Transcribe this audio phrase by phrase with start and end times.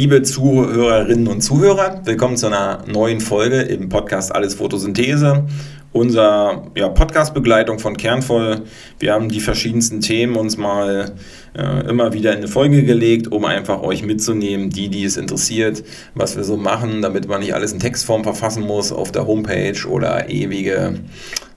[0.00, 5.44] Liebe Zuhörerinnen und Zuhörer, willkommen zu einer neuen Folge im Podcast Alles Photosynthese.
[5.92, 8.62] Unser ja, Podcast-Begleitung von Kernvoll.
[8.98, 11.12] Wir haben die verschiedensten Themen uns mal
[11.52, 15.84] äh, immer wieder in eine Folge gelegt, um einfach euch mitzunehmen, die, die es interessiert,
[16.14, 19.86] was wir so machen, damit man nicht alles in Textform verfassen muss auf der Homepage
[19.86, 20.94] oder ewige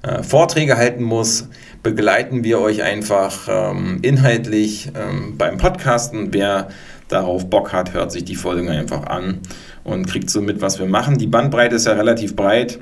[0.02, 1.48] äh, Vorträge halten muss
[1.84, 6.34] begleiten wir euch einfach ähm, inhaltlich ähm, beim Podcasten.
[6.34, 6.70] Wer
[7.08, 9.40] darauf Bock hat, hört sich die Folge einfach an
[9.84, 11.18] und kriegt so mit, was wir machen.
[11.18, 12.80] Die Bandbreite ist ja relativ breit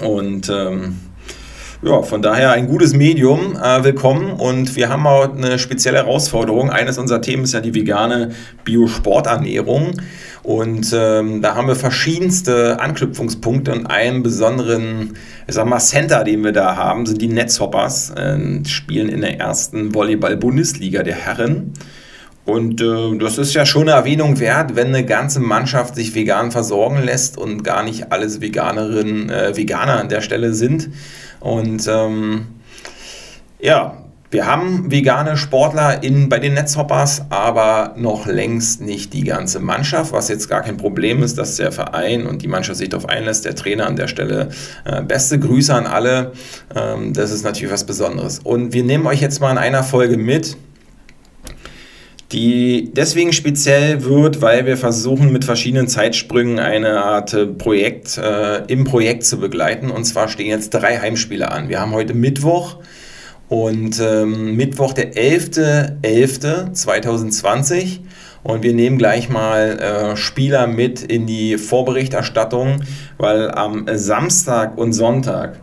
[0.00, 0.96] und ähm,
[1.82, 3.56] ja, von daher ein gutes Medium.
[3.56, 6.68] Äh, willkommen und wir haben auch eine spezielle Herausforderung.
[6.68, 8.32] Eines unserer Themen ist ja die vegane
[8.64, 9.98] Biosporternährung.
[10.42, 15.14] Und ähm, da haben wir verschiedenste Anknüpfungspunkte und einen besonderen,
[15.46, 19.40] ich sag mal, Center, den wir da haben, sind die Netzhoppers, äh, spielen in der
[19.40, 21.72] ersten Volleyball-Bundesliga der Herren.
[22.50, 26.50] Und äh, das ist ja schon eine Erwähnung wert, wenn eine ganze Mannschaft sich vegan
[26.50, 30.90] versorgen lässt und gar nicht alles Veganerinnen, äh, Veganer an der Stelle sind.
[31.38, 32.46] Und ähm,
[33.60, 33.96] ja,
[34.32, 40.12] wir haben vegane Sportler in, bei den Netzhoppers, aber noch längst nicht die ganze Mannschaft,
[40.12, 43.44] was jetzt gar kein Problem ist, dass der Verein und die Mannschaft sich darauf einlässt.
[43.44, 44.50] Der Trainer an der Stelle,
[44.84, 46.32] äh, beste Grüße an alle.
[46.76, 48.38] Ähm, das ist natürlich was Besonderes.
[48.38, 50.56] Und wir nehmen euch jetzt mal in einer Folge mit,
[52.32, 58.64] die deswegen speziell wird, weil wir versuchen mit verschiedenen Zeitsprüngen eine Art äh, Projekt äh,
[58.66, 59.90] im Projekt zu begleiten.
[59.90, 61.68] Und zwar stehen jetzt drei Heimspiele an.
[61.68, 62.76] Wir haben heute Mittwoch
[63.48, 67.98] und ähm, Mittwoch, der 11.11.2020.
[68.42, 72.84] Und wir nehmen gleich mal äh, Spieler mit in die Vorberichterstattung,
[73.18, 75.58] weil am Samstag und Sonntag,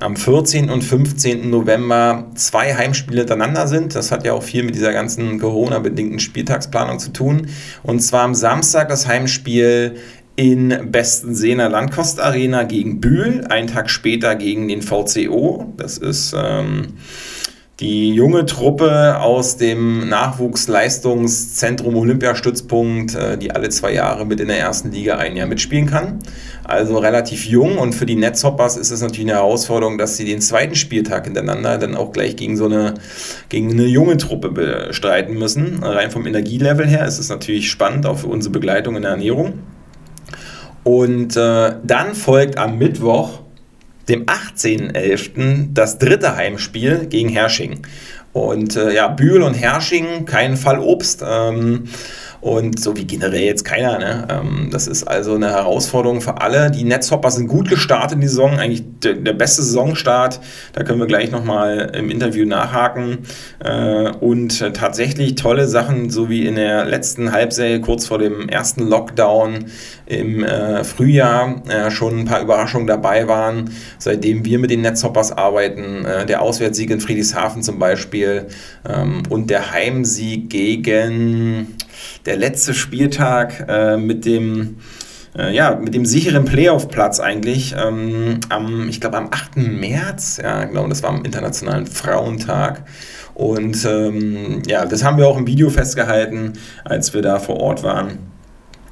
[0.00, 0.70] am 14.
[0.70, 1.50] und 15.
[1.50, 3.94] November, zwei Heimspiele hintereinander sind.
[3.94, 7.48] Das hat ja auch viel mit dieser ganzen Corona-bedingten Spieltagsplanung zu tun.
[7.82, 9.96] Und zwar am Samstag das Heimspiel
[10.36, 15.72] in Bestenseener Landkostarena gegen Bühl, einen Tag später gegen den VCO.
[15.76, 16.94] Das ist ähm,
[17.80, 24.58] die junge Truppe aus dem Nachwuchsleistungszentrum Olympiastützpunkt, äh, die alle zwei Jahre mit in der
[24.58, 26.18] ersten Liga ein Jahr mitspielen kann.
[26.62, 30.42] Also relativ jung und für die Netzhoppers ist es natürlich eine Herausforderung, dass sie den
[30.42, 32.94] zweiten Spieltag hintereinander dann auch gleich gegen so eine,
[33.48, 35.82] gegen eine junge Truppe bestreiten müssen.
[35.82, 39.54] Rein vom Energielevel her ist es natürlich spannend, auch für unsere Begleitung in der Ernährung.
[40.84, 43.40] Und äh, dann folgt am Mittwoch,
[44.10, 47.86] dem 18.11., das dritte Heimspiel gegen Hersching.
[48.32, 51.24] Und äh, ja, Bühl und Hersching, kein Fall Obst.
[51.26, 51.84] Ähm,
[52.40, 53.98] und so wie generell jetzt keiner.
[53.98, 54.28] Ne?
[54.30, 56.70] Ähm, das ist also eine Herausforderung für alle.
[56.70, 60.40] Die Netzhopper sind gut gestartet in die Saison, eigentlich der, der beste Saisonstart.
[60.72, 63.18] Da können wir gleich nochmal im Interview nachhaken.
[63.62, 68.88] Äh, und tatsächlich tolle Sachen, so wie in der letzten Halbserie, kurz vor dem ersten
[68.88, 69.66] Lockdown
[70.06, 73.70] im äh, Frühjahr, äh, schon ein paar Überraschungen dabei waren.
[73.98, 78.46] Seitdem wir mit den Netzhoppers arbeiten, äh, der Auswärtssieg in Friedrichshafen zum Beispiel
[78.88, 81.76] ähm, und der Heimsieg gegen
[82.26, 84.76] der letzte Spieltag äh, mit dem
[85.36, 89.56] äh, ja, mit dem sicheren Playoff-Platz eigentlich ähm, am, ich glaube am 8.
[89.56, 92.84] März, ja, genau, das war am Internationalen Frauentag.
[93.34, 97.82] Und ähm, ja, das haben wir auch im Video festgehalten, als wir da vor Ort
[97.82, 98.29] waren.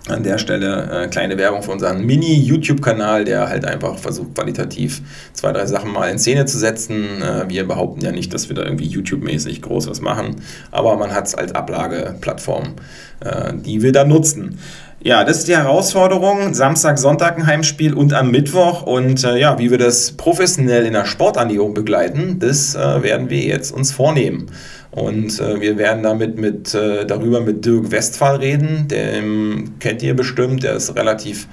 [0.09, 5.03] An der Stelle äh, kleine Werbung für unseren Mini-YouTube-Kanal, der halt einfach versucht, qualitativ
[5.33, 7.23] zwei, drei Sachen mal in Szene zu setzen.
[7.23, 10.37] Äh, wir behaupten ja nicht, dass wir da irgendwie YouTube-mäßig groß was machen,
[10.71, 12.75] aber man hat es als Ablageplattform,
[13.21, 14.59] äh, die wir da nutzen.
[15.01, 16.55] Ja, das ist die Herausforderung.
[16.55, 18.83] Samstag, Sonntag ein Heimspiel und am Mittwoch.
[18.83, 23.39] Und äh, ja, wie wir das professionell in der Sporternährung begleiten, das äh, werden wir
[23.39, 24.47] jetzt uns vornehmen.
[24.91, 28.89] Und äh, wir werden damit mit, äh, darüber mit Dirk Westphal reden.
[28.89, 31.47] Den kennt ihr bestimmt, der ist relativ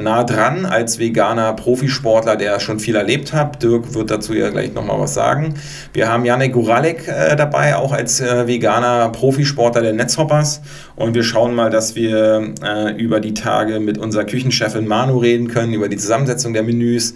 [0.00, 3.62] nah dran als veganer Profisportler, der schon viel erlebt hat.
[3.62, 5.54] Dirk wird dazu ja gleich nochmal was sagen.
[5.92, 10.60] Wir haben Janek Guralek äh, dabei, auch als äh, veganer Profisportler der Netzhoppers.
[10.96, 15.48] Und wir schauen mal, dass wir äh, über die Tage mit unserer Küchenchefin Manu reden
[15.48, 17.14] können, über die Zusammensetzung der Menüs.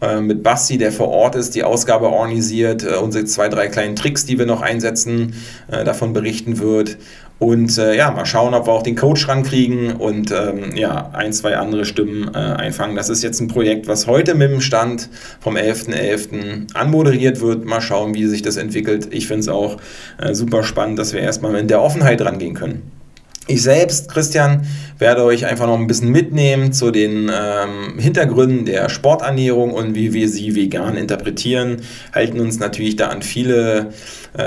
[0.00, 3.96] Äh, mit Basti, der vor Ort ist, die Ausgabe organisiert, äh, unsere zwei, drei kleinen
[3.96, 5.34] Tricks, die wir noch einsetzen,
[5.68, 6.96] davon berichten wird.
[7.38, 11.32] Und äh, ja, mal schauen, ob wir auch den Coach rankriegen und ähm, ja, ein,
[11.32, 12.96] zwei andere Stimmen äh, einfangen.
[12.96, 15.08] Das ist jetzt ein Projekt, was heute mit dem Stand
[15.38, 15.94] vom 11.11.
[15.94, 16.74] .11.
[16.74, 17.64] anmoderiert wird.
[17.64, 19.08] Mal schauen, wie sich das entwickelt.
[19.12, 19.76] Ich finde es auch
[20.20, 22.90] äh, super spannend, dass wir erstmal in der Offenheit rangehen können.
[23.50, 24.66] Ich selbst, Christian,
[24.98, 30.12] werde euch einfach noch ein bisschen mitnehmen zu den ähm, Hintergründen der Sporternährung und wie
[30.12, 31.78] wir sie vegan interpretieren.
[32.14, 33.94] Halten uns natürlich da an viele,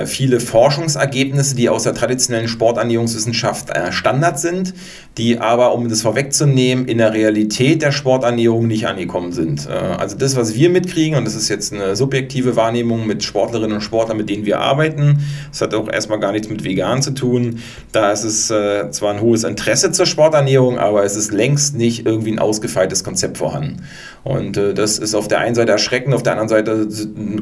[0.05, 4.73] viele Forschungsergebnisse, die aus der traditionellen Sporternährungswissenschaft äh, Standard sind,
[5.17, 9.67] die aber, um das vorwegzunehmen, in der Realität der Sporternährung nicht angekommen sind.
[9.67, 13.75] Äh, also das, was wir mitkriegen, und das ist jetzt eine subjektive Wahrnehmung mit Sportlerinnen
[13.75, 17.11] und Sportlern, mit denen wir arbeiten, das hat auch erstmal gar nichts mit vegan zu
[17.11, 17.59] tun.
[17.91, 22.05] Da ist es äh, zwar ein hohes Interesse zur Sporternährung, aber es ist längst nicht
[22.05, 23.83] irgendwie ein ausgefeiltes Konzept vorhanden.
[24.23, 26.87] Und äh, das ist auf der einen Seite erschreckend, auf der anderen Seite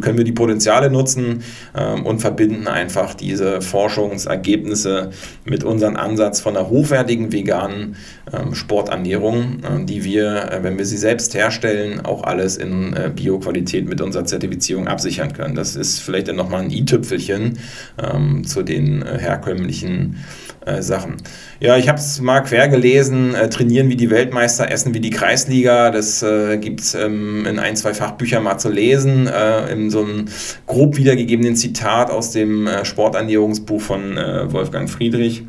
[0.02, 1.44] können wir die Potenziale nutzen
[1.78, 5.12] ähm, und verbinden einfach diese Forschungsergebnisse
[5.46, 7.96] mit unserem Ansatz von einer hochwertigen veganen
[8.34, 13.12] ähm, Sporternährung, äh, die wir, äh, wenn wir sie selbst herstellen, auch alles in äh,
[13.14, 15.56] Bioqualität mit unserer Zertifizierung absichern können.
[15.56, 17.60] Das ist vielleicht dann nochmal ein i-Tüpfelchen
[18.02, 20.18] ähm, zu den äh, herkömmlichen
[20.66, 21.18] äh, Sachen.
[21.60, 25.10] Ja, ich habe es mal quer gelesen, äh, trainieren wie die Weltmeister, essen wie die
[25.10, 25.90] Kreisliga.
[25.90, 29.30] Das äh, gibt es ähm, in ein, zwei Fachbüchern mal zu lesen,
[29.72, 30.26] in so einem
[30.68, 35.44] grob wiedergegebenen Zitat aus dem äh, Sporternährungsbuch von äh, Wolfgang Friedrich.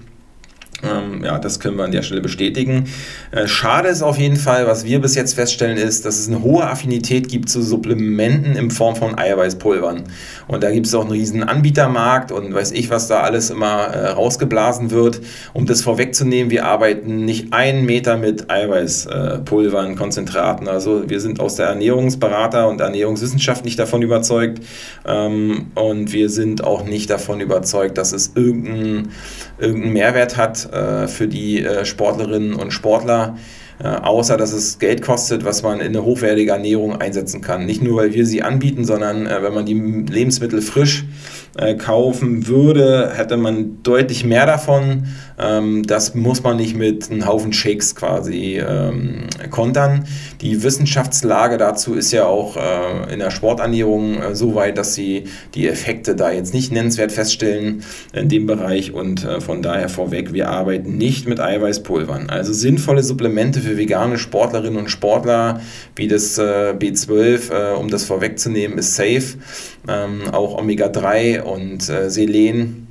[0.82, 2.84] Ähm, ja, das können wir an der Stelle bestätigen.
[3.32, 6.42] Äh, schade ist auf jeden Fall, was wir bis jetzt feststellen, ist, dass es eine
[6.42, 10.04] hohe Affinität gibt zu Supplementen in Form von Eiweißpulvern.
[10.48, 13.88] Und da gibt es auch einen riesen Anbietermarkt und weiß ich, was da alles immer
[13.88, 15.20] äh, rausgeblasen wird.
[15.52, 20.68] Um das vorwegzunehmen, wir arbeiten nicht einen Meter mit Eiweißpulvern, äh, Konzentraten.
[20.68, 24.60] Also wir sind aus der Ernährungsberater und Ernährungswissenschaft nicht davon überzeugt.
[25.06, 29.10] Ähm, und wir sind auch nicht davon überzeugt, dass es irgendeinen
[29.60, 33.36] irgendein Mehrwert hat äh, für die äh, Sportlerinnen und Sportler,
[33.82, 37.66] äh, außer dass es Geld kostet, was man in eine hochwertige Ernährung einsetzen kann.
[37.66, 41.04] Nicht nur, weil wir sie anbieten, sondern äh, wenn man die Lebensmittel frisch
[41.56, 45.08] äh, kaufen würde, hätte man deutlich mehr davon.
[45.40, 50.04] Ähm, das muss man nicht mit einem Haufen Shakes quasi ähm, kontern.
[50.40, 55.24] Die Wissenschaftslage dazu ist ja auch äh, in der Sporternährung äh, so weit, dass sie
[55.54, 57.82] die Effekte da jetzt nicht nennenswert feststellen
[58.12, 62.30] in dem Bereich und äh, von daher vorweg, wir arbeiten nicht mit Eiweißpulvern.
[62.30, 65.60] Also sinnvolle Supplemente für vegane Sportlerinnen und Sportler
[65.96, 69.38] wie das äh, B12, äh, um das vorwegzunehmen, ist safe.
[69.88, 72.89] Ähm, auch Omega-3 und äh, Selen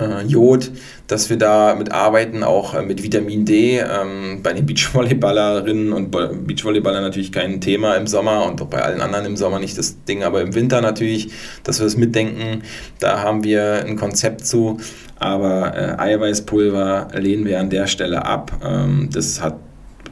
[0.00, 0.70] äh, Jod,
[1.06, 3.78] dass wir da mit arbeiten, auch äh, mit Vitamin D.
[3.78, 9.00] Ähm, bei den Beachvolleyballerinnen und Beachvolleyballern natürlich kein Thema im Sommer und auch bei allen
[9.00, 11.30] anderen im Sommer nicht das Ding, aber im Winter natürlich,
[11.62, 12.62] dass wir das mitdenken.
[12.98, 14.78] Da haben wir ein Konzept zu,
[15.18, 18.52] aber äh, Eiweißpulver lehnen wir an der Stelle ab.
[18.64, 19.58] Ähm, das hat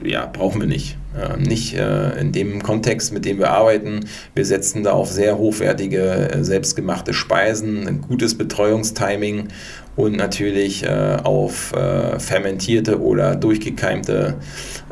[0.04, 0.96] ja, brauchen wir nicht.
[1.14, 4.00] Äh, nicht äh, in dem Kontext, mit dem wir arbeiten.
[4.34, 9.48] Wir setzen da auf sehr hochwertige, äh, selbstgemachte Speisen, ein gutes Betreuungstiming
[9.94, 11.74] und natürlich äh, auf
[12.16, 14.36] fermentierte oder durchgekeimte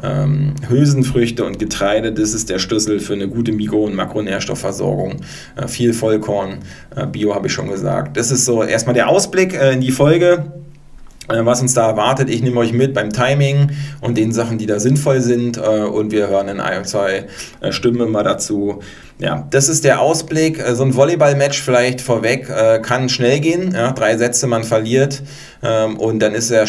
[0.03, 2.13] ähm, Hülsenfrüchte und Getreide.
[2.13, 5.23] Das ist der Schlüssel für eine gute Mikro- und Makronährstoffversorgung.
[5.57, 6.59] Äh, viel Vollkorn,
[7.13, 8.19] Bio habe ich schon gesagt.
[8.19, 10.60] Das ist so erstmal der Ausblick in die Folge.
[11.31, 12.29] Äh, was uns da erwartet.
[12.29, 15.57] Ich nehme euch mit beim Timing und den Sachen, die da sinnvoll sind.
[15.57, 17.27] Äh, und wir hören in ein, zwei
[17.61, 18.81] äh, Stimmen mal dazu.
[19.19, 20.63] Ja, das ist der Ausblick.
[20.73, 22.49] So ein Volleyball-Match vielleicht vorweg
[22.83, 23.73] kann schnell gehen.
[23.75, 25.23] Ja, drei Sätze, man verliert.
[25.63, 26.67] Ähm, und dann ist der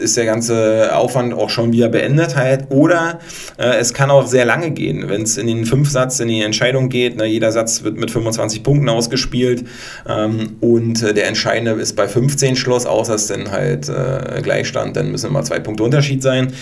[0.00, 2.66] ist der ganze Aufwand auch schon wieder beendet halt.
[2.70, 3.20] Oder
[3.58, 6.88] äh, es kann auch sehr lange gehen, wenn es in den Fünf-Satz, in die Entscheidung
[6.88, 7.16] geht.
[7.16, 9.64] Ne, jeder Satz wird mit 25 Punkten ausgespielt
[10.08, 14.96] ähm, und äh, der Entscheidende ist bei 15 Schluss, außer es dann halt äh, Gleichstand,
[14.96, 16.52] dann müssen immer zwei Punkte Unterschied sein.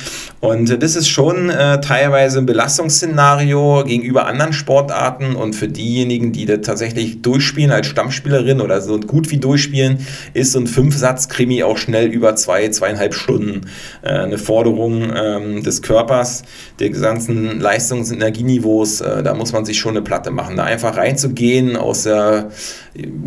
[0.41, 6.33] Und äh, das ist schon äh, teilweise ein Belastungsszenario gegenüber anderen Sportarten und für diejenigen,
[6.33, 9.99] die das tatsächlich durchspielen als Stammspielerin oder so gut wie durchspielen,
[10.35, 15.83] ist so ein Fünf-Satz-Krimi auch schnell über zwei, zweieinhalb Stunden äh, eine Forderung ähm, des
[15.83, 16.45] Körpers,
[16.79, 19.01] der gesamten Leistungs- und Energieniveaus.
[19.01, 20.57] Äh, da muss man sich schon eine Platte machen.
[20.57, 22.51] Da einfach reinzugehen aus der,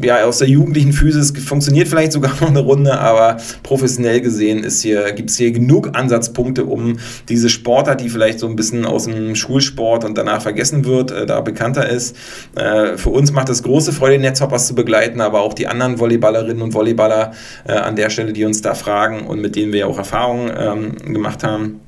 [0.02, 5.12] ja, aus der jugendlichen Physis funktioniert vielleicht sogar noch eine Runde, aber professionell gesehen hier,
[5.14, 6.98] gibt es hier genug Ansatzpunkte, um
[7.30, 11.26] diese Sportler, die vielleicht so ein bisschen aus dem Schulsport und danach vergessen wird, äh,
[11.26, 12.16] da bekannter ist.
[12.56, 16.62] Äh, für uns macht es große Freude, Netzhoppers zu begleiten, aber auch die anderen Volleyballerinnen
[16.62, 17.32] und Volleyballer
[17.68, 20.52] äh, an der Stelle, die uns da fragen und mit denen wir ja auch Erfahrungen
[20.58, 21.82] ähm, gemacht haben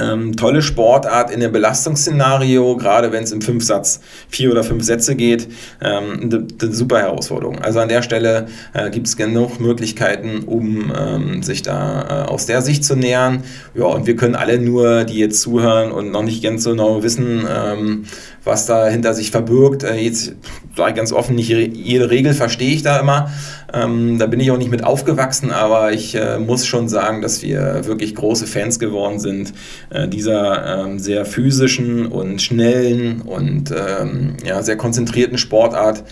[0.00, 5.16] Ähm, tolle Sportart in dem Belastungsszenario, gerade wenn es im Fünfsatz vier oder fünf Sätze
[5.16, 5.48] geht,
[5.80, 7.60] ähm, eine, eine super Herausforderung.
[7.60, 12.46] Also an der Stelle äh, gibt es genug Möglichkeiten, um ähm, sich da äh, aus
[12.46, 13.42] der Sicht zu nähern.
[13.74, 17.02] Ja, und wir können alle nur, die jetzt zuhören und noch nicht ganz so genau
[17.02, 18.04] wissen, ähm,
[18.44, 19.82] was da hinter sich verbirgt.
[19.82, 20.34] Äh, jetzt
[20.76, 23.30] sage ich ganz offen, nicht jede Regel verstehe ich da immer.
[23.72, 27.42] Ähm, da bin ich auch nicht mit aufgewachsen, aber ich äh, muss schon sagen, dass
[27.42, 29.52] wir wirklich große Fans geworden sind
[29.90, 36.04] äh, dieser ähm, sehr physischen und schnellen und ähm, ja, sehr konzentrierten Sportart.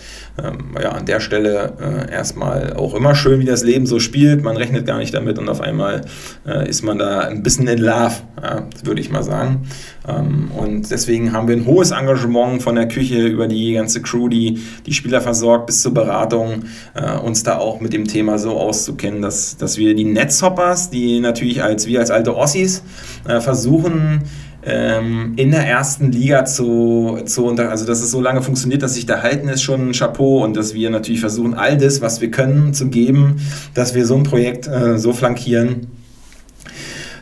[0.43, 4.43] Ähm, ja, an der Stelle äh, erstmal auch immer schön, wie das Leben so spielt.
[4.43, 6.01] Man rechnet gar nicht damit und auf einmal
[6.45, 9.67] äh, ist man da ein bisschen in Love, ja, würde ich mal sagen.
[10.05, 14.27] Ähm, und deswegen haben wir ein hohes Engagement von der Küche über die ganze Crew,
[14.27, 16.65] die die Spieler versorgt, bis zur Beratung,
[16.95, 21.21] äh, uns da auch mit dem Thema so auszukennen, dass, dass wir die Netzhoppers, die
[21.21, 22.83] natürlich als wir als alte Ossis
[23.25, 24.23] äh, versuchen,
[24.65, 28.95] ähm, in der ersten Liga zu, zu unter, also dass es so lange funktioniert, dass
[28.95, 32.19] sich da halten, ist schon ein Chapeau und dass wir natürlich versuchen, all das, was
[32.19, 33.35] wir können, zu geben,
[33.75, 35.87] dass wir so ein Projekt äh, so flankieren,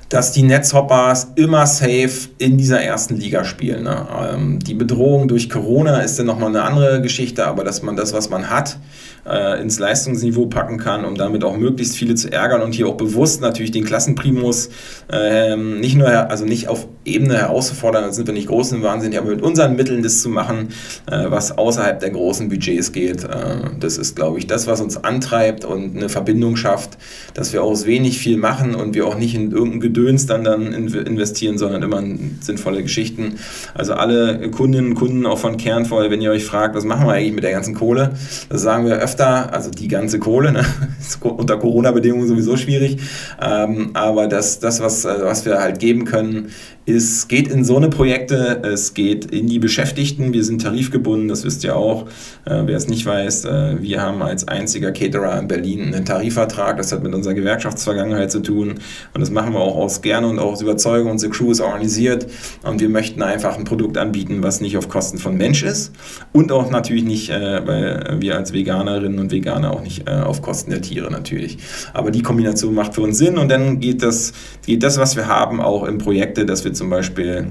[0.07, 3.83] dass die Netzhoppers immer safe in dieser ersten Liga spielen.
[3.83, 4.07] Ne?
[4.31, 8.13] Ähm, die Bedrohung durch Corona ist dann nochmal eine andere Geschichte, aber dass man das,
[8.13, 8.77] was man hat,
[9.25, 12.97] äh, ins Leistungsniveau packen kann, um damit auch möglichst viele zu ärgern und hier auch
[12.97, 14.69] bewusst natürlich den Klassenprimus
[15.11, 19.15] äh, nicht nur, also nicht auf Ebene herauszufordern, da sind wir nicht groß im Wahnsinn,
[19.17, 20.69] aber mit unseren Mitteln das zu machen,
[21.09, 23.23] äh, was außerhalb der großen Budgets geht.
[23.23, 26.97] Äh, das ist, glaube ich, das, was uns antreibt und eine Verbindung schafft,
[27.33, 30.73] dass wir aus wenig viel machen und wir auch nicht in irgendein Gedöns dann, dann
[30.73, 33.35] investieren, sondern immer in sinnvolle Geschichten.
[33.73, 37.13] Also alle Kundinnen und Kunden auch von Kernvoll, wenn ihr euch fragt, was machen wir
[37.13, 38.11] eigentlich mit der ganzen Kohle,
[38.49, 40.65] das sagen wir öfter, also die ganze Kohle, ne?
[41.21, 42.97] unter Corona-Bedingungen sowieso schwierig,
[43.41, 46.49] ähm, aber das, das was, äh, was wir halt geben können,
[46.85, 51.45] es geht in so eine Projekte, es geht in die Beschäftigten, wir sind tarifgebunden, das
[51.45, 52.07] wisst ihr auch.
[52.45, 56.75] Äh, wer es nicht weiß, äh, wir haben als einziger Caterer in Berlin einen Tarifvertrag,
[56.77, 58.75] das hat mit unserer Gewerkschaftsvergangenheit zu tun
[59.13, 61.11] und das machen wir auch aus gerne und auch aus Überzeugung.
[61.11, 62.27] Unsere Crew ist organisiert
[62.63, 65.93] und wir möchten einfach ein Produkt anbieten, was nicht auf Kosten von Mensch ist
[66.33, 70.41] und auch natürlich nicht, äh, weil wir als Veganerinnen und Veganer auch nicht äh, auf
[70.41, 71.59] Kosten der Tiere natürlich.
[71.93, 74.33] Aber die Kombination macht für uns Sinn und dann geht das,
[74.65, 77.47] geht das was wir haben, auch in Projekte, dass wir zum Beispiel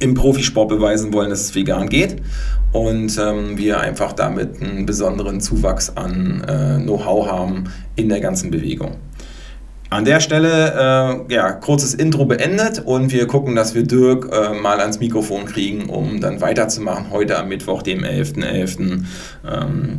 [0.00, 2.16] im Profisport beweisen wollen, dass es vegan geht
[2.72, 7.64] und ähm, wir einfach damit einen besonderen Zuwachs an äh, Know-how haben
[7.96, 8.96] in der ganzen Bewegung.
[9.90, 14.52] An der Stelle, äh, ja, kurzes Intro beendet und wir gucken, dass wir Dirk äh,
[14.52, 18.42] mal ans Mikrofon kriegen, um dann weiterzumachen, heute am Mittwoch, dem 11.11.
[18.42, 19.04] .11.,
[19.46, 19.98] ähm,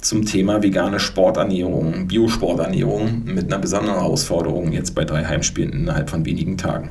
[0.00, 6.24] zum Thema vegane Sporternährung, Biosporternährung mit einer besonderen Herausforderung jetzt bei drei Heimspielen innerhalb von
[6.24, 6.90] wenigen Tagen.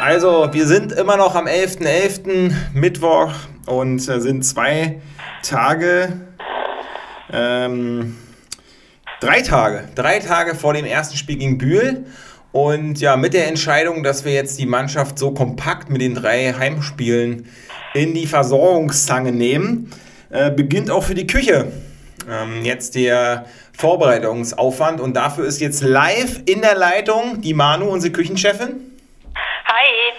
[0.00, 2.20] Also, wir sind immer noch am 11.11.
[2.20, 2.52] .11.
[2.72, 3.32] Mittwoch
[3.66, 5.00] und äh, sind zwei
[5.42, 6.20] Tage,
[7.32, 8.16] ähm,
[9.20, 12.06] drei Tage, drei Tage vor dem ersten Spiel gegen Bühl.
[12.52, 16.52] Und ja, mit der Entscheidung, dass wir jetzt die Mannschaft so kompakt mit den drei
[16.52, 17.46] Heimspielen
[17.92, 19.90] in die Versorgungszange nehmen,
[20.30, 21.72] äh, beginnt auch für die Küche
[22.30, 25.00] ähm, jetzt der Vorbereitungsaufwand.
[25.00, 28.87] Und dafür ist jetzt live in der Leitung die Manu, unsere Küchenchefin.
[29.78, 30.12] Hi.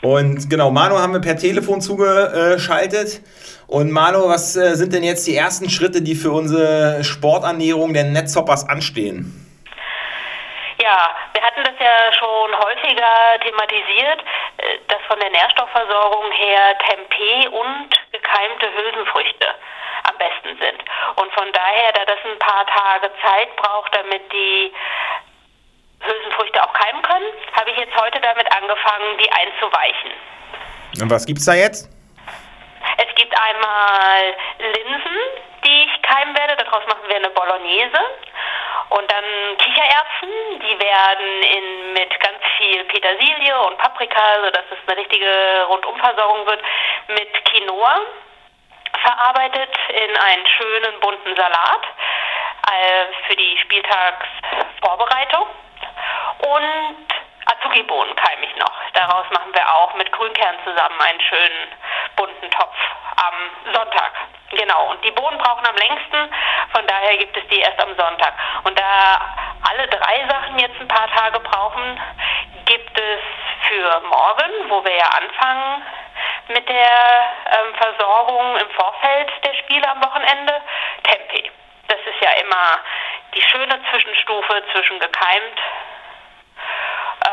[0.00, 3.20] Und genau, Manu haben wir per Telefon zugeschaltet.
[3.66, 8.04] Und Manu, was äh, sind denn jetzt die ersten Schritte, die für unsere Sporternährung der
[8.04, 9.44] Netzhoppers anstehen?
[10.80, 14.24] Ja, wir hatten das ja schon häufiger thematisiert,
[14.56, 19.48] äh, dass von der Nährstoffversorgung her Tempeh und gekeimte Hülsenfrüchte
[20.08, 20.80] am besten sind.
[21.16, 24.72] Und von daher, da das ein paar Tage Zeit braucht, damit die
[26.00, 30.10] Hülsenfrüchte auch keimen können, habe ich jetzt heute damit angefangen, die einzuweichen.
[31.00, 31.90] Und was gibt es da jetzt?
[32.96, 35.18] Es gibt einmal Linsen,
[35.64, 36.56] die ich keimen werde.
[36.56, 38.00] Daraus machen wir eine Bolognese.
[38.90, 39.24] Und dann
[39.58, 46.46] Kichererbsen, die werden in, mit ganz viel Petersilie und Paprika, sodass es eine richtige Rundumversorgung
[46.46, 46.62] wird,
[47.08, 48.00] mit Quinoa
[49.02, 51.84] verarbeitet in einen schönen bunten Salat
[52.66, 55.46] äh, für die Spieltagsvorbereitung.
[56.38, 57.08] Und
[57.46, 58.72] Azuki-Bohnen keime ich noch.
[58.92, 61.68] Daraus machen wir auch mit Grünkern zusammen einen schönen
[62.16, 62.76] bunten Topf
[63.16, 64.12] am Sonntag.
[64.50, 66.34] Genau, und die Bohnen brauchen am längsten,
[66.72, 68.34] von daher gibt es die erst am Sonntag.
[68.64, 69.20] Und da
[69.68, 72.00] alle drei Sachen jetzt ein paar Tage brauchen,
[72.64, 73.20] gibt es
[73.68, 75.82] für morgen, wo wir ja anfangen
[76.48, 80.60] mit der ähm, Versorgung im Vorfeld der Spiele am Wochenende,
[81.02, 81.50] Tempeh.
[81.88, 82.78] Das ist ja immer
[83.34, 85.60] die schöne Zwischenstufe zwischen gekeimt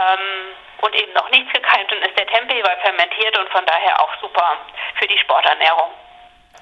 [0.06, 4.12] Ähm, und eben noch nichts gekeimt, dann ist der Tempeh fermentiert und von daher auch
[4.22, 4.58] super
[5.00, 5.90] für die Sporternährung.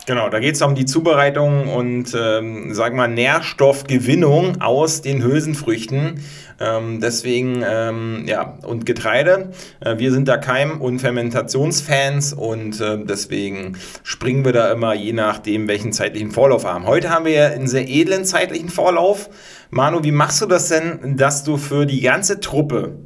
[0.06, 6.22] Genau, da geht es um die Zubereitung und, ähm, wir mal, Nährstoffgewinnung aus den Hülsenfrüchten.
[6.60, 9.52] Ähm, deswegen, ähm, ja, und Getreide.
[9.80, 15.14] Äh, wir sind da Keim- und Fermentationsfans und äh, deswegen springen wir da immer je
[15.14, 16.86] nachdem, welchen zeitlichen Vorlauf haben.
[16.86, 19.30] Heute haben wir einen sehr edlen zeitlichen Vorlauf.
[19.70, 22.98] Manu, wie machst du das denn, dass du für die ganze Truppe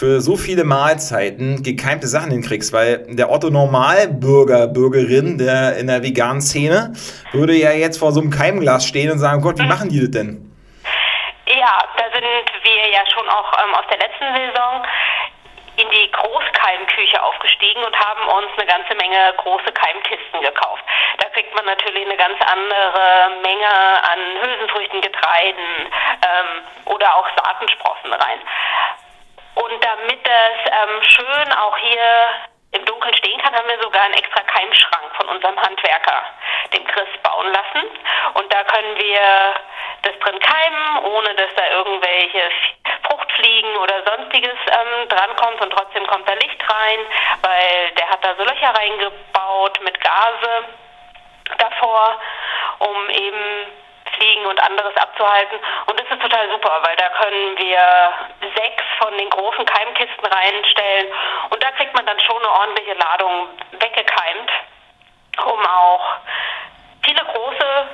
[0.00, 6.02] für so viele Mahlzeiten gekeimte Sachen hinkriegst, weil der Otto Normalbürger, Bürgerin der in der
[6.02, 6.94] veganen Szene
[7.32, 10.10] würde ja jetzt vor so einem Keimglas stehen und sagen, Gott, wie machen die das
[10.10, 10.40] denn?
[11.44, 14.80] Ja, da sind wir ja schon auch ähm, aus der letzten Saison
[15.76, 20.84] in die Großkeimküche aufgestiegen und haben uns eine ganze Menge große Keimkisten gekauft.
[21.18, 25.92] Da kriegt man natürlich eine ganz andere Menge an Hülsenfrüchten, Getreiden
[26.24, 26.48] ähm,
[26.88, 28.40] oder auch Saatensprossen rein.
[29.54, 32.30] Und damit das ähm, schön auch hier
[32.72, 36.22] im Dunkeln stehen kann, haben wir sogar einen extra Keimschrank von unserem Handwerker,
[36.72, 37.88] dem Chris, bauen lassen.
[38.34, 39.54] Und da können wir
[40.02, 42.42] das drin keimen, ohne dass da irgendwelche
[43.02, 47.00] Fruchtfliegen oder sonstiges ähm, drankommt und trotzdem kommt da Licht rein,
[47.42, 50.64] weil der hat da so Löcher reingebaut mit Gase
[51.58, 52.20] davor,
[52.78, 53.66] um eben
[54.14, 55.58] Fliegen und anderes abzuhalten.
[55.86, 58.12] Und das ist total super, weil da können wir
[58.54, 61.12] sechs von den großen Keimkisten reinstellen
[61.50, 64.50] und da kriegt man dann schon eine ordentliche Ladung weggekeimt,
[65.44, 66.16] um auch
[67.02, 67.88] viele große,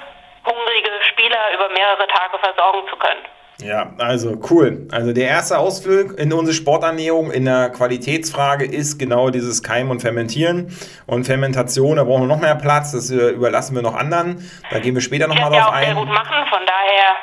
[0.46, 3.24] hungrige Spieler über mehrere Tage versorgen zu können.
[3.62, 4.86] Ja, also cool.
[4.92, 10.00] Also der erste Ausflug in unsere Sporternährung in der Qualitätsfrage ist genau dieses Keimen und
[10.00, 10.76] Fermentieren.
[11.06, 14.48] Und Fermentation, da brauchen wir noch mehr Platz, das äh, überlassen wir noch anderen.
[14.70, 15.86] Da gehen wir später nochmal drauf ein.
[15.86, 17.14] Sehr gut machen, von daher.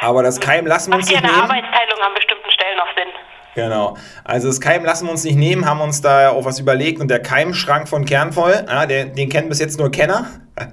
[0.00, 1.34] Aber das Keimen lassen wir uns nicht nehmen.
[1.34, 3.08] Arbeitsteilung an bestimmten Stellen noch Sinn.
[3.56, 3.96] Genau.
[4.22, 7.08] Also das Keim lassen wir uns nicht nehmen, haben uns da auch was überlegt und
[7.08, 10.26] der Keimschrank von Kernvoll, ja, der, den kennen bis jetzt nur Kenner,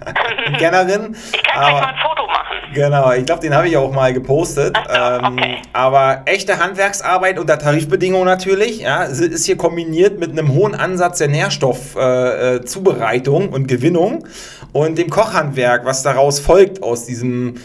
[0.58, 1.16] Kennerin.
[1.34, 2.43] Ich kann gleich mal ein Foto machen.
[2.74, 4.76] Genau, ich glaube, den habe ich auch mal gepostet.
[4.76, 5.58] So, ähm, okay.
[5.74, 8.80] Aber echte Handwerksarbeit unter Tarifbedingungen natürlich.
[8.80, 14.26] Ja, es ist hier kombiniert mit einem hohen Ansatz der Nährstoffzubereitung äh, äh und Gewinnung
[14.72, 17.56] und dem Kochhandwerk, was daraus folgt aus diesem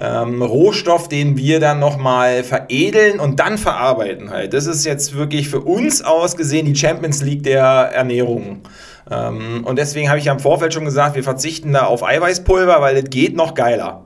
[0.00, 4.54] ähm, Rohstoff, den wir dann nochmal veredeln und dann verarbeiten halt.
[4.54, 8.62] Das ist jetzt wirklich für uns aus gesehen die Champions League der Ernährung.
[9.10, 12.80] Ähm, und deswegen habe ich ja im Vorfeld schon gesagt, wir verzichten da auf Eiweißpulver,
[12.80, 14.02] weil das geht noch geiler.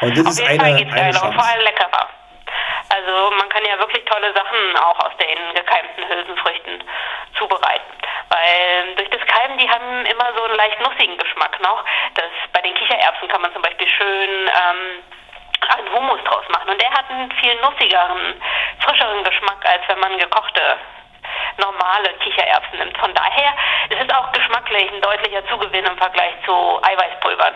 [0.00, 1.32] Und das Auf ist jeden eine, Fall geht's eine Chance.
[1.32, 2.08] vor allem leckerer.
[2.88, 6.82] Also man kann ja wirklich tolle Sachen auch aus den gekeimten Hülsenfrüchten
[7.36, 7.92] zubereiten.
[8.30, 11.84] Weil durch das Keimen, die haben immer so einen leicht nussigen Geschmack noch.
[12.14, 15.02] Das, bei den Kichererbsen kann man zum Beispiel schön ähm,
[15.76, 16.70] einen Hummus draus machen.
[16.70, 18.40] Und der hat einen viel nussigeren,
[18.80, 20.62] frischeren Geschmack, als wenn man gekochte
[21.58, 22.96] normale Kichererbsen nimmt.
[22.98, 23.52] Von daher
[23.90, 27.54] ist es auch geschmacklich ein deutlicher Zugewinn im Vergleich zu Eiweißpulvern.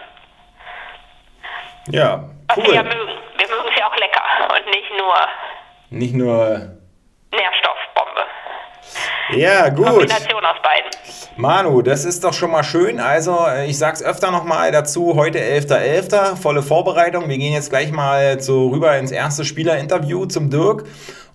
[1.88, 2.21] Ja,
[2.57, 2.65] cool.
[2.65, 3.12] Was wir ja mögen.
[3.38, 4.23] Wir mögen es ja auch lecker
[4.55, 5.15] und nicht nur.
[5.91, 6.79] Nicht nur.
[7.31, 8.23] Nährstoffbombe.
[9.31, 9.87] Ja, gut.
[9.87, 10.91] Kombination aus beiden.
[11.37, 13.01] Manu, das ist doch schon mal schön.
[13.01, 15.15] Also, ich sag's öfter nochmal dazu.
[15.17, 16.11] Heute 11.11.
[16.11, 17.29] .11., volle Vorbereitung.
[17.29, 20.85] Wir gehen jetzt gleich mal so rüber ins erste Spielerinterview zum Dirk.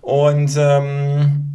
[0.00, 1.48] Und ähm,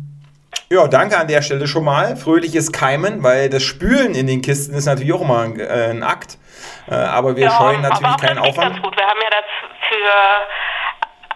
[0.69, 2.17] ja, danke an der Stelle schon mal.
[2.17, 6.03] Fröhliches Keimen, weil das Spülen in den Kisten ist natürlich auch immer ein, äh, ein
[6.03, 6.37] Akt.
[6.89, 8.73] Äh, aber wir ja, scheuen natürlich keinen Aufwand.
[8.73, 8.97] Ganz gut.
[8.97, 10.47] Wir haben ja dafür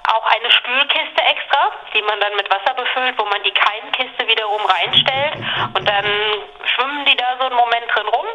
[0.08, 4.62] auch eine Spülkiste extra, die man dann mit Wasser befüllt, wo man die Keimkiste wiederum
[4.66, 5.36] reinstellt
[5.74, 6.06] und dann
[6.64, 8.26] schwimmen die da so einen Moment drin rum,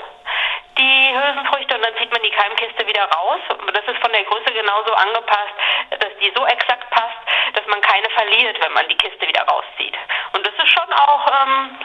[0.79, 3.41] die Hülsenfrüchte, und dann zieht man die Keimkiste wieder raus.
[3.73, 5.55] Das ist von der Größe genauso angepasst,
[5.91, 7.21] dass die so exakt passt,
[7.55, 9.97] dass man keine verliert, wenn man die Kiste wieder rauszieht.
[10.33, 11.77] Und das ist schon auch ähm,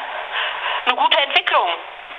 [0.85, 1.69] eine gute Entwicklung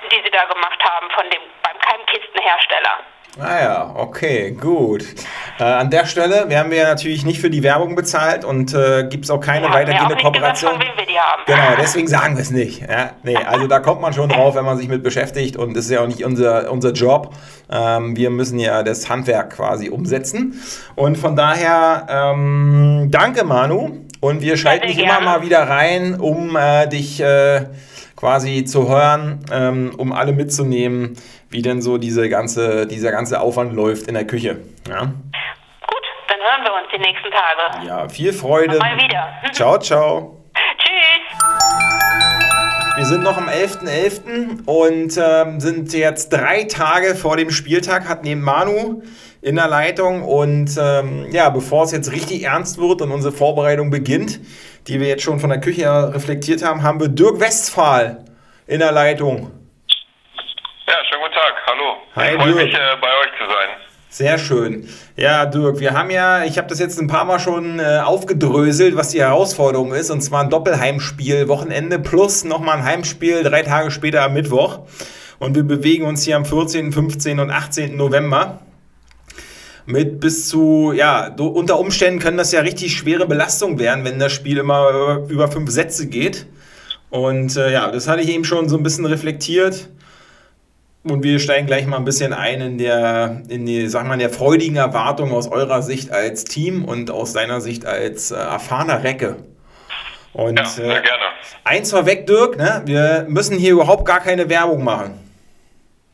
[0.07, 3.03] die sie da gemacht haben von dem beim Keimkistenhersteller.
[3.37, 5.05] Ah ja, okay, gut.
[5.59, 9.25] Äh, an der Stelle werden wir natürlich nicht für die Werbung bezahlt und äh, gibt
[9.25, 10.73] es auch keine ja, weitergehende auch Kooperation.
[10.73, 11.43] Gesagt, von wem wir die haben.
[11.45, 12.81] Genau, deswegen sagen wir es nicht.
[12.81, 15.85] Ja, nee, also da kommt man schon drauf, wenn man sich mit beschäftigt und das
[15.85, 17.33] ist ja auch nicht unser, unser Job.
[17.71, 20.61] Ähm, wir müssen ja das Handwerk quasi umsetzen.
[20.95, 24.05] Und von daher, ähm, danke Manu.
[24.21, 27.67] Und wir schalten dich immer mal wieder rein, um äh, dich äh,
[28.19, 31.15] quasi zu hören, ähm, um alle mitzunehmen,
[31.49, 34.59] wie denn so diese ganze, dieser ganze Aufwand läuft in der Küche.
[34.89, 35.05] Ja?
[35.05, 37.87] Gut, dann hören wir uns die nächsten Tage.
[37.87, 38.77] Ja, viel Freude.
[38.77, 39.29] Mal wieder.
[39.53, 40.37] Ciao, ciao.
[40.77, 41.39] Tschüss.
[42.97, 44.65] Wir sind noch am 11.11.
[44.65, 44.65] .11.
[44.65, 49.01] und ähm, sind jetzt drei Tage vor dem Spieltag, hat neben Manu
[49.41, 50.23] in der Leitung.
[50.23, 54.39] Und ähm, ja, bevor es jetzt richtig ernst wird und unsere Vorbereitung beginnt,
[54.87, 58.25] die wir jetzt schon von der Küche her reflektiert haben, haben wir Dirk Westphal
[58.67, 59.51] in der Leitung.
[60.87, 61.53] Ja, schönen guten Tag.
[61.67, 61.97] Hallo.
[62.15, 63.69] Hi, ich freue mich, äh, bei euch zu sein.
[64.11, 64.89] Sehr schön.
[65.15, 68.95] Ja, Dirk, wir haben ja, ich habe das jetzt ein paar Mal schon äh, aufgedröselt,
[68.95, 73.91] was die Herausforderung ist, und zwar ein Doppelheimspiel, Wochenende plus nochmal ein Heimspiel, drei Tage
[73.91, 74.79] später am Mittwoch.
[75.37, 77.39] Und wir bewegen uns hier am 14., 15.
[77.39, 77.95] und 18.
[77.95, 78.59] November
[79.89, 84.31] mit bis zu, ja, unter Umständen können das ja richtig schwere Belastungen werden, wenn das
[84.31, 86.45] Spiel immer über, fünf Sätze geht.
[87.09, 89.89] Und äh, ja, das hatte ich eben schon so ein bisschen reflektiert.
[91.03, 94.29] Und wir steigen gleich mal ein bisschen ein in der, in die, sag mal, der
[94.29, 99.37] freudigen Erwartung aus eurer Sicht als Team und aus deiner Sicht als äh, erfahrener Recke.
[100.33, 101.23] Und Ja, sehr äh, gerne.
[101.63, 102.83] eins vorweg, Dirk, ne?
[102.85, 105.19] wir müssen hier überhaupt gar keine Werbung machen.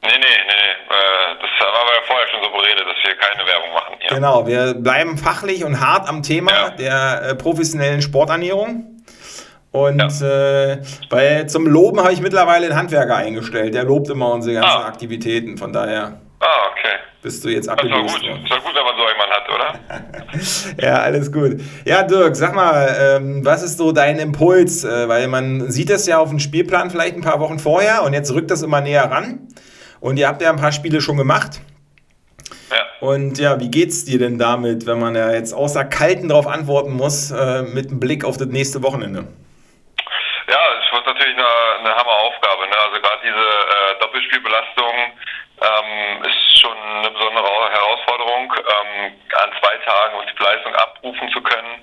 [0.02, 0.96] Nee, nee, nee, nee.
[0.96, 3.46] Äh, das haben wir ja vorher schon so beredet, dass wir keine
[4.16, 6.70] Genau, wir bleiben fachlich und hart am Thema Ja.
[6.72, 8.86] der äh, professionellen Sporternährung.
[9.72, 10.78] Und äh,
[11.10, 13.74] bei, zum Loben habe ich mittlerweile einen Handwerker eingestellt.
[13.76, 14.88] Der lobt immer unsere ganzen Ah.
[14.88, 15.58] Aktivitäten.
[15.58, 16.96] Von daher Ah, okay.
[17.22, 18.52] bist du jetzt Das ist doch abgelöst gut.
[18.52, 19.80] doch gut, wenn man so jemanden hat, oder?
[20.82, 21.60] Ja, alles gut.
[21.86, 24.84] Ja, Dirk, sag mal, ähm, was ist so dein Impuls?
[24.86, 28.14] Äh, weil man sieht das ja auf dem Spielplan vielleicht ein paar Wochen vorher und
[28.14, 29.48] jetzt rückt das immer näher ran.
[30.00, 31.60] Und ihr habt ja ein paar Spiele schon gemacht.
[32.72, 32.86] Ja.
[33.00, 36.94] Und ja, wie geht's dir denn damit, wenn man ja jetzt außer Kalten darauf antworten
[36.94, 39.28] muss, äh, mit einem Blick auf das nächste Wochenende?
[40.48, 42.68] Ja, es wird natürlich eine, eine Hammeraufgabe.
[42.68, 42.78] Ne?
[42.78, 44.94] Also gerade diese äh, Doppelspielbelastung
[45.62, 51.82] ähm, ist schon eine besondere Herausforderung, ähm, an zwei Tagen die Leistung abrufen zu können.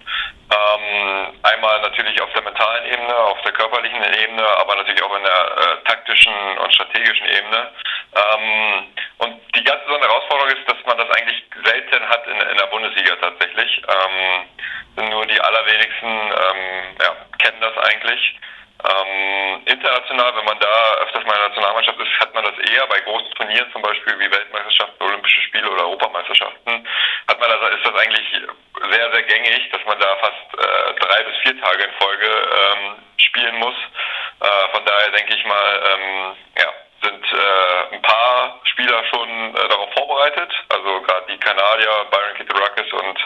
[0.53, 5.23] Ähm, einmal natürlich auf der mentalen Ebene, auf der körperlichen Ebene, aber natürlich auch in
[5.23, 7.71] der äh, taktischen und strategischen Ebene.
[8.15, 8.87] Ähm,
[9.19, 12.67] und die ganz besondere Herausforderung ist, dass man das eigentlich selten hat in, in der
[12.67, 13.83] Bundesliga tatsächlich.
[13.89, 18.39] Ähm, nur die allerwenigsten ähm, ja, kennen das eigentlich.
[18.83, 22.87] Ähm, international, wenn man da öfters mal in der Nationalmannschaft ist, hat man das eher
[22.89, 26.89] bei großen Turnieren, zum Beispiel wie Weltmeisterschaften, Olympische Spiele oder Europameisterschaften,
[27.29, 28.27] hat man das, ist das eigentlich
[28.91, 32.95] sehr, sehr gängig, dass man da fast äh, drei bis vier Tage in Folge ähm,
[33.19, 33.77] spielen muss.
[34.41, 39.69] Äh, von daher denke ich mal, ähm, ja, sind äh, ein paar Spieler schon äh,
[39.69, 40.53] darauf vorbereitet.
[40.69, 43.19] Also gerade die Kanadier, Byron Kitarakis und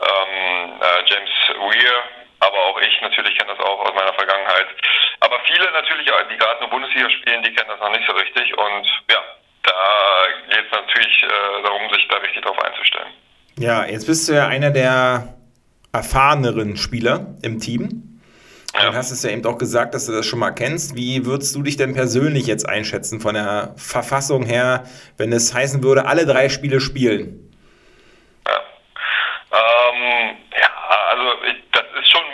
[0.00, 2.02] ähm, äh, James Weir,
[2.42, 4.66] aber auch ich natürlich kenne das auch aus meiner Vergangenheit.
[5.20, 8.56] Aber viele natürlich, die gerade nur Bundesliga spielen, die kennen das noch nicht so richtig.
[8.58, 9.22] Und ja,
[9.62, 9.72] da
[10.50, 13.12] geht es natürlich äh, darum, sich da richtig drauf einzustellen.
[13.58, 15.34] Ja, jetzt bist du ja einer der
[15.92, 18.20] erfahreneren Spieler im Team.
[18.74, 18.90] Ja.
[18.90, 20.96] Du hast es ja eben auch gesagt, dass du das schon mal kennst.
[20.96, 24.84] Wie würdest du dich denn persönlich jetzt einschätzen von der Verfassung her,
[25.18, 27.52] wenn es heißen würde, alle drei Spiele spielen?
[28.48, 28.60] Ja,
[29.52, 30.70] ähm, ja
[31.10, 32.31] also ich, das ist schon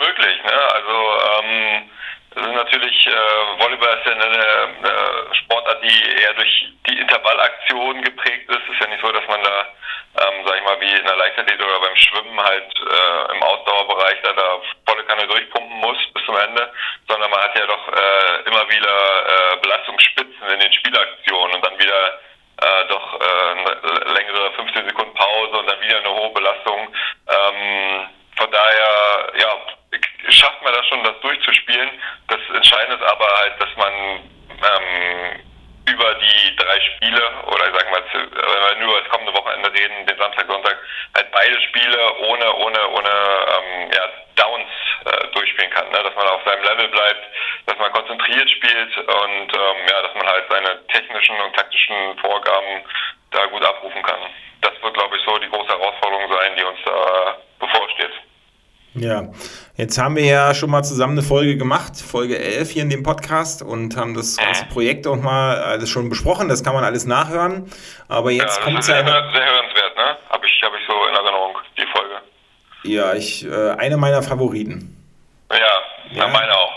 [0.49, 0.73] Ne?
[0.73, 0.97] Also
[1.39, 1.89] ähm,
[2.35, 8.01] es ist natürlich, äh, Volleyball ist ja eine, eine Sportart, die eher durch die Intervallaktion
[8.01, 8.61] geprägt ist.
[8.65, 9.65] Es ist ja nicht so, dass man da,
[10.21, 14.17] ähm, sag ich mal, wie in der Leichtathletik oder beim Schwimmen halt äh, im Ausdauerbereich
[14.23, 16.71] da, da volle Kanne durchpumpen muss bis zum Ende,
[17.07, 21.77] sondern man hat ja doch äh, immer wieder äh, Belastungsspitzen in den Spielaktionen und dann
[21.79, 22.19] wieder
[22.61, 26.93] äh, doch äh, eine längere 15 Sekunden Pause und dann wieder eine hohe Belastung.
[27.27, 28.07] Ähm,
[28.37, 29.57] von daher, ja,
[30.31, 31.89] schafft man das schon, das durchzuspielen.
[32.27, 33.93] Das Entscheidende ist aber halt, dass man
[34.49, 35.39] ähm,
[35.87, 40.05] über die drei Spiele oder ich sag mal, wenn wir nur das kommende Wochenende reden,
[40.05, 40.77] den Samstag, Sonntag,
[41.15, 44.69] halt beide Spiele ohne, ohne, ohne ähm, ja, Downs
[45.05, 45.89] äh, durchspielen kann.
[45.89, 46.03] Ne?
[46.03, 47.23] Dass man auf seinem Level bleibt,
[47.65, 52.83] dass man konzentriert spielt und ähm, ja, dass man halt seine technischen und taktischen Vorgaben
[53.31, 54.19] da gut abrufen kann.
[54.61, 58.11] Das wird, glaube ich, so die große Herausforderung sein, die uns da bevorsteht.
[58.95, 59.29] Ja,
[59.77, 63.03] jetzt haben wir ja schon mal zusammen eine Folge gemacht, Folge 11 hier in dem
[63.03, 66.49] Podcast und haben das ganze Projekt auch mal alles schon besprochen.
[66.49, 67.69] Das kann man alles nachhören.
[68.07, 69.05] Aber Ja, jetzt das kommt es sehr, ja.
[69.05, 70.17] sehr hörenswert, ne?
[70.29, 72.15] Habe ich, hab ich so in Erinnerung, die Folge.
[72.83, 74.95] Ja, ich, äh, eine meiner Favoriten.
[75.51, 75.57] Ja,
[76.11, 76.23] Ja.
[76.25, 76.27] ja.
[76.27, 76.73] meine auch.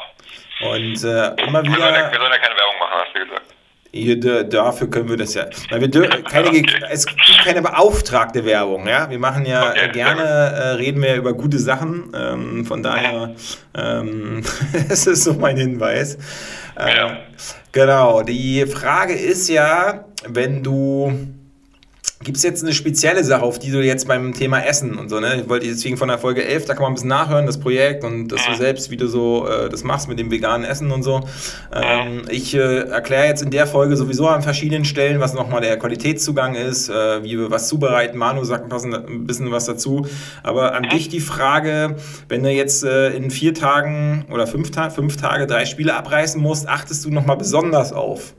[0.75, 2.13] Und äh, immer Wir sollen, ja, wieder.
[2.13, 3.47] wir sollen ja keine Werbung machen, hast du gesagt.
[3.95, 5.45] Hier, da- dafür können wir das ja.
[5.71, 6.49] Weil wir dür- keine,
[6.91, 9.11] es gibt keine beauftragte Werbung, ja.
[9.11, 12.11] Wir machen ja Okay, gerne, äh, reden wir über gute Sachen.
[12.15, 13.35] Ähm, von daher,
[13.75, 14.43] ähm,
[14.89, 16.17] es ist so mein Hinweis.
[16.79, 17.17] Äh, Ja.
[17.73, 18.23] Genau.
[18.23, 21.13] Die Frage ist ja, wenn du
[22.25, 25.19] Gibt es jetzt eine spezielle Sache, auf die du jetzt beim Thema Essen und so,
[25.19, 25.41] ne?
[25.43, 28.05] Ich wollte deswegen von der Folge 11, da kann man ein bisschen nachhören, das Projekt
[28.05, 31.03] und dass du selbst, wie du so äh, das machst mit dem veganen Essen und
[31.03, 31.21] so.
[31.73, 35.77] Ähm, ich äh, erkläre jetzt in der Folge sowieso an verschiedenen Stellen, was nochmal der
[35.79, 38.17] Qualitätszugang ist, äh, wie wir was zubereiten.
[38.19, 40.07] Manu sagt ein bisschen was dazu.
[40.43, 41.97] Aber an dich die Frage,
[42.29, 46.41] wenn du jetzt äh, in vier Tagen oder fünf, Ta fünf Tage drei Spiele abreißen
[46.41, 48.35] musst, achtest du nochmal besonders auf,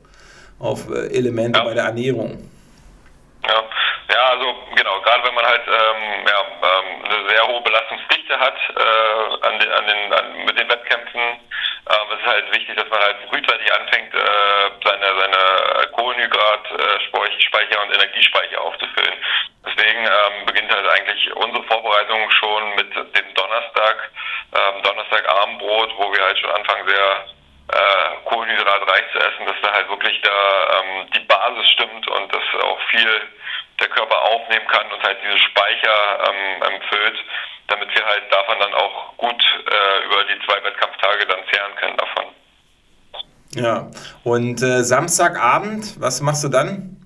[0.58, 1.64] auf äh, Elemente ja.
[1.64, 2.38] bei der Ernährung?
[3.48, 3.64] Ja,
[4.12, 8.56] ja also genau, gerade wenn man halt ähm, ja, ähm, eine sehr hohe Belastungsdichte hat
[8.76, 11.40] äh, an den, an den, an, mit den Wettkämpfen,
[11.86, 18.60] es ist halt wichtig, dass man halt frühzeitig anfängt, äh, seine, seine Kohlenhydratspeicher und Energiespeicher
[18.60, 19.14] aufzufüllen.
[19.66, 24.10] Deswegen ähm, beginnt halt eigentlich unsere Vorbereitung schon mit dem Donnerstag,
[24.54, 27.24] ähm, Donnerstagabendbrot, wo wir halt schon anfangen, sehr
[27.72, 32.62] äh, kohlenhydratreich zu essen, dass da halt wirklich da ähm, die Basis stimmt und dass
[32.62, 33.22] auch viel
[33.80, 37.18] der Körper aufnehmen kann und halt diese Speicher ähm, empfüllt,
[37.68, 41.96] damit wir halt davon dann auch gut äh, über die zwei Wettkampftage dann zehren können
[41.96, 42.24] davon.
[43.54, 43.90] Ja,
[44.24, 46.96] und äh, Samstagabend, was machst du dann?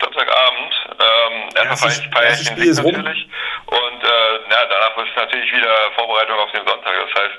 [0.00, 3.28] Samstagabend, ähm, erstmal feiere ich, feier den Sieg natürlich
[3.66, 6.94] und äh, ja, danach ist natürlich wieder Vorbereitung auf den Sonntag.
[7.04, 7.38] Das heißt,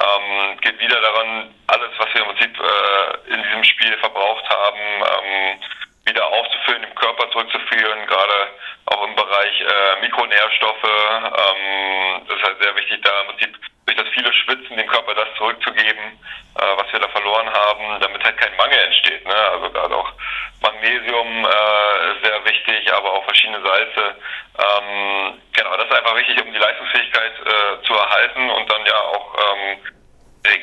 [0.00, 4.78] ähm, geht wieder daran, alles, was wir im Prinzip äh, in diesem Spiel verbraucht haben,
[4.78, 5.60] ähm,
[6.08, 8.48] wieder aufzufüllen, im Körper zurückzuführen, gerade
[8.86, 10.84] auch im Bereich äh, Mikronährstoffe.
[10.84, 15.14] Ähm, das ist halt sehr wichtig, da im Prinzip durch das viele Schwitzen dem Körper
[15.14, 16.18] das zurückzugeben,
[16.56, 19.26] äh, was wir da verloren haben, damit halt kein Mangel entsteht.
[19.26, 19.34] Ne?
[19.34, 20.12] Also gerade auch
[20.60, 24.16] Magnesium äh, ist sehr wichtig, aber auch verschiedene Salze.
[24.58, 29.00] Ähm, genau, das ist einfach wichtig, um die Leistungsfähigkeit äh, zu erhalten und dann ja
[29.00, 29.78] auch ähm,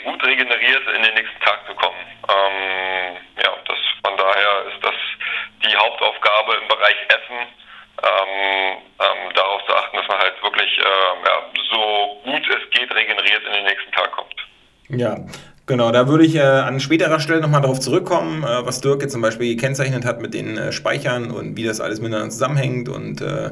[0.06, 1.98] gut regeneriert in den nächsten Tag zu kommen.
[2.30, 4.96] Ähm, ja, das von daher ist das
[5.64, 7.48] die Hauptaufgabe im Bereich Essen,
[8.04, 12.94] ähm, ähm, darauf zu achten, dass man halt wirklich äh, ja, so gut es geht
[12.94, 14.36] regeneriert in den nächsten Tag kommt.
[14.90, 15.16] Ja,
[15.68, 19.14] Genau, da würde ich äh, an späterer Stelle nochmal darauf zurückkommen, äh, was Dirk jetzt
[19.14, 23.22] zum Beispiel gekennzeichnet hat mit den äh, Speichern und wie das alles miteinander zusammenhängt und
[23.22, 23.52] äh,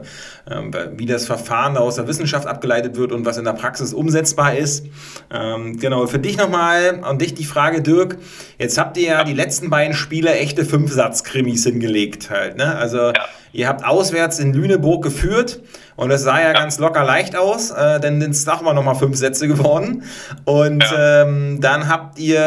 [0.49, 4.55] ähm, wie das Verfahren aus der Wissenschaft abgeleitet wird und was in der Praxis umsetzbar
[4.55, 4.85] ist.
[5.33, 8.19] Ähm, genau, für dich nochmal an dich die Frage, Dirk.
[8.59, 12.57] Jetzt habt ihr ja die letzten beiden Spiele echte Fünfsatz-Krimis hingelegt halt.
[12.57, 12.75] Ne?
[12.75, 13.13] Also ja.
[13.53, 15.61] ihr habt auswärts in Lüneburg geführt
[15.95, 18.95] und es sah ja, ja, ganz locker leicht aus, äh, denn ins Dach waren nochmal
[18.95, 20.03] fünf Sätze geworden.
[20.45, 21.23] Und ja.
[21.23, 22.39] ähm, dann habt ihr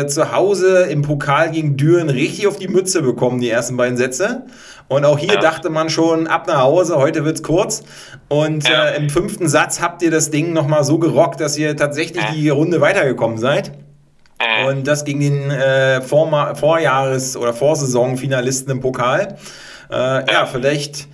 [0.00, 3.96] äh, zu Hause im Pokal gegen Düren richtig auf die Mütze bekommen, die ersten beiden
[3.96, 4.44] Sätze.
[4.88, 5.40] Und auch hier ja.
[5.40, 7.84] dachte man schon, ab nach Hause, heute wird's kurz.
[8.28, 12.24] Und äh, im fünften Satz habt ihr das Ding nochmal so gerockt, dass ihr tatsächlich
[12.34, 13.72] die Runde weitergekommen seid.
[14.66, 19.36] Und das gegen den äh, Vorma Vorjahres- oder Vorsaison-Finalisten im Pokal.
[19.90, 19.94] Äh,
[20.32, 21.08] ja, vielleicht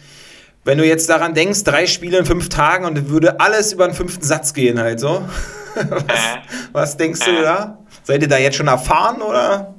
[0.66, 3.94] wenn du jetzt daran denkst, drei Spiele in fünf Tagen und würde alles über den
[3.94, 5.26] fünften Satz gehen halt so.
[5.74, 6.38] was,
[6.72, 7.78] was denkst du da?
[8.02, 9.74] Seid ihr da jetzt schon erfahren oder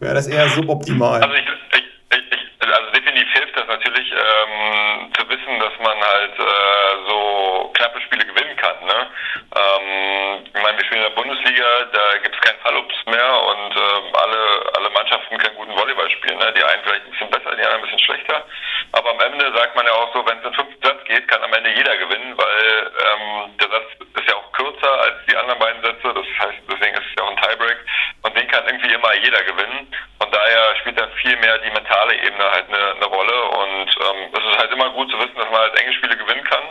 [0.00, 1.22] wäre das eher suboptimal?
[1.22, 6.38] Also, ich, ich, ich, also definitiv hilft das natürlich ähm, zu wissen, dass man halt
[6.38, 8.17] äh, so knappe Spiele?
[9.58, 13.74] Ähm, ich meine, wir spielen in der Bundesliga, da gibt es keinen Fallups mehr und
[13.74, 14.42] äh, alle,
[14.76, 16.38] alle Mannschaften können guten Volleyball spielen.
[16.38, 16.52] Ne?
[16.56, 18.44] Die einen vielleicht ein bisschen besser, die anderen ein bisschen schlechter.
[18.92, 21.42] Aber am Ende sagt man ja auch so, wenn es in fünften Satz geht, kann
[21.42, 25.58] am Ende jeder gewinnen, weil ähm, der Satz ist ja auch kürzer als die anderen
[25.58, 26.14] beiden Sätze.
[26.14, 27.78] Das heißt, deswegen ist es ja auch ein Tiebreak.
[28.22, 29.90] Und den kann irgendwie immer jeder gewinnen.
[30.20, 33.42] Von daher spielt da viel mehr die mentale Ebene halt eine, eine Rolle.
[33.42, 36.44] Und ähm, es ist halt immer gut zu wissen, dass man halt enge Spiele gewinnen
[36.44, 36.64] kann.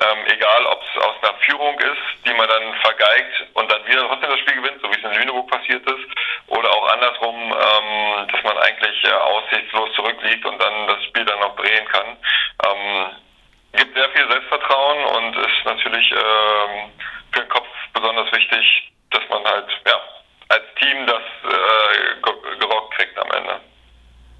[0.00, 4.08] Ähm, egal, ob es aus einer Führung ist, die man dann vergeigt und dann wieder
[4.08, 6.08] trotzdem das Spiel gewinnt, so wie es in Lüneburg passiert ist,
[6.46, 11.40] oder auch andersrum, ähm, dass man eigentlich äh, aussichtslos zurückliegt und dann das Spiel dann
[11.40, 12.16] noch drehen kann.
[12.64, 13.10] Ähm,
[13.74, 16.92] gibt sehr viel Selbstvertrauen und ist natürlich ähm,
[17.32, 20.00] für den Kopf besonders wichtig, dass man halt ja
[20.48, 23.60] als Team das äh, gerockt kriegt am Ende.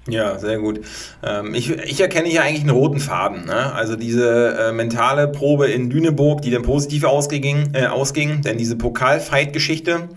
[0.07, 0.81] Ja, sehr gut.
[1.25, 3.45] Ähm, ich, ich erkenne hier eigentlich einen roten Faden.
[3.45, 3.73] Ne?
[3.73, 8.77] Also diese äh, mentale Probe in Lüneburg, die dann positiv ausging, äh, ausging denn diese
[8.77, 10.09] Pokalfight-Geschichte,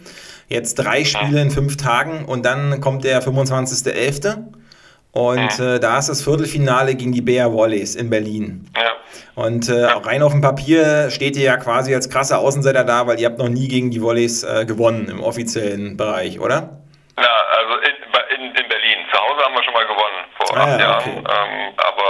[0.48, 4.44] jetzt drei Spiele in fünf Tagen und dann kommt der 25.11.
[5.12, 8.68] Und äh, da ist das Viertelfinale gegen die Bär Wallis in Berlin.
[8.76, 8.92] Ja.
[9.34, 13.18] Und äh, rein auf dem Papier steht ihr ja quasi als krasser Außenseiter da, weil
[13.18, 16.80] ihr habt noch nie gegen die Wallis äh, gewonnen im offiziellen Bereich, oder?
[17.16, 17.96] Ja, also in,
[18.36, 18.98] in, in Berlin.
[19.10, 21.10] Zu Hause haben wir schon mal gewonnen vor ah, acht ja, Jahren.
[21.20, 21.34] Okay.
[21.36, 22.08] Ähm, aber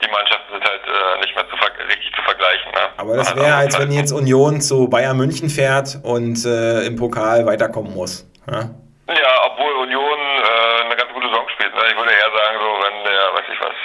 [0.00, 1.56] die Mannschaften sind halt äh, nicht mehr zu
[1.88, 2.70] richtig zu vergleichen.
[2.72, 2.84] Ne?
[2.96, 7.46] Aber das wäre, als wenn jetzt Union zu Bayern München fährt und äh, im Pokal
[7.46, 8.24] weiterkommen muss.
[8.48, 8.70] Ja,
[9.08, 11.74] ja obwohl Union äh, eine ganz gute Saison spielt.
[11.74, 11.82] Ne?
[11.90, 13.76] Ich würde eher sagen, so wenn der, weiß ich was,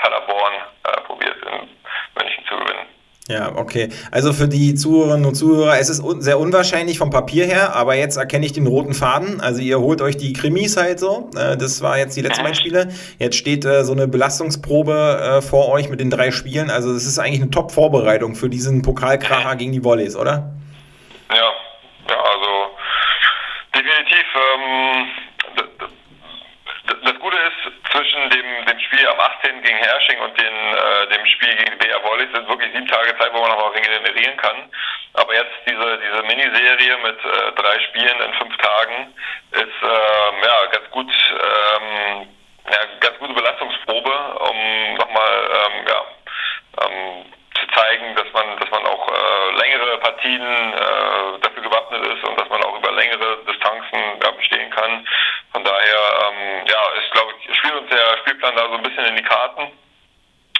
[0.00, 1.68] Paderborn äh, probiert, in
[2.16, 2.86] München zu gewinnen.
[3.30, 3.90] Ja, okay.
[4.10, 7.94] Also für die Zuhörerinnen und Zuhörer, es ist un sehr unwahrscheinlich vom Papier her, aber
[7.94, 9.40] jetzt erkenne ich den roten Faden.
[9.40, 11.30] Also ihr holt euch die Krimis halt so.
[11.36, 12.88] Äh, das war jetzt die letzten beiden Spiele.
[13.20, 16.70] Jetzt steht äh, so eine Belastungsprobe äh, vor euch mit den drei Spielen.
[16.70, 20.50] Also es ist eigentlich eine Top-Vorbereitung für diesen Pokalkracher gegen die Volleys, oder?
[21.30, 21.52] Ja,
[22.08, 22.70] ja, also
[23.76, 24.26] definitiv.
[24.34, 25.06] Ähm,
[27.04, 29.62] das Gute ist, zwischen dem, dem Spiel am 18.
[29.62, 33.32] gegen Hersching und den, äh, dem Spiel gegen BR Wallis sind wirklich sieben Tage Zeit,
[33.32, 34.70] wo man nochmal regenerieren kann.
[35.14, 39.14] Aber jetzt diese, diese Miniserie mit äh, drei Spielen in fünf Tagen
[39.52, 42.28] ist äh, ja, ganz gut, ähm,
[42.70, 44.12] ja, ganz gute Belastungsprobe,
[44.50, 46.04] um nochmal ähm, ja,
[46.84, 47.24] ähm,
[47.74, 52.48] zeigen, dass man, dass man auch äh, längere Partien äh, dafür gewappnet ist und dass
[52.48, 55.06] man auch über längere Distanzen ja, bestehen kann.
[55.52, 59.16] Von daher, ähm, ja, ich glaube, spielt uns der Spielplan da so ein bisschen in
[59.16, 59.72] die Karten.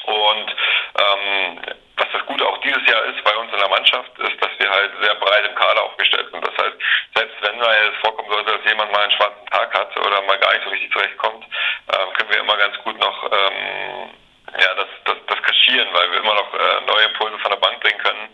[0.05, 0.57] Und
[0.99, 1.61] ähm,
[1.97, 4.71] was das Gute auch dieses Jahr ist bei uns in der Mannschaft, ist, dass wir
[4.71, 6.47] halt sehr breit im Kader aufgestellt sind.
[6.47, 6.77] Das heißt,
[7.15, 10.39] selbst wenn mal es vorkommen sollte, dass jemand mal einen schwarzen Tag hat oder mal
[10.39, 14.11] gar nicht so richtig zurechtkommt, ähm, können wir immer ganz gut noch ähm,
[14.59, 17.81] ja, das, das, das kaschieren, weil wir immer noch äh, neue Impulse von der Bank
[17.81, 18.29] bringen können.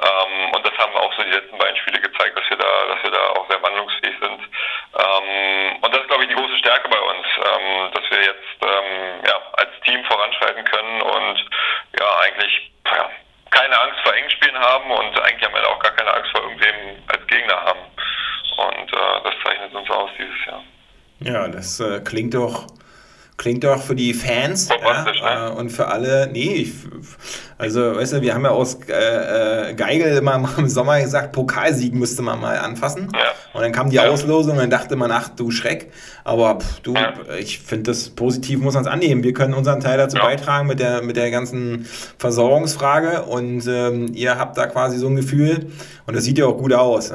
[0.00, 3.02] Ähm, und das haben auch so die letzten beiden Spiele gezeigt, dass wir da, dass
[3.02, 4.40] wir da auch sehr wandlungsfähig sind.
[4.40, 8.56] Ähm, und das ist, glaube ich, die große Stärke bei uns, ähm, dass wir jetzt
[8.62, 11.38] ähm, ja, als Team voranschreiten können und
[11.98, 13.10] ja, eigentlich ja,
[13.50, 17.02] keine Angst vor Engspielen haben und eigentlich am Ende auch gar keine Angst vor irgendwem
[17.08, 17.80] als Gegner haben.
[18.56, 20.62] Und äh, das zeichnet uns aus dieses Jahr.
[21.20, 22.66] Ja, das äh, klingt doch
[23.40, 25.12] Klingt doch für die Fans ja, ne?
[25.22, 26.74] Äh, und für alle, nee, ich,
[27.60, 31.94] also, weißt du, wir haben ja aus äh, äh Geigel immer im Sommer gesagt, Pokalsieg
[31.94, 33.08] müsste man mal anfassen.
[33.12, 33.20] Ja.
[33.52, 34.08] Und dann kam die ja.
[34.08, 35.92] Auslosung und dann dachte man, ach du Schreck.
[36.24, 37.12] Aber pff, du, ja.
[37.38, 39.22] ich finde das positiv, muss man es annehmen.
[39.22, 41.86] Wir können unseren Teil dazu beitragen mit der, mit der ganzen
[42.18, 45.66] Versorgungsfrage und ähm, ihr habt da quasi so ein Gefühl
[46.06, 47.12] und das sieht ja auch gut aus.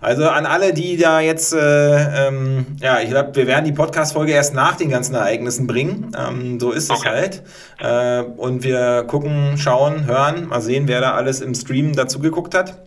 [0.00, 4.32] Also an alle, die da jetzt, äh, ähm, ja, ich glaube, wir werden die Podcast-Folge
[4.32, 6.12] erst nach den ganzen Ereignissen bringen.
[6.16, 7.00] Ähm, so ist okay.
[7.00, 7.42] es halt.
[7.80, 12.54] Äh, und wir gucken, schauen, hören, mal sehen, wer da alles im Stream dazu geguckt
[12.54, 12.78] hat.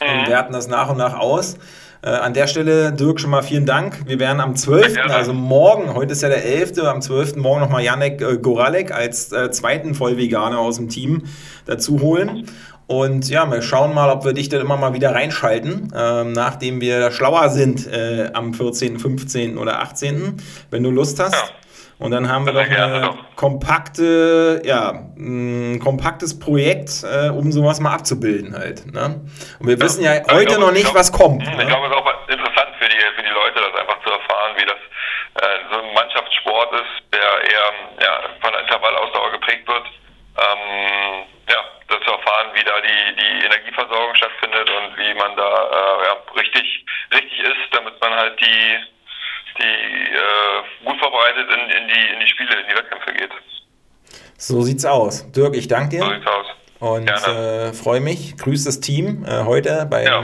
[0.00, 0.20] Mhm.
[0.20, 1.56] Und werten das nach und nach aus.
[2.02, 4.06] Äh, an der Stelle, Dirk, schon mal vielen Dank.
[4.06, 7.36] Wir werden am 12., also morgen, heute ist ja der 11., am 12.
[7.36, 11.22] morgen nochmal Janek äh, Goralek als äh, zweiten Vollveganer aus dem Team
[11.64, 12.46] dazu holen.
[12.86, 16.82] Und ja, wir schauen mal, ob wir dich dann immer mal wieder reinschalten, ähm, nachdem
[16.82, 19.56] wir schlauer sind äh, am 14., 15.
[19.56, 20.34] oder 18.,
[20.70, 21.32] wenn du Lust hast.
[21.32, 21.63] Ja.
[21.98, 27.94] Und dann haben wir doch ein kompakte, ja, ein kompaktes Projekt, äh, um sowas mal
[27.94, 28.92] abzubilden halt.
[28.92, 29.20] Ne?
[29.60, 29.80] Und wir ja.
[29.80, 31.42] wissen ja heute glaube, noch nicht, glaub, was kommt.
[31.42, 31.66] Ich ne?
[31.66, 34.66] glaube, es ist auch interessant für die, für die Leute, das einfach zu erfahren, wie
[34.66, 34.80] das
[35.42, 37.68] äh, so ein Mannschaftssport ist, der eher
[38.02, 39.86] ja, von der Intervallausdauer geprägt wird.
[40.34, 46.04] Ähm, ja, zu erfahren, wie da die, die Energieversorgung stattfindet und wie man da äh,
[46.06, 48.78] ja, richtig, richtig ist, damit man halt die,
[49.58, 53.30] die äh, gut vorbereitet in, in, die, in die Spiele, in die Wettkämpfe geht.
[54.36, 55.30] So sieht's aus.
[55.32, 56.04] Dirk, ich danke dir.
[56.04, 56.46] So sieht's aus.
[56.80, 58.36] Und äh, freue mich.
[58.36, 60.22] Grüß das Team äh, heute beim, ja.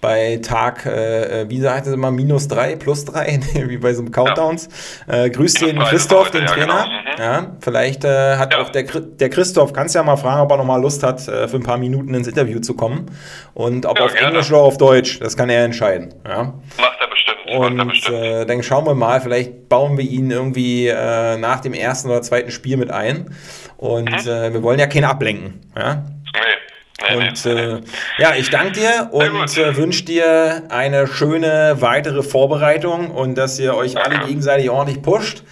[0.00, 4.12] bei Tag, äh, wie sagt es immer, minus drei, plus drei, wie bei so einem
[4.12, 4.68] Countdowns.
[5.08, 5.24] Ja.
[5.24, 6.84] Äh, grüß den Christoph, heute, den ja, Trainer.
[6.84, 6.86] Genau.
[6.86, 7.00] Mhm.
[7.18, 10.80] Ja, vielleicht äh, hat auch der, der Christoph, kannst ja mal fragen, ob er nochmal
[10.80, 13.06] Lust hat, äh, für ein paar Minuten ins Interview zu kommen.
[13.54, 14.28] Und ob auf gerne.
[14.28, 16.14] Englisch oder auf Deutsch, das kann er entscheiden.
[16.24, 16.54] Ja.
[16.78, 16.99] Macht
[17.44, 18.08] bestimmt.
[18.08, 22.08] Und äh, dann schauen wir mal, vielleicht bauen wir ihn irgendwie äh, nach dem ersten
[22.08, 23.34] oder zweiten Spiel mit ein.
[23.76, 24.30] Und mhm.
[24.30, 25.60] äh, wir wollen ja keinen ablenken.
[25.76, 26.04] Ja?
[26.32, 27.16] Nee.
[27.16, 27.80] und äh,
[28.18, 33.74] ja, ich danke dir und äh, wünsche dir eine schöne weitere Vorbereitung und dass ihr
[33.74, 35.42] euch alle gegenseitig ordentlich pusht.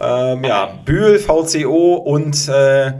[0.00, 2.92] Ähm, ja, Bühl, VCO und äh,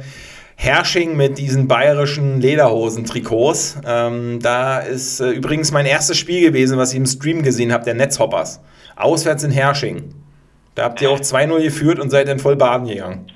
[0.63, 3.81] Hersching mit diesen bayerischen Lederhosen-Trikots.
[3.87, 7.85] Ähm, da ist äh, übrigens mein erstes Spiel gewesen, was ich im Stream gesehen habe,
[7.85, 8.63] der Netzhoppers.
[8.95, 10.13] Auswärts in Hersching.
[10.75, 13.33] Da habt ihr auch 2-0 geführt und seid dann voll baden gegangen.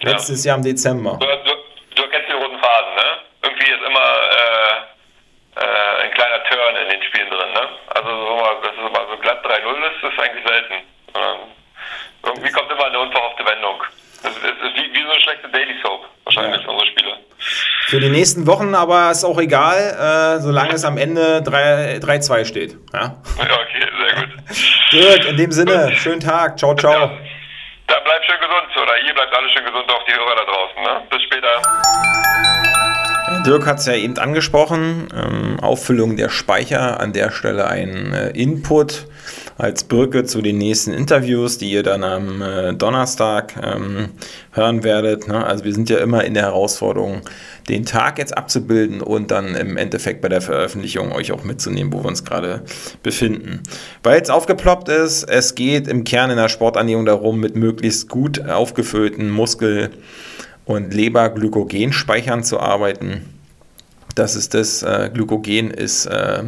[0.00, 1.18] Letztes Jahr im Dezember.
[1.20, 1.52] Du, du,
[1.94, 3.08] du kennst den roten Faden, ne?
[3.42, 7.68] Irgendwie ist immer äh, äh, ein kleiner Turn in den Spielen drin, ne?
[7.92, 8.32] Also so
[8.64, 10.74] dass es mal so glatt 3-0 ist, ist eigentlich selten.
[11.20, 11.38] Ähm,
[12.24, 13.76] irgendwie kommt immer eine unverhoffte Wendung.
[14.24, 15.91] Es ist, ist, wie, wie, so eine schlechte Daily Soap,
[16.36, 16.68] wahrscheinlich, ja.
[16.68, 17.12] unsere Spiele.
[17.86, 22.76] Für die nächsten Wochen aber ist auch egal, äh, solange es am Ende 3-2 steht.
[22.92, 23.00] Ja?
[23.00, 24.30] ja, okay, sehr gut.
[24.92, 26.58] Dirk, in dem Sinne, schönen Tag.
[26.58, 26.92] Ciao, ciao.
[26.92, 27.10] Ja.
[27.88, 30.82] Dann bleibt schön gesund oder ihr bleibt alle schön gesund, auch die Hörer da draußen.
[30.82, 31.02] Ne?
[31.10, 31.62] Bis später.
[33.44, 38.30] Dirk hat es ja eben angesprochen, ähm, Auffüllung der Speicher, an der Stelle ein äh,
[38.30, 39.06] Input
[39.62, 44.08] als Brücke zu den nächsten Interviews, die ihr dann am äh, Donnerstag ähm,
[44.50, 45.28] hören werdet.
[45.28, 45.46] Ne?
[45.46, 47.22] Also wir sind ja immer in der Herausforderung,
[47.68, 52.02] den Tag jetzt abzubilden und dann im Endeffekt bei der Veröffentlichung euch auch mitzunehmen, wo
[52.02, 52.62] wir uns gerade
[53.04, 53.62] befinden.
[54.02, 58.44] Weil es aufgeploppt ist, es geht im Kern in der Sporternährung darum, mit möglichst gut
[58.48, 59.90] aufgefüllten Muskel-
[60.64, 63.22] und Leberglykogenspeichern zu arbeiten
[64.14, 66.44] das ist das äh, Glykogen, ist äh,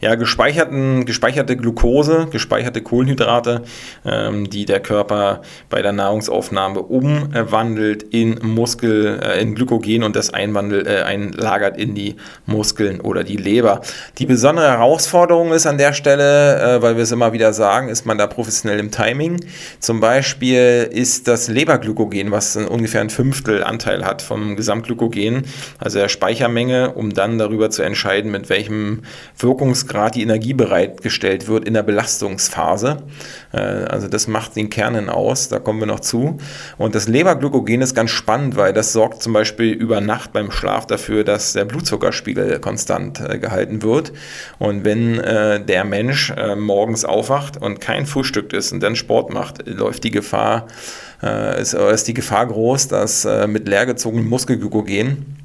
[0.00, 3.62] ja gespeicherten, gespeicherte Glucose, gespeicherte Kohlenhydrate,
[4.04, 10.32] ähm, die der Körper bei der Nahrungsaufnahme umwandelt in Muskel, äh, in Glykogen und das
[10.32, 12.16] einwandelt, äh, einlagert in die
[12.46, 13.80] Muskeln oder die Leber.
[14.18, 18.06] Die besondere Herausforderung ist an der Stelle, äh, weil wir es immer wieder sagen, ist
[18.06, 19.44] man da professionell im Timing.
[19.80, 25.44] Zum Beispiel ist das Leberglykogen, was ungefähr ein Fünftel Anteil hat vom Gesamtglykogen,
[25.78, 29.02] also der Speichermenge, um dann darüber zu entscheiden, mit welchem
[29.38, 33.02] Wirkungsgrad die Energie bereitgestellt wird in der Belastungsphase.
[33.52, 36.38] Äh, also das macht den Kernen aus, da kommen wir noch zu.
[36.76, 40.86] Und das Leberglykogen ist ganz spannend, weil das sorgt zum Beispiel über Nacht beim Schlaf
[40.86, 44.12] dafür, dass der Blutzuckerspiegel konstant äh, gehalten wird.
[44.58, 49.66] Und wenn äh, der Mensch morgens aufwacht und kein Frühstück ist und dann Sport macht,
[49.66, 50.66] läuft die Gefahr,
[51.60, 55.37] ist, ist die Gefahr groß, dass mit leergezogenem Muskelglykogen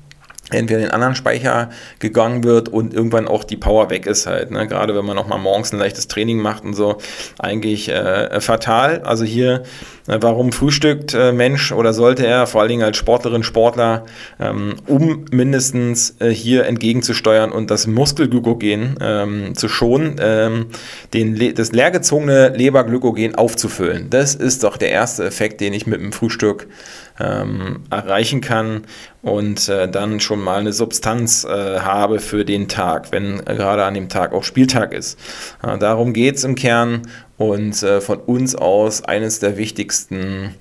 [0.51, 1.69] entweder in den anderen Speicher
[1.99, 4.51] gegangen wird und irgendwann auch die Power weg ist halt.
[4.51, 4.67] Ne?
[4.67, 6.97] Gerade wenn man noch mal morgens ein leichtes Training macht und so,
[7.39, 9.01] eigentlich äh, fatal.
[9.03, 9.63] Also hier,
[10.05, 14.05] warum frühstückt äh, Mensch oder sollte er, vor allen Dingen als Sportlerin, Sportler,
[14.39, 20.65] ähm, um mindestens äh, hier entgegenzusteuern und das Muskelglykogen ähm, zu schonen, ähm,
[21.13, 24.09] den, das leergezogene Leberglykogen aufzufüllen.
[24.09, 26.67] Das ist doch der erste Effekt, den ich mit dem Frühstück
[27.15, 28.85] erreichen kann
[29.21, 34.09] und äh, dann schon mal eine Substanz habe für den Tag, wenn gerade an dem
[34.09, 35.19] Tag auch Spieltag ist.
[35.61, 37.03] Darum geht es im Kern
[37.49, 40.55] und äh, von uns aus eines der wichtigsten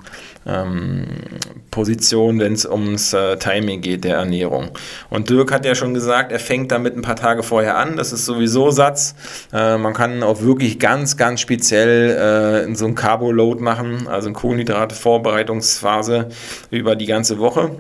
[0.46, 1.06] ähm,
[1.70, 4.70] Positionen, wenn es ums äh, Timing geht der Ernährung.
[5.10, 7.96] Und Dirk hat ja schon gesagt, er fängt damit ein paar Tage vorher an.
[7.96, 9.14] Das ist sowieso Satz.
[9.52, 14.34] Äh, man kann auch wirklich ganz, ganz speziell äh, so ein Carbo-Load machen, also eine
[14.34, 16.28] Kohlenhydrate-Vorbereitungsphase
[16.70, 17.70] über die ganze Woche.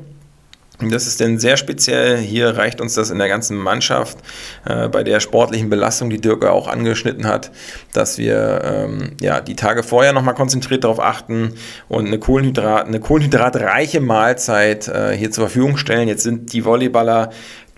[0.90, 2.18] Das ist denn sehr speziell.
[2.18, 4.18] Hier reicht uns das in der ganzen Mannschaft
[4.64, 7.50] äh, bei der sportlichen Belastung, die Dirk auch angeschnitten hat,
[7.92, 11.54] dass wir ähm, ja, die Tage vorher nochmal konzentriert darauf achten
[11.88, 16.08] und eine, Kohlenhydrat, eine kohlenhydratreiche Mahlzeit äh, hier zur Verfügung stellen.
[16.08, 17.30] Jetzt sind die Volleyballer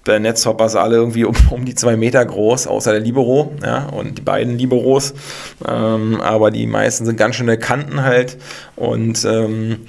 [0.06, 4.18] der Netzhoppers alle irgendwie um, um, die zwei Meter groß, außer der Libero, ja, und
[4.18, 5.14] die beiden Liberos.
[5.66, 8.36] Ähm, aber die meisten sind ganz schöne Kanten halt.
[8.76, 9.86] Und ähm,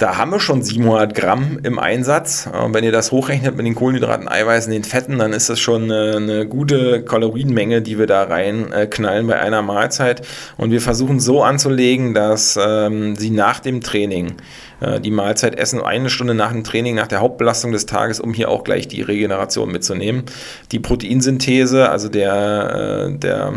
[0.00, 2.48] da haben wir schon 700 Gramm im Einsatz.
[2.50, 5.84] Und wenn ihr das hochrechnet mit den Kohlenhydraten, Eiweißen, den Fetten, dann ist das schon
[5.84, 10.26] eine, eine gute Kalorienmenge, die wir da reinknallen äh, bei einer Mahlzeit.
[10.56, 14.36] Und wir versuchen so anzulegen, dass ähm, sie nach dem Training
[14.80, 18.32] äh, die Mahlzeit essen, eine Stunde nach dem Training, nach der Hauptbelastung des Tages, um
[18.32, 20.22] hier auch gleich die Regeneration mitzunehmen.
[20.72, 23.52] Die Proteinsynthese, also der, äh, der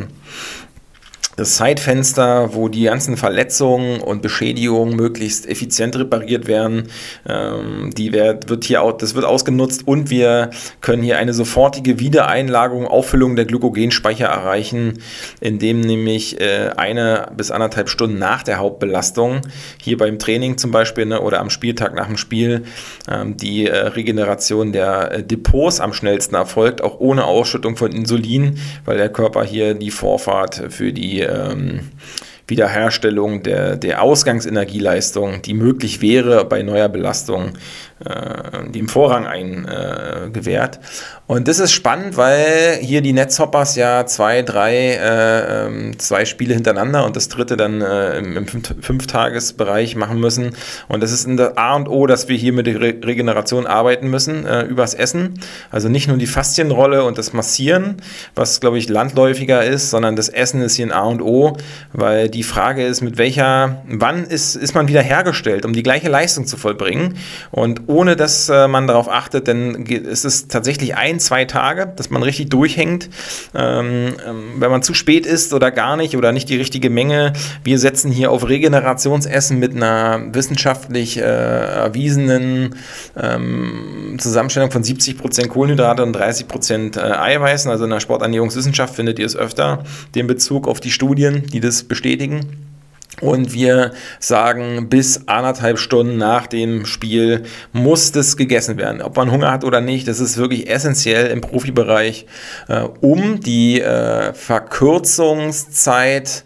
[1.37, 6.89] Zeitfenster, wo die ganzen Verletzungen und Beschädigungen möglichst effizient repariert werden,
[7.27, 11.99] ähm, die wird, wird hier auch, das wird ausgenutzt und wir können hier eine sofortige
[11.99, 14.99] Wiedereinlagerung, Auffüllung der Glykogenspeicher erreichen,
[15.41, 19.41] indem nämlich äh, eine bis anderthalb Stunden nach der Hauptbelastung,
[19.81, 22.63] hier beim Training zum Beispiel ne, oder am Spieltag nach dem Spiel,
[23.09, 28.59] ähm, die äh, Regeneration der äh, Depots am schnellsten erfolgt, auch ohne Ausschüttung von Insulin,
[28.85, 31.91] weil der Körper hier die Vorfahrt für die ähm,
[32.47, 37.53] Wiederherstellung der, der Ausgangsenergieleistung, die möglich wäre bei neuer Belastung,
[38.05, 40.77] äh, dem Vorrang eingewährt.
[40.77, 40.79] Äh,
[41.25, 46.53] und das ist spannend, weil hier die Netzhoppers ja zwei, drei, äh, ähm, zwei Spiele
[46.53, 50.51] hintereinander und das dritte dann äh, im, im Fünftagesbereich machen müssen.
[50.89, 53.65] Und das ist in der A und O, dass wir hier mit der Re Regeneration
[53.65, 55.39] arbeiten müssen, äh, übers Essen.
[55.71, 57.97] Also nicht nur die Faszienrolle und das Massieren,
[58.35, 61.57] was, glaube ich, landläufiger ist, sondern das Essen ist hier ein A und O,
[61.93, 66.09] weil die Frage ist, mit welcher, wann ist, ist man wieder hergestellt, um die gleiche
[66.09, 67.17] Leistung zu vollbringen.
[67.51, 72.23] Und ohne dass äh, man darauf achtet, ist es tatsächlich ein, zwei Tage, dass man
[72.23, 73.09] richtig durchhängt.
[73.53, 77.33] Ähm, ähm, wenn man zu spät isst oder gar nicht oder nicht die richtige Menge.
[77.63, 82.75] Wir setzen hier auf Regenerationsessen mit einer wissenschaftlich äh, erwiesenen
[83.15, 87.69] ähm, Zusammenstellung von 70% Kohlenhydrate und 30% äh, Eiweißen.
[87.69, 89.83] Also in der Sporternährungswissenschaft findet ihr es öfter,
[90.15, 92.72] den Bezug auf die Studien, die das bestätigen.
[93.21, 99.01] Und wir sagen, bis anderthalb Stunden nach dem Spiel muss das gegessen werden.
[99.01, 102.25] Ob man Hunger hat oder nicht, das ist wirklich essentiell im Profibereich,
[102.67, 106.43] äh, um die äh, Verkürzungszeit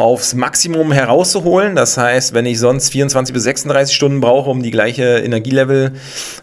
[0.00, 1.76] aufs Maximum herauszuholen.
[1.76, 5.92] Das heißt, wenn ich sonst 24 bis 36 Stunden brauche, um die gleiche Energielevel,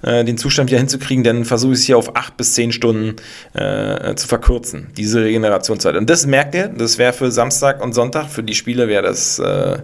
[0.04, 3.16] äh, den Zustand wieder hinzukriegen, dann versuche ich es hier auf 8 bis 10 Stunden
[3.54, 5.96] äh, zu verkürzen, diese Regenerationszeit.
[5.96, 9.40] Und das merkt ihr, das wäre für Samstag und Sonntag, für die Spiele wäre das
[9.40, 9.80] äh,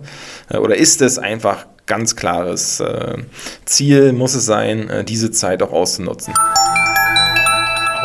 [0.55, 3.17] oder ist es einfach ganz klares äh,
[3.65, 6.35] Ziel, muss es sein, äh, diese Zeit auch auszunutzen.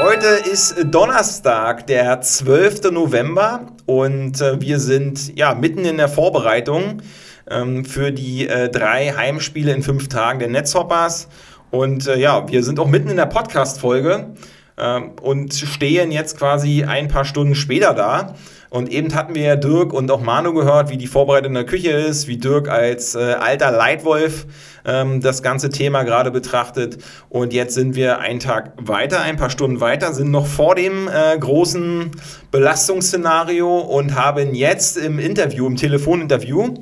[0.00, 2.92] Heute ist Donnerstag, der 12.
[2.92, 7.02] November und äh, wir sind ja mitten in der Vorbereitung
[7.50, 11.28] ähm, für die äh, drei Heimspiele in fünf Tagen der Netzhoppers.
[11.72, 14.34] Und äh, ja, wir sind auch mitten in der Podcast-Folge
[14.78, 18.36] ähm, und stehen jetzt quasi ein paar Stunden später da.
[18.70, 21.64] Und eben hatten wir ja Dirk und auch Manu gehört, wie die Vorbereitung in der
[21.64, 24.46] Küche ist, wie Dirk als äh, alter Leitwolf
[24.84, 26.98] ähm, das ganze Thema gerade betrachtet.
[27.30, 31.08] Und jetzt sind wir einen Tag weiter, ein paar Stunden weiter, sind noch vor dem
[31.08, 32.10] äh, großen
[32.50, 36.74] Belastungsszenario und haben jetzt im Interview, im Telefoninterview,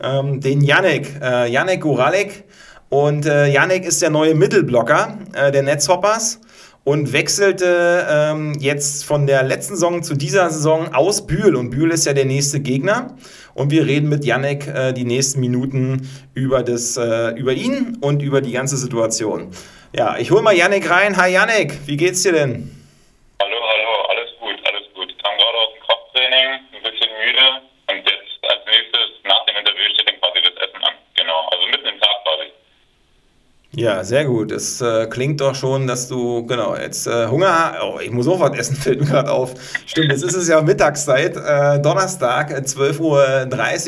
[0.00, 2.44] ähm, den Yannick, äh, Yannick Guralek.
[2.88, 6.40] Und äh, Yannick ist der neue Mittelblocker äh, der Netzhoppers
[6.84, 11.54] und wechselte ähm, jetzt von der letzten Saison zu dieser Saison aus Bühl.
[11.54, 13.16] Und Bühl ist ja der nächste Gegner.
[13.54, 18.22] Und wir reden mit Yannick äh, die nächsten Minuten über, das, äh, über ihn und
[18.22, 19.52] über die ganze Situation.
[19.94, 21.16] Ja, ich hole mal Yannick rein.
[21.16, 22.70] Hi Yannick, wie geht's dir denn?
[23.40, 25.08] Hallo, hallo, alles gut, alles gut.
[25.10, 27.46] Ich kam gerade aus dem Krafttraining, ein bisschen müde
[27.92, 30.94] und jetzt als nächstes nach dem Interview steht dann quasi das Essen an.
[31.14, 32.50] Genau, also mitten im Tag quasi.
[33.74, 34.52] Ja, sehr gut.
[34.52, 37.72] Es äh, klingt doch schon, dass du, genau, jetzt äh, Hunger.
[37.82, 39.54] Oh, ich muss auch was essen, fällt mir gerade auf.
[39.86, 43.00] Stimmt, jetzt ist es ja Mittagszeit, äh, Donnerstag, 12.30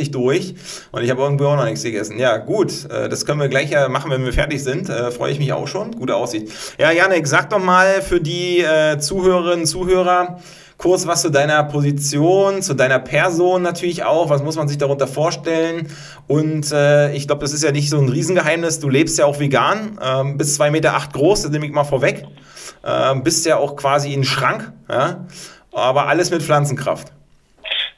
[0.07, 0.55] Uhr durch
[0.91, 2.19] und ich habe irgendwie auch noch nichts gegessen.
[2.19, 4.89] Ja, gut, äh, das können wir gleich ja machen, wenn wir fertig sind.
[4.89, 5.93] Äh, Freue ich mich auch schon.
[5.93, 6.49] Gute Aussicht.
[6.79, 10.41] Ja, Janik, sag doch mal für die äh, Zuhörerinnen Zuhörer,
[10.79, 14.31] kurz was zu deiner Position, zu deiner Person natürlich auch.
[14.31, 15.95] Was muss man sich darunter vorstellen?
[16.27, 18.81] Und äh, ich glaube, das ist ja nicht so ein Riesengeheimnis.
[18.81, 21.85] Du lebst ja auch vegan, ähm, bist 2,8 Meter acht groß, das nehme ich mal
[21.85, 22.25] vorweg.
[22.85, 25.25] Ähm, bist ja auch quasi ein Schrank, ja?
[25.73, 27.13] aber alles mit Pflanzenkraft.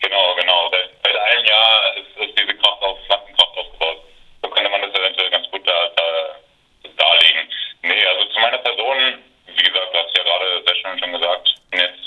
[0.00, 0.70] Genau, genau.
[0.70, 3.98] Seit einem Jahr ist, ist diese Kraft auf Pflanzenkraft aufgebaut.
[4.42, 7.50] So könnte man das eventuell ganz gut da, da, darlegen.
[7.82, 8.96] Nee, also zu meiner Person,
[9.46, 12.06] wie gesagt, du hast ja gerade sehr schön schon gesagt, bin jetzt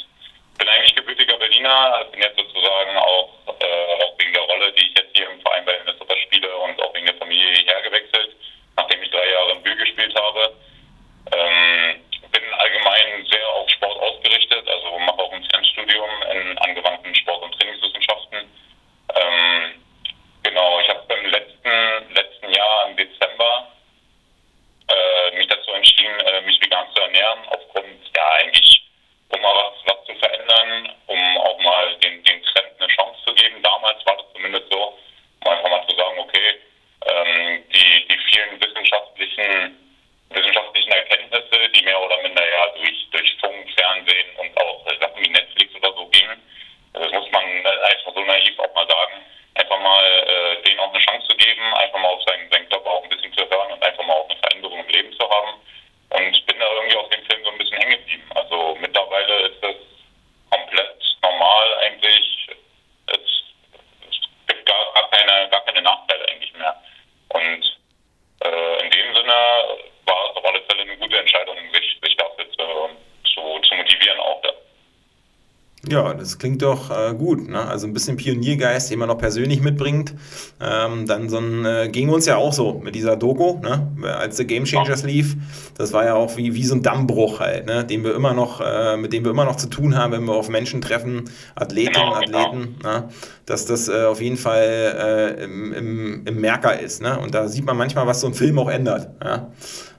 [0.59, 4.97] bin eigentlich gebürtiger Berliner, bin jetzt sozusagen auch, äh, auch wegen der Rolle, die ich
[4.97, 8.35] jetzt hier im Verein bei Minnesota spiele und auch wegen der Familie hierher gewechselt,
[8.75, 10.53] nachdem ich drei Jahre in Bühl gespielt habe.
[11.31, 12.01] Ähm,
[12.31, 17.57] bin allgemein sehr auf Sport ausgerichtet, also mache auch ein Fernstudium in angewandten Sport- und
[17.57, 18.39] Trainingswissenschaften.
[19.15, 19.81] Ähm,
[20.43, 23.71] genau, ich habe im letzten, letzten Jahr im Dezember
[24.89, 28.79] äh, mich dazu entschieden, äh, mich vegan zu ernähren, aufgrund ja eigentlich
[29.29, 33.33] um mal was, was zu verändern, um auch mal den, den Trend eine Chance zu
[33.35, 33.61] geben.
[33.61, 34.97] Damals war das zumindest so,
[35.43, 36.59] um einfach mal zu sagen, okay,
[37.05, 39.77] ähm, die, die vielen wissenschaftlichen,
[40.29, 45.29] wissenschaftlichen Erkenntnisse, die mehr oder minder ja durch, durch Funk, Fernsehen und auch Sachen wie
[45.29, 46.41] Netflix oder so gingen,
[46.93, 49.23] das muss man einfach so naiv auch mal sagen,
[49.55, 52.89] einfach mal äh, denen auch eine Chance zu geben, einfach mal auf seinen, seinen Körper
[52.89, 55.59] auch ein bisschen zu hören und einfach mal auch eine Veränderung im Leben zu haben.
[56.09, 58.23] Und bin da irgendwie auf dem Film so ein bisschen hängen geblieben.
[58.33, 59.75] Also mittlerweile ist das
[60.49, 62.47] komplett normal eigentlich.
[63.07, 63.19] Es,
[64.09, 66.75] es gibt gar, gar, keine, gar keine Nachteile eigentlich mehr.
[67.29, 67.77] Und
[68.43, 69.33] äh, in dem Sinne
[70.05, 72.89] war es auf alle Fälle eine gute Entscheidung, sich, sich dafür zu,
[73.31, 74.41] zu, zu motivieren auch.
[74.41, 74.49] Da.
[75.89, 77.49] Ja, das klingt doch äh, gut.
[77.49, 77.59] Ne?
[77.59, 80.13] Also ein bisschen Pioniergeist, den man noch persönlich mitbringt.
[80.61, 83.91] Ähm, dann so ein, äh, ging uns ja auch so mit dieser Doku, ne?
[84.03, 85.35] als The Game Changers lief.
[85.75, 87.83] Das war ja auch wie, wie so ein Dammbruch halt, ne?
[87.83, 90.35] den wir immer noch, äh, mit dem wir immer noch zu tun haben, wenn wir
[90.35, 92.37] auf Menschen treffen, Athletinnen, genau, genau.
[92.37, 92.93] Athleten, genau.
[92.93, 93.09] Ne?
[93.47, 97.01] dass das äh, auf jeden Fall äh, im, im, im Merker ist.
[97.01, 97.17] Ne?
[97.17, 99.07] Und da sieht man manchmal, was so ein Film auch ändert.
[99.23, 99.51] Ja?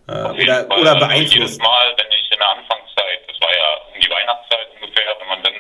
[0.07, 0.81] Äh, oder, Fall.
[0.81, 1.35] oder also beeinflusst.
[1.35, 5.29] Jedes Mal, wenn ich in der Anfangszeit, das war ja um die Weihnachtszeit ungefähr, wenn
[5.29, 5.55] man dann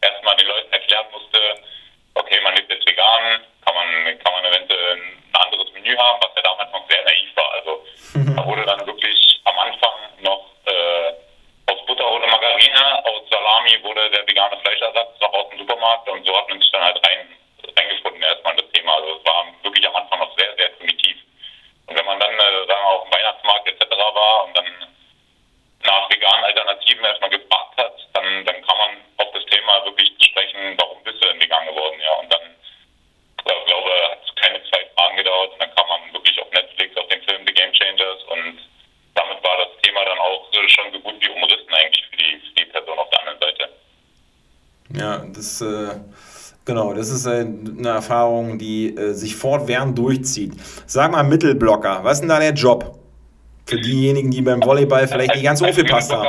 [0.00, 1.38] erstmal den Leuten erklären musste,
[2.86, 7.04] vegan, kann man, kann man eventuell ein anderes Menü haben, was ja damals noch sehr
[7.04, 7.52] naiv war.
[7.54, 7.84] Also
[8.36, 11.12] da wurde dann wirklich am Anfang noch äh,
[11.72, 16.24] aus Butter oder Margarine, aus Salami wurde der vegane Fleischersatz noch aus dem Supermarkt und
[16.26, 17.35] so hat man sich dann halt rein,
[46.66, 47.46] Genau, das ist äh,
[47.78, 50.52] eine Erfahrung, die äh, sich fortwährend durchzieht.
[50.86, 52.98] Sag mal Mittelblocker, was ist denn da der Job?
[53.66, 56.26] Für diejenigen, die beim Volleyball vielleicht nicht ganz so viel Pass haben.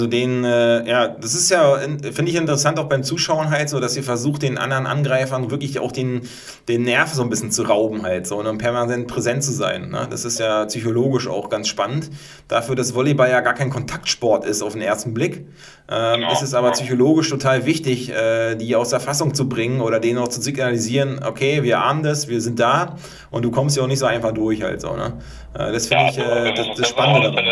[0.00, 3.80] Also den, äh, ja, das ist ja, finde ich interessant auch beim Zuschauen halt so,
[3.80, 6.22] dass ihr versucht, den anderen Angreifern wirklich auch den,
[6.68, 9.90] den Nerv so ein bisschen zu rauben halt so ne, und permanent präsent zu sein.
[9.90, 10.06] Ne?
[10.08, 12.08] Das ist ja psychologisch auch ganz spannend.
[12.48, 15.44] Dafür, dass Volleyball ja gar kein Kontaktsport ist auf den ersten Blick,
[15.90, 16.32] ähm, genau.
[16.32, 20.18] ist es aber psychologisch total wichtig, äh, die aus der Fassung zu bringen oder denen
[20.18, 22.96] auch zu signalisieren, okay, wir ahnen das, wir sind da
[23.30, 24.96] und du kommst ja auch nicht so einfach durch halt so.
[24.96, 25.18] Ne?
[25.52, 27.44] Äh, das finde ja, ich äh, das, das Spannende daran.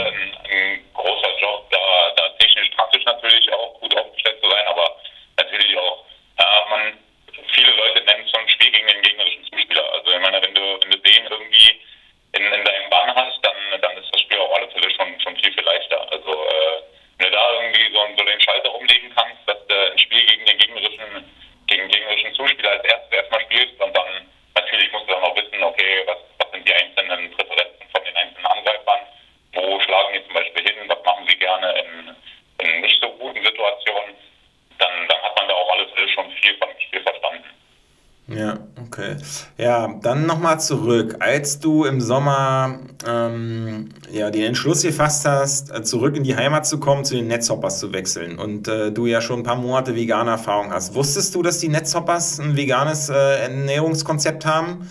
[40.03, 41.17] Dann nochmal zurück.
[41.21, 46.67] Als du im Sommer ähm, ja, den Entschluss gefasst hast, äh, zurück in die Heimat
[46.67, 49.95] zu kommen, zu den Netzhoppers zu wechseln und äh, du ja schon ein paar Monate
[49.95, 54.89] vegane Erfahrung hast, wusstest du, dass die Netzhoppers ein veganes äh, Ernährungskonzept haben?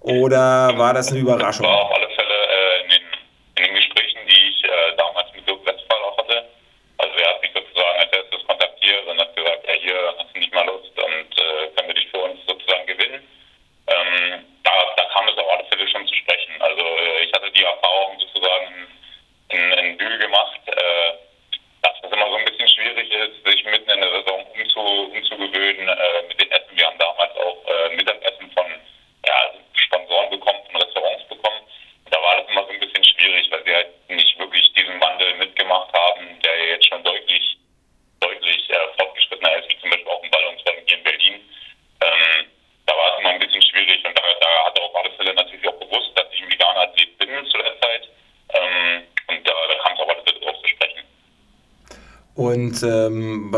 [0.00, 1.66] Oder war das eine Überraschung?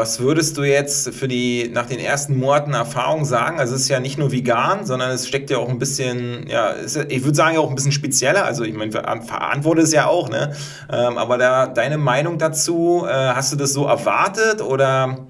[0.07, 3.59] Was würdest du jetzt für die nach den ersten Monaten Erfahrung sagen?
[3.59, 6.68] Also es ist ja nicht nur vegan, sondern es steckt ja auch ein bisschen, ja,
[6.68, 8.44] ist, ich würde sagen ja auch ein bisschen spezieller.
[8.44, 10.54] Also ich meine, verantworte es ja auch, ne?
[10.92, 15.26] Ähm, aber da deine Meinung dazu, äh, hast du das so erwartet oder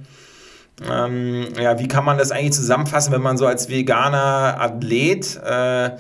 [0.87, 5.93] ähm, ja, wie kann man das eigentlich zusammenfassen, wenn man so als veganer Athlet äh,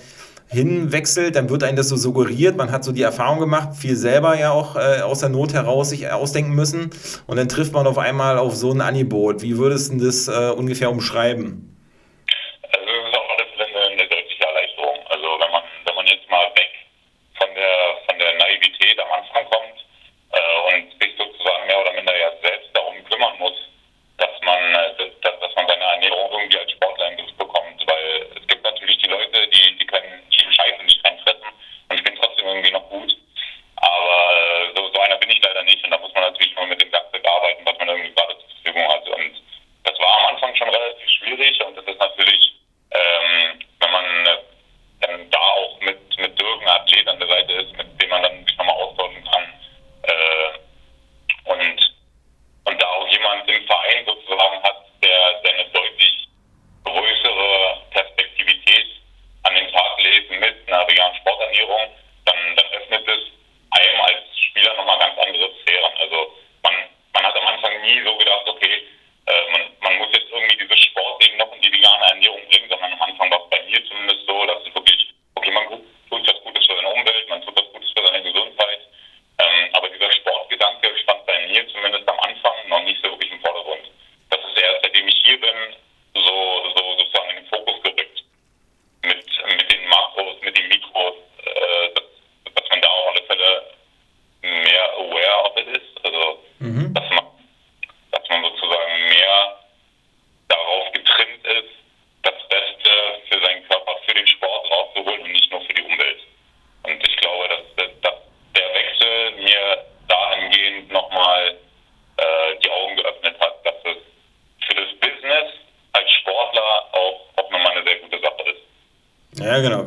[0.49, 2.57] hinwechselt, dann wird einem das so suggeriert.
[2.57, 5.91] Man hat so die Erfahrung gemacht, viel selber ja auch äh, aus der Not heraus
[5.91, 6.91] sich ausdenken müssen.
[7.27, 9.43] Und dann trifft man auf einmal auf so ein Angebot.
[9.43, 11.66] Wie würdest du das äh, ungefähr umschreiben?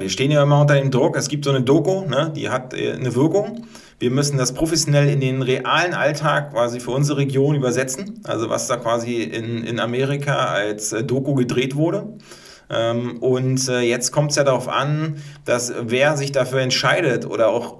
[0.09, 1.15] Wir stehen ja immer unter dem Druck.
[1.15, 2.33] Es gibt so eine Doku, ne?
[2.35, 3.67] die hat äh, eine Wirkung.
[3.99, 8.19] Wir müssen das professionell in den realen Alltag quasi für unsere Region übersetzen.
[8.23, 12.07] Also was da quasi in, in Amerika als äh, Doku gedreht wurde.
[12.71, 17.49] Ähm, und äh, jetzt kommt es ja darauf an, dass wer sich dafür entscheidet oder
[17.49, 17.78] auch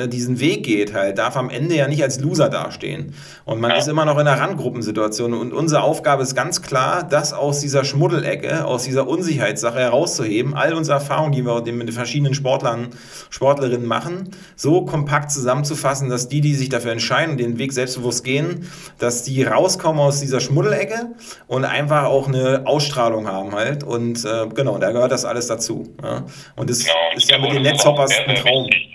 [0.00, 3.14] ne, diesen Weg geht, halt, darf am Ende ja nicht als Loser dastehen.
[3.44, 3.76] Und man ja.
[3.76, 5.34] ist immer noch in einer Randgruppensituation.
[5.34, 10.74] Und unsere Aufgabe ist ganz klar, das aus dieser Schmuddelecke, aus dieser Unsicherheitssache herauszuheben, all
[10.74, 12.88] unsere Erfahrungen, die wir mit den verschiedenen Sportlern,
[13.30, 18.24] Sportlerinnen machen, so kompakt zusammenzufassen, dass die, die sich dafür entscheiden und den Weg selbstbewusst
[18.24, 18.66] gehen,
[18.98, 21.10] dass die rauskommen aus dieser Schmuddelecke
[21.46, 23.84] und einfach auch eine Ausstrahlung haben halt.
[23.84, 25.88] Und äh, genau, da gehört das alles dazu.
[26.02, 26.24] Ja?
[26.56, 28.66] Und das genau, ist ja mit den Netzhoppers ein Traum.
[28.66, 28.89] Wichtig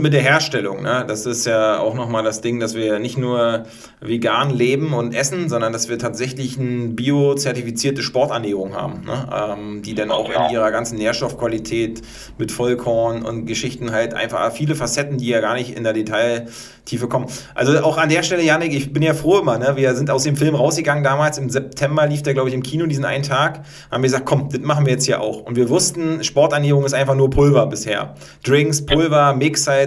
[0.00, 0.82] und mit der Herstellung.
[0.82, 1.04] Ne?
[1.06, 3.64] Das ist ja auch nochmal das Ding, dass wir nicht nur
[4.00, 9.28] vegan leben und essen, sondern dass wir tatsächlich eine biozertifizierte Sporternährung haben, ne?
[9.58, 12.00] ähm, die dann auch in ihrer ganzen Nährstoffqualität
[12.38, 17.06] mit Vollkorn und Geschichten halt einfach viele Facetten, die ja gar nicht in der Detailtiefe
[17.08, 17.26] kommen.
[17.54, 19.76] Also auch an der Stelle, Janik, ich bin ja froh immer, ne?
[19.76, 22.86] wir sind aus dem Film rausgegangen damals, im September lief der, glaube ich, im Kino
[22.86, 25.42] diesen einen Tag, haben wir gesagt, komm, das machen wir jetzt hier auch.
[25.42, 28.14] Und wir wussten, Sporternährung ist einfach nur Pulver bisher.
[28.44, 29.34] Drinks, Pulver,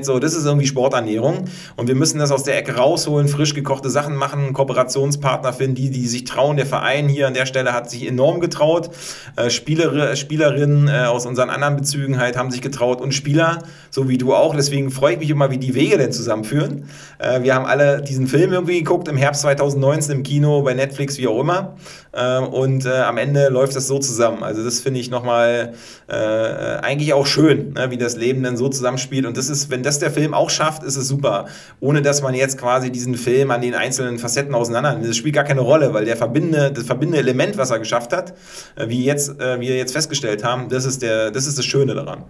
[0.03, 1.45] Mixzeit, so, das ist irgendwie Sporternährung.
[1.75, 5.75] Und wir müssen das aus der Ecke rausholen, frisch gekochte Sachen Sachen machen, Kooperationspartner finden,
[5.75, 6.57] die, die sich trauen.
[6.57, 8.89] Der Verein hier an der Stelle hat sich enorm getraut.
[9.35, 14.09] Äh, Spieler, Spielerinnen äh, aus unseren anderen Bezügen halt haben sich getraut und Spieler, so
[14.09, 14.55] wie du auch.
[14.55, 16.85] Deswegen freue ich mich immer, wie die Wege denn zusammenführen.
[17.19, 21.17] Äh, wir haben alle diesen Film irgendwie geguckt im Herbst 2019 im Kino, bei Netflix,
[21.17, 21.75] wie auch immer.
[22.13, 24.43] Äh, und äh, am Ende läuft das so zusammen.
[24.43, 25.73] Also das finde ich nochmal
[26.07, 29.25] äh, eigentlich auch schön, ne, wie das Leben dann so zusammenspielt.
[29.25, 31.47] Und das ist, wenn das der Film auch schafft, ist es super.
[31.79, 34.95] Ohne dass man jetzt quasi diesen Film an den einzelnen Facetten auseinander.
[35.05, 38.33] Das spielt gar keine Rolle, weil der verbindende, das verbindende Element, was er geschafft hat,
[38.75, 41.95] äh, wie, jetzt, äh, wir jetzt festgestellt haben, das ist, der, das ist das Schöne
[41.95, 42.23] daran.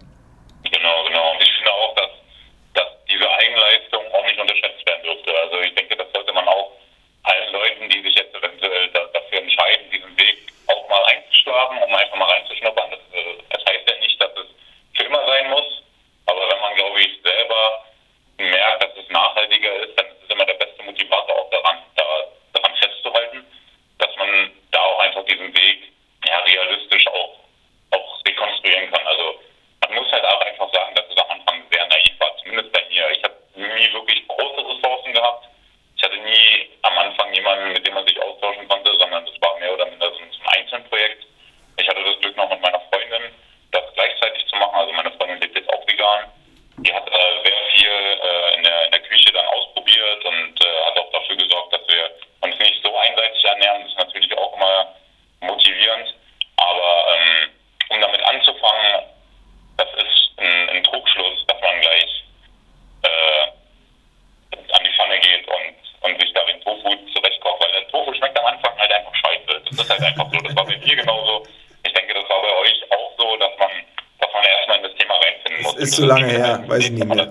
[75.94, 77.30] Ist zu lange her, weiß ich nicht mehr.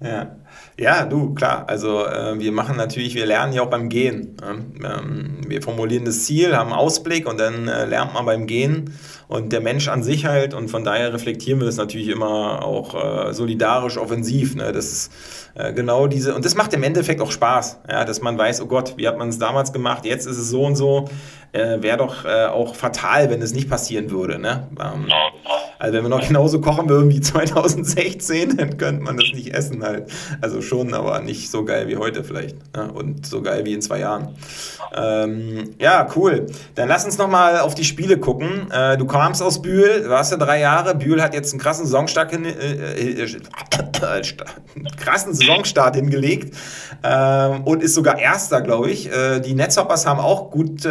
[0.00, 0.36] Ja.
[0.78, 1.64] Ja, du, klar.
[1.68, 4.36] Also äh, wir machen natürlich, wir lernen ja auch beim Gehen.
[4.42, 8.94] Ähm, wir formulieren das Ziel, haben Ausblick und dann äh, lernt man beim Gehen
[9.28, 12.94] und der Mensch an sich halt und von daher reflektieren wir das natürlich immer auch
[12.94, 14.56] äh, solidarisch, offensiv.
[14.56, 14.72] Ne?
[14.72, 15.12] Das ist
[15.54, 18.04] äh, genau diese, und das macht im Endeffekt auch Spaß, ja?
[18.06, 20.64] dass man weiß, oh Gott, wie hat man es damals gemacht, jetzt ist es so
[20.64, 21.08] und so.
[21.52, 24.38] Äh, Wäre doch äh, auch fatal, wenn es nicht passieren würde.
[24.38, 24.68] Ne?
[24.80, 25.06] Ähm,
[25.82, 29.82] also wenn wir noch genauso kochen würden wie 2016, dann könnte man das nicht essen
[29.82, 30.08] halt.
[30.40, 32.54] Also schon, aber nicht so geil wie heute vielleicht.
[32.76, 32.92] Ne?
[32.92, 34.36] Und so geil wie in zwei Jahren.
[34.94, 36.46] Ähm, ja, cool.
[36.76, 38.70] Dann lass uns nochmal auf die Spiele gucken.
[38.70, 40.94] Äh, du kamst aus Bühl, warst ja drei Jahre.
[40.94, 43.42] Bühl hat jetzt einen krassen Saisonstart, hin, äh, äh, äh
[44.96, 46.54] krassen Saisonstart hingelegt
[47.02, 49.10] ähm, und ist sogar Erster, glaube ich.
[49.10, 50.86] Äh, die Netzhoppers haben auch gut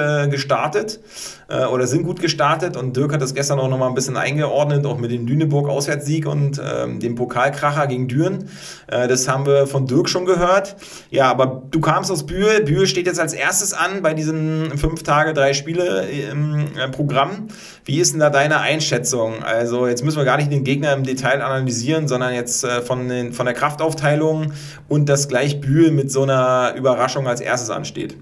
[1.52, 4.86] äh, oder sind gut gestartet und Dirk hat das gestern auch nochmal ein bisschen eingeordnet
[4.86, 8.50] auch mit dem Lüneburg-Auswärtssieg und ähm, dem Pokalkracher gegen Düren.
[8.88, 10.76] Äh, das haben wir von Dirk schon gehört.
[11.10, 12.64] Ja, aber du kamst aus Bühl.
[12.64, 17.48] Bühl steht jetzt als erstes an bei diesem fünf Tage, drei Spiele im äh, Programm.
[17.86, 19.44] Wie ist denn da deine Einschätzung?
[19.44, 23.10] Also jetzt müssen wir gar nicht den Gegner im Detail analysieren, sondern jetzt äh, von,
[23.10, 24.54] den, von der Kraftaufteilung
[24.88, 28.16] und dass gleich Bühl mit so einer Überraschung als erstes ansteht.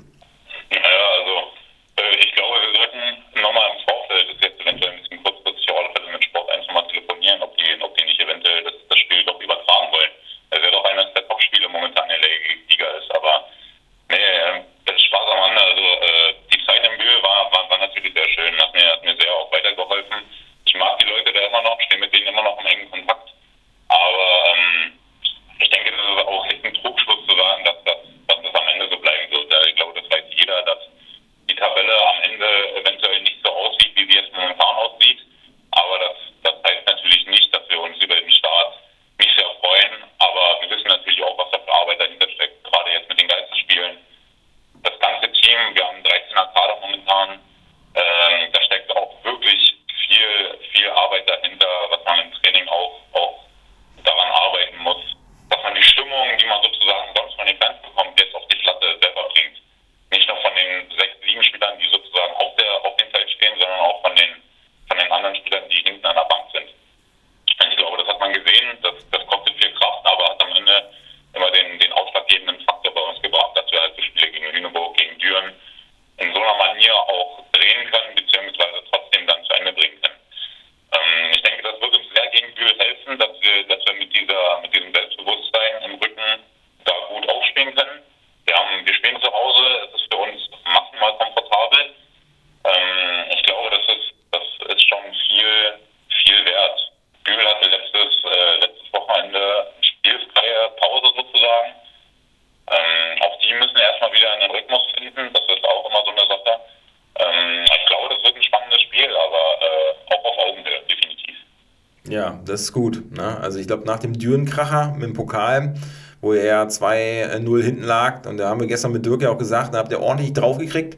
[112.62, 113.03] Ist gut.
[113.16, 113.39] Ne?
[113.39, 115.76] Also ich glaube, nach dem Dürenkracher mit dem Pokal,
[116.22, 119.38] wo er ja 2-0 hinten lag, und da haben wir gestern mit Dirk ja auch
[119.38, 120.97] gesagt, da habt ihr ordentlich draufgekriegt.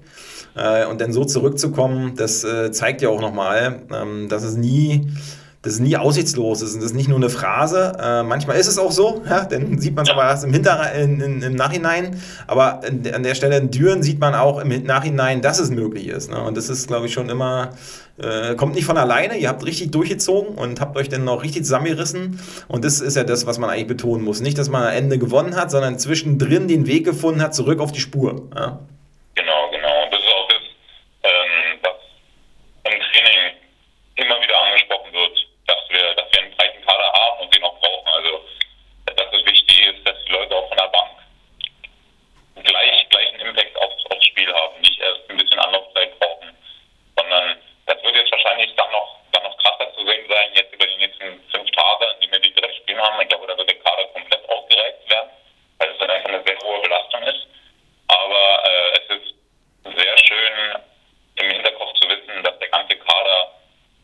[0.55, 5.12] Äh, und dann so zurückzukommen, das äh, zeigt ja auch nochmal, ähm, dass es nie
[5.64, 6.76] das ist nie aussichtslos ist.
[6.76, 7.95] Das ist nicht nur eine Phrase.
[8.01, 10.91] Äh, manchmal ist es auch so, ja, dann sieht man es aber erst im, Hinter
[10.93, 12.20] in, in, im Nachhinein.
[12.47, 16.07] Aber in, an der Stelle in Düren sieht man auch im Nachhinein, dass es möglich
[16.07, 16.32] ist.
[16.32, 16.41] Ne?
[16.41, 17.74] Und das ist, glaube ich, schon immer,
[18.18, 19.38] äh, kommt nicht von alleine.
[19.38, 22.39] Ihr habt richtig durchgezogen und habt euch dann noch richtig zusammengerissen.
[22.68, 24.41] Und das ist ja das, was man eigentlich betonen muss.
[24.41, 27.91] Nicht, dass man am Ende gewonnen hat, sondern zwischendrin den Weg gefunden hat, zurück auf
[27.91, 28.49] die Spur.
[28.55, 28.80] Ja?
[29.36, 30.09] Genau, genau.
[30.09, 30.64] Das ist auch das,
[31.22, 33.53] ähm, was im Training
[34.16, 37.80] immer wieder angesprochen wird dass wir, dass wir einen breiten Kader haben und den auch
[37.80, 38.07] brauchen.
[38.07, 38.45] Also
[39.05, 41.12] dass es wichtig ist, dass die Leute auch von der Bank
[42.64, 46.57] gleich, gleichen Impact aufs, aufs Spiel haben, nicht erst ein bisschen Anlaufzeit brauchen,
[47.18, 50.86] sondern das wird jetzt wahrscheinlich dann noch, dann noch krasser zu sehen sein, jetzt über
[50.86, 53.22] die nächsten fünf Tage, in denen wir die drei Spiele haben.
[53.22, 55.30] Ich glaube, da wird der Kader komplett ausgereizt werden,
[55.80, 57.47] weil es dann einfach eine sehr hohe Belastung ist.
[58.07, 60.84] Aber äh, es ist sehr schön
[61.36, 63.51] im Hinterkopf zu wissen, dass der ganze Kader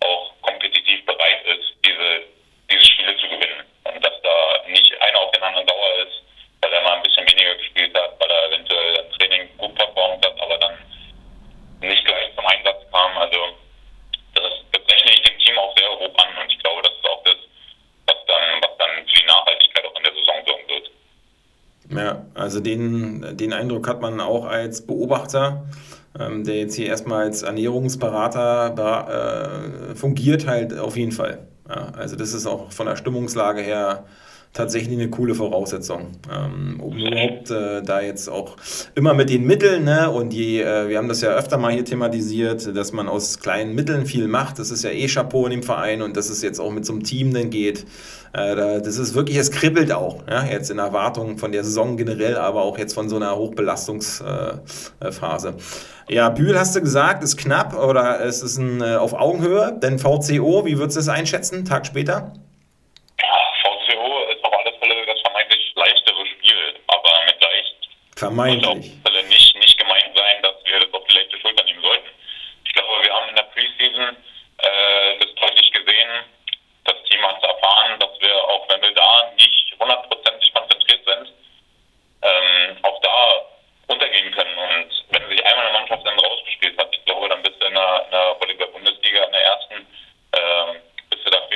[0.04, 2.24] auch kompetitiv bereit ist, diese,
[2.70, 3.66] diese Spiele zu gewinnen.
[3.84, 6.24] Und dass da nicht einer auf den anderen Dauer ist,
[6.62, 10.26] weil er mal ein bisschen weniger gespielt hat, weil er eventuell im Training gut performt
[10.26, 10.78] hat, aber dann
[11.82, 13.18] nicht gleich zum Einsatz kam.
[13.18, 13.38] Also
[14.34, 17.10] das, das rechne ich dem Team auch sehr hoch an und ich glaube, das ist
[17.10, 17.38] auch das,
[18.08, 20.92] was dann, was dann für die Nachhaltigkeit auch in der Saison sorgen wird.
[21.90, 22.26] Ja,
[22.58, 25.66] also den, den Eindruck hat man auch als Beobachter
[26.20, 28.74] ähm, der jetzt hier erstmal als Ernährungsberater
[29.92, 31.40] äh, fungiert, halt auf jeden Fall.
[31.70, 34.06] Ja, also das ist auch von der Stimmungslage her
[34.54, 38.56] tatsächlich eine coole Voraussetzung, ähm, um überhaupt äh, da jetzt auch
[38.96, 41.86] immer mit den Mitteln, ne, und die, äh, wir haben das ja öfter mal hier
[41.86, 45.64] thematisiert, dass man aus kleinen Mitteln viel macht, das ist ja eh Chapeau in dem
[45.64, 47.86] Verein und dass es jetzt auch mit so einem Team dann geht,
[48.34, 52.64] das ist wirklich, es kribbelt auch, ja, jetzt in Erwartung von der Saison generell, aber
[52.64, 55.56] auch jetzt von so einer Hochbelastungsphase.
[56.10, 60.00] Ja, Bühl hast du gesagt, ist knapp oder es ist ein, äh, auf Augenhöhe, denn
[60.00, 62.34] VCO, wie würdest du das einschätzen, Tag später?
[68.18, 68.98] Vermeintlich.
[69.06, 72.10] Wird nicht, nicht gemeint sein, dass wir das auf die leichte Schulter nehmen sollten.
[72.66, 74.18] Ich glaube, wir haben in der Preseason
[74.58, 76.26] äh, das deutlich gesehen.
[76.86, 81.32] Das Team hat erfahren, dass wir, auch wenn wir da nicht hundertprozentig konzentriert sind,
[82.24, 84.58] ähm, auch da untergehen können.
[84.58, 87.76] Und wenn sich einmal eine Mannschaft dann rausgespielt hat, ich glaube, dann bist du in
[87.76, 89.76] der, in der Volleyball-Bundesliga in der ersten,
[90.34, 91.48] ähm, bist du dafür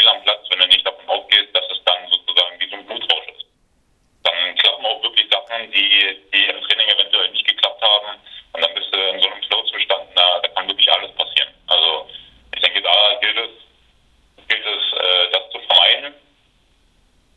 [16.01, 16.13] entscheiden,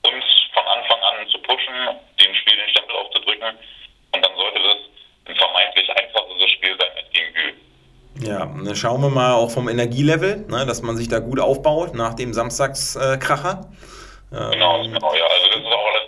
[0.03, 1.75] uns von Anfang an zu pushen,
[2.21, 3.57] dem Spiel den Stempel aufzudrücken.
[4.13, 4.77] Und dann sollte das
[5.27, 7.55] ein vermeintlich einfaches Spiel sein als gegen Bühl.
[8.29, 11.95] Ja, dann schauen wir mal auch vom Energielevel, ne, dass man sich da gut aufbaut
[11.95, 13.71] nach dem Samstagskracher.
[14.33, 15.25] Äh, genau, genau, ja.
[15.25, 16.05] Also das ist auch alles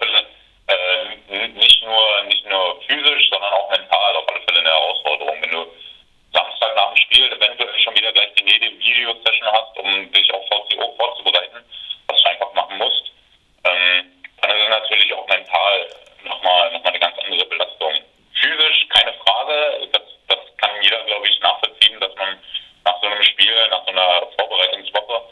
[0.68, 5.36] äh, nicht nur nicht nur physisch, sondern auch mental auf alle Fälle eine Herausforderung.
[5.40, 5.66] Wenn du
[6.32, 10.94] Samstag nach dem Spiel eventuell schon wieder gleich die Video-Session hast, um dich auf VCO
[10.96, 11.64] vorzubereiten,
[12.08, 13.12] was du einfach machen musst,
[13.64, 15.86] ähm, dann ist es natürlich auch mental
[16.24, 17.92] nochmal noch mal eine ganz andere Belastung.
[18.40, 22.38] Physisch keine Frage, das, das kann jeder, glaube ich, nachvollziehen, dass man
[22.84, 25.22] nach so einem Spiel, nach so einer Vorbereitungswoche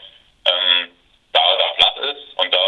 [0.47, 0.91] ähm,
[1.33, 2.65] da, da platt ist und da,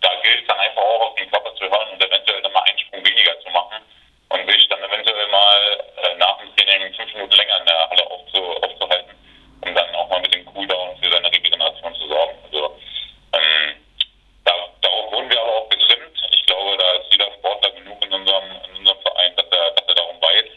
[0.00, 2.62] da gilt es dann einfach auch auf den Körper zu hören und eventuell dann mal
[2.62, 3.82] einen Sprung weniger zu machen
[4.30, 8.10] und sich dann eventuell mal äh, nach dem Training fünf Minuten länger in der Halle
[8.10, 9.14] aufzu, aufzuhalten,
[9.60, 12.38] um dann auch mal mit dem Cooldown für seine Regeneration zu sorgen.
[12.44, 12.78] Also
[13.34, 13.76] ähm,
[14.44, 16.16] da, darauf wurden wir aber auch getrimmt.
[16.32, 19.86] Ich glaube, da ist jeder Sportler genug in unserem, in unserem Verein, dass er, dass
[19.88, 20.50] er darum weiß.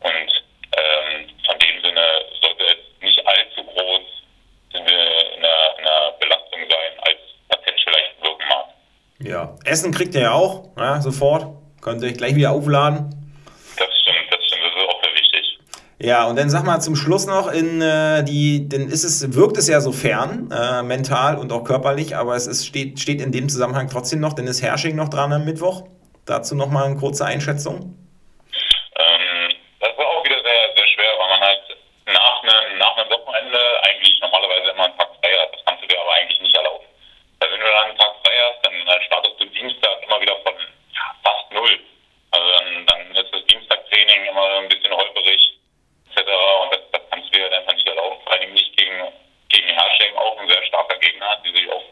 [0.00, 0.44] Und
[0.76, 4.02] ähm, von dem Sinne sollte es nicht allzu groß
[4.74, 7.18] in einer, in einer Belastung sein, als
[7.48, 8.66] das jetzt vielleicht wirken mag.
[9.18, 11.46] Ja, Essen kriegt ihr ja auch, ja, sofort.
[11.80, 13.08] Könnt ihr euch gleich wieder aufladen.
[13.78, 15.58] Das stimmt, das stimmt, das ist auch sehr wichtig.
[15.98, 19.56] Ja, und dann sag mal zum Schluss noch, in äh, die, denn ist es, wirkt
[19.56, 23.32] es ja so fern, äh, mental und auch körperlich, aber es ist, steht, steht in
[23.32, 25.84] dem Zusammenhang trotzdem noch, denn ist Hersching noch dran am Mittwoch?
[26.26, 27.96] Dazu nochmal eine kurze Einschätzung.
[28.98, 31.62] Ähm, das war auch wieder sehr, sehr schwer, weil man halt
[32.12, 33.58] nach einem, nach einem Wochenende
[33.88, 35.48] eigentlich normalerweise immer einen Tag frei hat.
[35.54, 36.84] Das kannst du dir aber eigentlich nicht erlauben.
[37.42, 40.36] Weil wenn du dann einen Tag frei hast, dann äh, startest du Dienstag immer wieder
[40.46, 40.54] von
[40.94, 41.74] ja, fast null.
[42.30, 45.58] Also dann, dann ist das Dienstagtraining immer ein bisschen holperig
[46.14, 46.30] etc.
[46.62, 48.20] Und das, das kannst du dir halt einfach nicht erlauben.
[48.22, 48.94] Vor allem nicht gegen,
[49.48, 51.84] gegen Hersching, auch ein sehr starker Gegner, die sich auch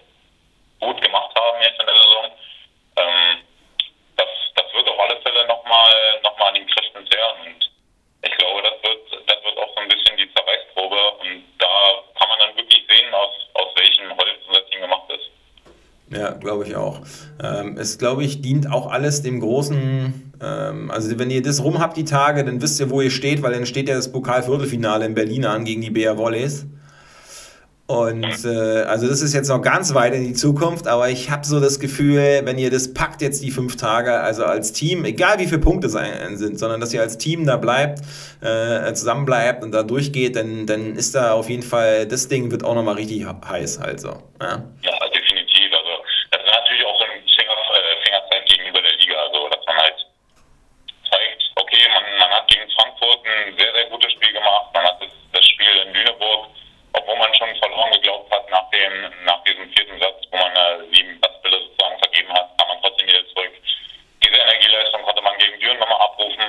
[0.80, 2.26] gut gemacht haben jetzt in der Saison.
[2.96, 3.38] Ähm,
[4.16, 7.40] das, das wird auf alle Fälle nochmal noch mal an den Kräften zehren.
[7.42, 7.70] Und
[8.22, 11.10] ich glaube, das wird, das wird auch so ein bisschen die Zerreißprobe.
[11.26, 15.30] Und da kann man dann wirklich sehen, aus, aus welchem Holz unser Team gemacht ist.
[16.10, 17.00] Ja, glaube ich auch.
[17.42, 21.78] Ähm, es, glaube ich, dient auch alles dem großen, ähm, also wenn ihr das rum
[21.78, 25.06] habt, die Tage, dann wisst ihr, wo ihr steht, weil dann steht ja das Pokalviertelfinale
[25.06, 26.66] in Berlin an gegen die BR Volleys.
[27.90, 31.44] Und äh, also das ist jetzt noch ganz weit in die Zukunft, aber ich habe
[31.44, 35.40] so das Gefühl, wenn ihr das packt jetzt die fünf Tage, also als Team, egal
[35.40, 35.94] wie viele Punkte es
[36.38, 37.98] sind, sondern dass ihr als Team da bleibt,
[38.42, 39.26] äh, zusammen
[39.60, 42.94] und da durchgeht, dann, dann ist da auf jeden Fall, das Ding wird auch nochmal
[42.94, 44.10] richtig heiß halt so.
[44.40, 44.62] Ja.
[44.86, 45.74] ja, definitiv.
[45.74, 45.90] Also
[46.30, 49.76] das ist natürlich auch so ein Finger, äh, Fingerzeichen gegenüber der Liga, also dass man
[49.78, 49.98] halt
[51.10, 55.02] zeigt, okay, man, man hat gegen Frankfurt ein sehr, sehr gutes Spiel gemacht, man hat
[55.02, 56.50] das, das Spiel in Lüneburg
[56.92, 60.94] obwohl man schon verloren geglaubt hat nach dem nach diesem vierten Satz, wo man äh,
[60.94, 63.52] sieben Platzbälle sozusagen vergeben hat, kam man trotzdem wieder zurück.
[64.24, 66.44] Diese Energieleistung konnte man gegen Düren nochmal abrufen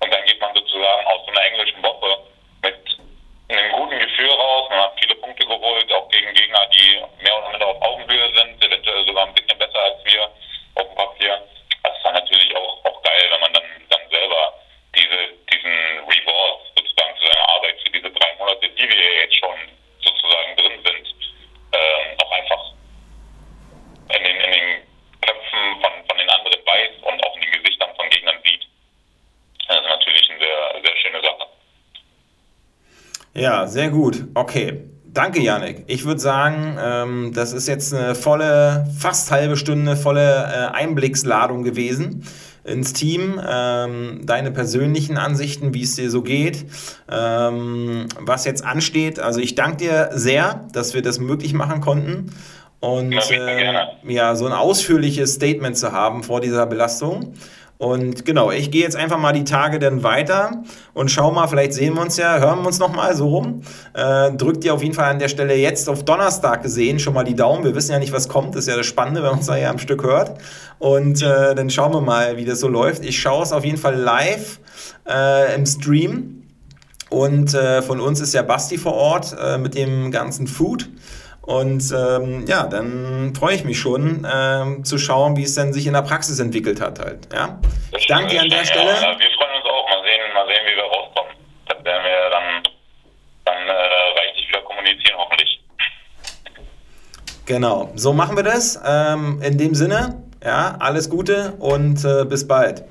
[0.00, 2.18] und dann geht man sozusagen aus so einer englischen Woche
[2.62, 2.98] mit
[3.48, 4.66] einem guten Gefühl raus.
[4.70, 8.64] Man hat viele Punkte geholt, auch gegen Gegner, die mehr oder minder auf Augenhöhe sind,
[8.64, 10.22] eventuell sogar ein bisschen besser als wir
[10.74, 11.42] auf dem Papier.
[11.82, 14.54] Das ist dann natürlich auch, auch geil, wenn man dann, dann selber
[14.94, 15.74] diese, diesen
[16.10, 19.56] Reward sozusagen zu seiner Arbeit für diese drei Monate, die wir jetzt schon
[20.06, 21.06] sozusagen drin sind,
[21.72, 22.72] äh, auch einfach
[24.16, 24.82] in den, in den
[25.20, 28.66] Köpfen von, von den anderen weiß und auch in den Gesichtern von Gegnern sieht.
[29.68, 31.46] Das ist natürlich eine sehr, sehr schöne Sache.
[33.66, 34.26] Ja, sehr gut.
[34.34, 34.84] Okay.
[35.06, 35.82] Danke, Janik.
[35.88, 41.64] Ich würde sagen, ähm, das ist jetzt eine volle, fast halbe Stunde, volle äh, Einblicksladung
[41.64, 42.22] gewesen
[42.62, 46.64] ins Team, ähm, deine persönlichen Ansichten, wie es dir so geht,
[47.10, 49.18] ähm, was jetzt ansteht.
[49.18, 52.30] Also ich danke dir sehr, dass wir das möglich machen konnten
[52.78, 53.74] und äh,
[54.06, 57.34] ja, so ein ausführliches Statement zu haben vor dieser Belastung.
[57.78, 60.62] Und genau, ich gehe jetzt einfach mal die Tage dann weiter
[60.96, 63.60] und schau mal, vielleicht sehen wir uns ja, hören wir uns nochmal so rum.
[63.92, 67.22] Äh, drückt dir auf jeden Fall an der Stelle jetzt auf Donnerstag gesehen schon mal
[67.22, 67.64] die Daumen.
[67.64, 68.54] Wir wissen ja nicht, was kommt.
[68.54, 70.38] Das ist ja das Spannende, wenn man uns da ja am Stück hört.
[70.78, 73.04] Und äh, dann schauen wir mal, wie das so läuft.
[73.04, 74.58] Ich schaue es auf jeden Fall live
[75.06, 76.42] äh, im Stream.
[77.10, 80.88] Und äh, von uns ist ja Basti vor Ort äh, mit dem ganzen Food.
[81.46, 85.86] Und ähm, ja, dann freue ich mich schon ähm, zu schauen, wie es dann sich
[85.86, 87.32] in der Praxis entwickelt hat halt.
[87.32, 87.60] Ja?
[87.96, 88.90] Ich danke dir an der Stelle.
[88.90, 89.88] Ja, wir freuen uns auch.
[89.88, 91.32] Mal sehen, mal sehen, wie wir rauskommen.
[91.68, 92.62] Das werden wir dann,
[93.44, 95.60] dann äh, reichlich wieder kommunizieren, hoffentlich.
[97.46, 98.78] Genau, so machen wir das.
[98.84, 102.82] Ähm, in dem Sinne, ja, alles Gute und äh, bis bald.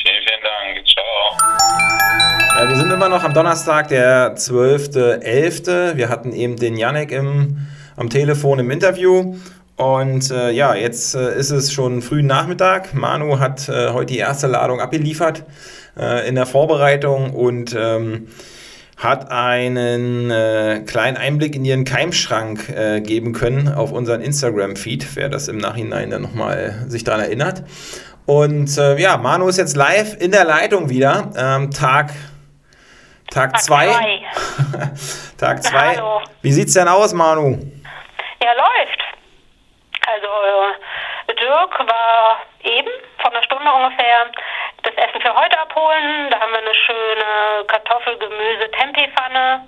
[0.00, 0.86] Vielen, vielen Dank.
[0.86, 2.58] Ciao.
[2.58, 5.96] Ja, wir sind immer noch am Donnerstag, der 12.11.
[5.96, 7.66] Wir hatten eben den Janek im
[7.98, 9.34] am Telefon im Interview.
[9.76, 12.94] Und äh, ja, jetzt äh, ist es schon früh Nachmittag.
[12.94, 15.44] Manu hat äh, heute die erste Ladung abgeliefert
[15.96, 18.28] äh, in der Vorbereitung und ähm,
[18.98, 25.28] hat einen äh, kleinen Einblick in ihren Keimschrank äh, geben können auf unseren Instagram-Feed, wer
[25.28, 27.62] das im Nachhinein dann nochmal sich daran erinnert.
[28.26, 31.30] Und äh, ja, Manu ist jetzt live in der Leitung wieder.
[31.36, 32.10] Ähm, Tag
[33.30, 34.22] Tag 2.
[35.38, 36.02] Tag 2.
[36.42, 37.58] Wie sieht's denn aus, Manu?
[38.42, 39.00] Ja, läuft.
[40.06, 42.88] Also äh, Dirk war eben
[43.20, 44.26] vor einer Stunde ungefähr
[44.82, 46.30] das Essen für heute abholen.
[46.30, 49.66] Da haben wir eine schöne Kartoffel-Gemüse-Tempeh-Pfanne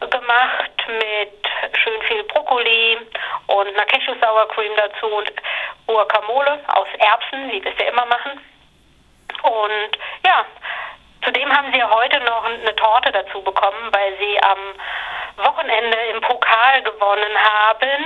[0.00, 1.46] gemacht mit
[1.76, 2.98] schön viel Brokkoli
[3.46, 5.32] und einer Cashew-Sour Cream dazu und
[5.86, 8.40] Guacamole aus Erbsen, wie wir es ja immer machen.
[9.42, 10.44] Und ja,
[11.24, 14.74] zudem haben sie heute noch eine Torte dazu bekommen, weil sie am
[15.44, 18.04] Wochenende im Pokal gewonnen haben.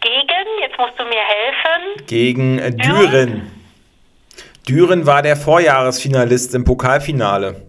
[0.00, 2.04] Gegen, jetzt musst du mir helfen.
[2.06, 3.61] Gegen äh, Düren.
[4.68, 7.66] Düren war der Vorjahresfinalist im Pokalfinale.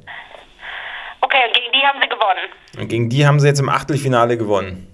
[1.22, 2.50] Okay, und gegen die haben sie gewonnen.
[2.78, 4.88] Und gegen die haben sie jetzt im Achtelfinale gewonnen.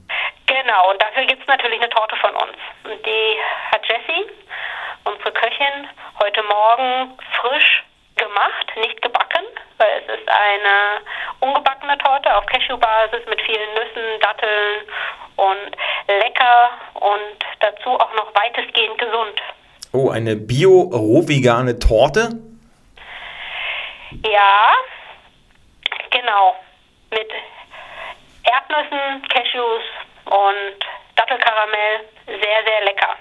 [0.47, 2.55] Genau, und dafür gibt es natürlich eine Torte von uns.
[2.85, 3.35] Und die
[3.73, 4.31] hat Jessie,
[5.03, 5.89] unsere Köchin,
[6.23, 7.83] heute Morgen frisch
[8.15, 9.43] gemacht, nicht gebacken,
[9.77, 11.03] weil es ist eine
[11.41, 14.87] ungebackene Torte auf Cashewbasis mit vielen Nüssen, Datteln
[15.35, 15.75] und
[16.07, 19.41] lecker und dazu auch noch weitestgehend gesund.
[19.91, 22.29] Oh, eine bio-rohvegane Torte?
[24.23, 24.73] Ja,
[26.11, 26.55] genau.
[27.11, 27.27] Mit
[28.43, 29.83] Erdnüssen, Cashews
[30.25, 30.85] und
[31.15, 32.05] Dattelkaramell.
[32.27, 33.15] Sehr, sehr lecker.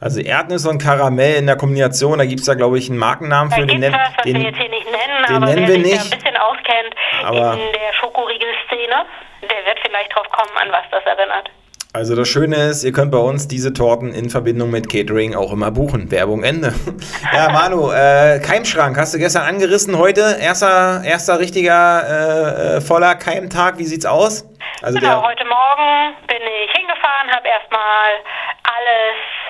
[0.00, 3.50] Also Erdnüsse und Karamell in der Kombination, da gibt es da glaube ich einen Markennamen
[3.50, 3.80] Da für den.
[3.82, 6.12] was, was den wir jetzt hier nicht nennen, den aber nennen wer wir sich nicht.
[6.12, 6.94] da ein bisschen auskennt
[7.24, 9.06] Aber- in der Schokoriegel-Szene,
[9.42, 11.50] der wird vielleicht drauf kommen, an was das erinnert.
[11.92, 15.52] Also das Schöne ist, ihr könnt bei uns diese Torten in Verbindung mit Catering auch
[15.52, 16.10] immer buchen.
[16.10, 16.72] Werbung Ende.
[17.32, 19.98] ja, Manu, äh, Keimschrank hast du gestern angerissen.
[19.98, 23.78] Heute erster, erster richtiger äh, äh, voller Keimtag.
[23.78, 24.48] Wie sieht's aus?
[24.80, 28.20] Also genau, der, heute Morgen bin ich hingefahren, habe erstmal
[28.64, 29.42] alles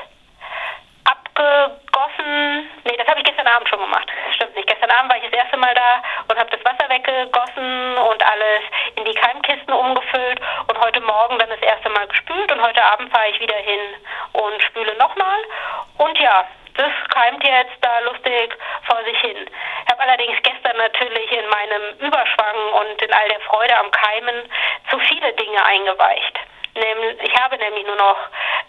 [1.93, 2.71] abgegossen.
[2.85, 4.09] Nee, das habe ich gestern Abend schon gemacht.
[4.35, 4.69] Stimmt nicht.
[4.69, 8.63] Gestern Abend war ich das erste Mal da und habe das Wasser weggegossen und alles
[8.97, 13.11] in die Keimkisten umgefüllt und heute Morgen dann das erste Mal gespült und heute Abend
[13.13, 13.81] fahre ich wieder hin
[14.33, 15.39] und spüle nochmal.
[15.99, 19.37] Und ja, das keimt jetzt da lustig vor sich hin.
[19.85, 24.49] Ich habe allerdings gestern natürlich in meinem Überschwang und in all der Freude am Keimen
[24.91, 26.39] zu viele Dinge eingeweicht.
[26.75, 28.17] Ich habe nämlich nur noch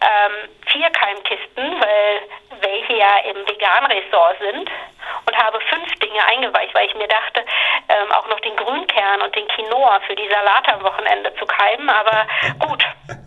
[0.02, 2.22] ähm, vier Keimkisten, weil
[2.60, 4.70] welche ja im Vegan-Ressort sind
[5.26, 7.46] und habe fünf Dinge eingeweicht, weil ich mir dachte,
[7.90, 11.90] ähm, auch noch den Grünkern und den Quinoa für die Salate am Wochenende zu keimen.
[11.90, 12.28] Aber
[12.60, 12.84] gut,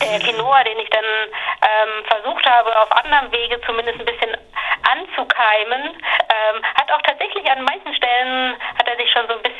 [0.00, 4.36] der Quinoa, den ich dann ähm, versucht habe, auf anderem Wege zumindest ein bisschen
[4.90, 9.51] anzukeimen, ähm, hat auch tatsächlich an manchen Stellen, hat er sich schon so ein bisschen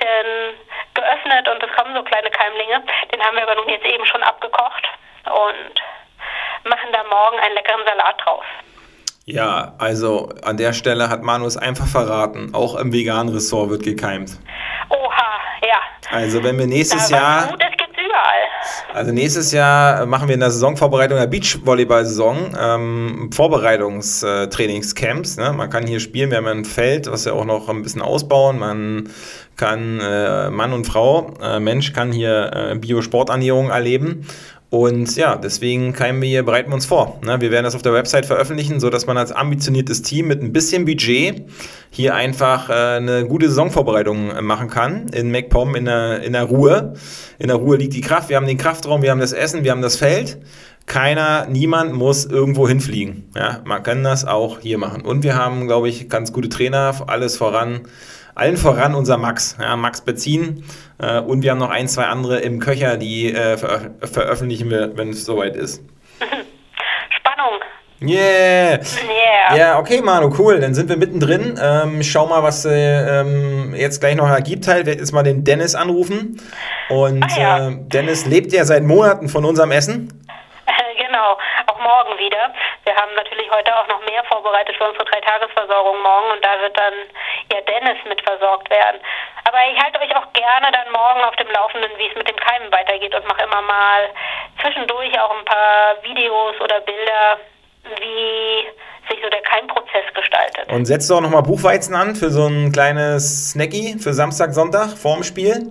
[0.95, 2.83] geöffnet und es kommen so kleine Keimlinge.
[3.13, 4.87] Den haben wir aber nun jetzt eben schon abgekocht
[5.27, 8.45] und machen da morgen einen leckeren Salat draus.
[9.27, 12.55] ja, also an der Stelle hat Manu es einfach verraten.
[12.55, 14.39] Auch im veganen Ressort wird gekeimt.
[14.91, 15.81] Oha, ja.
[16.11, 17.49] Also wenn wir nächstes Jahr...
[17.49, 17.72] gibt's
[18.13, 18.95] überall.
[18.95, 25.37] Also nächstes Jahr machen wir in der Saisonvorbereitung der Beachvolleyball-Saison ähm, Vorbereitungstrainingscamps.
[25.39, 25.53] Ne?
[25.53, 28.59] Man kann hier spielen, wir haben ein Feld, was wir auch noch ein bisschen ausbauen.
[28.59, 29.11] Man
[29.57, 34.27] kann, äh, Mann und Frau, äh, Mensch kann hier äh, Biosporternährung erleben.
[34.73, 37.21] Und ja, deswegen keimen wir bereiten wir uns vor.
[37.23, 37.43] Ne?
[37.43, 40.87] Wir werden das auf der Website veröffentlichen, sodass man als ambitioniertes Team mit ein bisschen
[40.87, 41.43] Budget
[41.91, 45.09] hier einfach äh, eine gute Saisonvorbereitung machen kann.
[45.09, 46.95] In MacPom in der, in der Ruhe.
[47.39, 48.31] In der Ruhe liegt die Kraft.
[48.31, 50.39] Wir haben den Kraftraum, wir haben das Essen, wir haben das Feld.
[50.87, 53.29] Keiner, niemand muss irgendwo hinfliegen.
[53.37, 55.03] Ja, man kann das auch hier machen.
[55.03, 57.83] Und wir haben, glaube ich, ganz gute Trainer, alles voran.
[58.35, 60.65] Allen voran unser Max, ja, Max Bezin.
[61.01, 64.97] Äh, und wir haben noch ein, zwei andere im Köcher, die äh, veröf veröffentlichen wir,
[64.97, 65.83] wenn es soweit ist.
[67.19, 67.61] Spannung.
[68.01, 68.81] Yeah!
[68.81, 69.57] Yeah.
[69.57, 70.59] Ja, okay, Manu, cool.
[70.61, 71.59] Dann sind wir mittendrin.
[71.63, 74.67] Ähm, schau mal, was äh, ähm, jetzt gleich noch ergibt.
[74.67, 76.41] Halt, werde jetzt mal den Dennis anrufen.
[76.89, 77.69] Und Ah, ja.
[77.69, 80.09] äh, Dennis lebt ja seit Monaten von unserem Essen.
[81.07, 81.37] Genau,
[81.67, 82.53] auch morgen wieder.
[82.85, 86.77] Wir haben natürlich heute auch noch mehr vorbereitet für unsere Dreitagesversorgung morgen und da wird
[86.77, 86.95] dann
[87.53, 89.01] ja Dennis mit versorgt werden.
[89.47, 92.37] Aber ich halte euch auch gerne dann morgen auf dem Laufenden, wie es mit dem
[92.37, 94.11] Keimen weitergeht und mache immer mal
[94.61, 97.39] zwischendurch auch ein paar Videos oder Bilder,
[98.01, 98.67] wie
[99.09, 100.71] sich so der Keimprozess gestaltet.
[100.73, 104.97] Und setzt du auch nochmal Buchweizen an für so ein kleines Snacky für Samstag, Sonntag
[104.97, 105.71] vorm Spiel?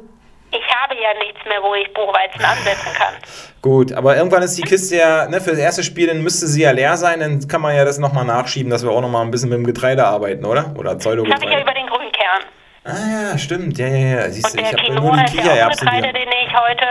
[0.52, 3.14] Ich habe ja nichts mehr, wo ich Buchweizen ansetzen kann.
[3.62, 6.64] Gut, aber irgendwann ist die Kiste ja, ne, für das erste Spiel, dann müsste sie
[6.64, 9.32] ja leer sein, dann kann man ja das nochmal nachschieben, dass wir auch nochmal ein
[9.32, 10.74] bisschen mit dem Getreide arbeiten, oder?
[10.78, 11.42] Oder Pseudogetreide.
[11.42, 12.44] Das habe ich ja über den Grünkern.
[12.84, 14.30] Ah ja, stimmt, ja, ja, ja.
[14.30, 15.88] Siehst du, ich habe nur die Kichererbsen.
[15.88, 16.88] Der Getreide, den ich heute,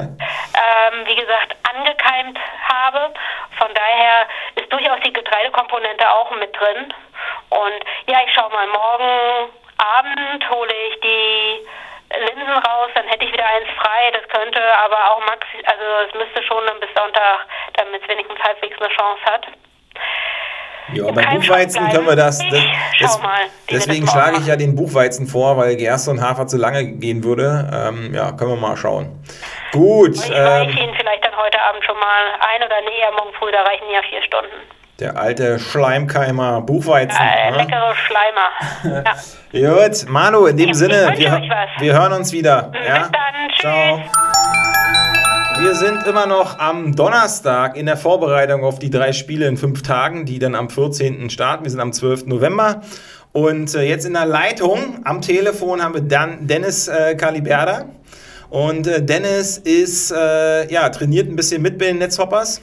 [0.00, 3.14] ähm, wie gesagt, angekeimt habe.
[3.56, 6.92] Von daher ist durchaus die Getreidekomponente auch mit drin.
[7.50, 11.66] Und ja, ich schaue mal, morgen Abend hole ich die
[12.18, 14.10] Linsen raus, dann hätte ich wieder eins frei.
[14.12, 18.38] Das könnte aber auch max, also es müsste schon dann bis Sonntag, damit es wenigstens
[18.40, 19.46] halbwegs eine Chance hat.
[20.92, 22.38] Ja, beim Buchweizen können wir das.
[22.38, 22.60] das,
[23.00, 26.84] das mal, deswegen schlage ich ja den Buchweizen vor, weil Gerste und Hafer zu lange
[26.84, 27.70] gehen würde.
[27.72, 29.22] Ähm, ja, können wir mal schauen.
[29.70, 30.16] Gut.
[30.16, 33.52] Ich ähm, reiche Ihnen vielleicht dann heute Abend schon mal ein oder nee, morgen früh,
[33.52, 34.79] da reichen ja vier Stunden.
[35.00, 37.18] Der alte Schleimkeimer Buchweizen.
[37.18, 37.56] Ja, ne?
[37.56, 39.02] leckere Schleimer.
[39.52, 39.86] Ja.
[39.88, 41.42] Gut, Manu, in dem Sinne, wir,
[41.78, 42.64] wir, hören uns wieder.
[42.64, 43.08] Bis ja?
[43.08, 43.60] dann, tschüss.
[43.60, 44.00] Ciao.
[45.58, 49.80] Wir sind immer noch am Donnerstag in der Vorbereitung auf die drei Spiele in fünf
[49.80, 51.30] Tagen, die dann am 14.
[51.30, 51.64] starten.
[51.64, 52.26] Wir sind am 12.
[52.26, 52.82] November.
[53.32, 57.86] Und äh, jetzt in der Leitung am Telefon haben wir dann Dennis äh, Caliberda.
[58.50, 62.60] Und äh, Dennis ist, äh, ja, trainiert ein bisschen mit bei den Netzhoppers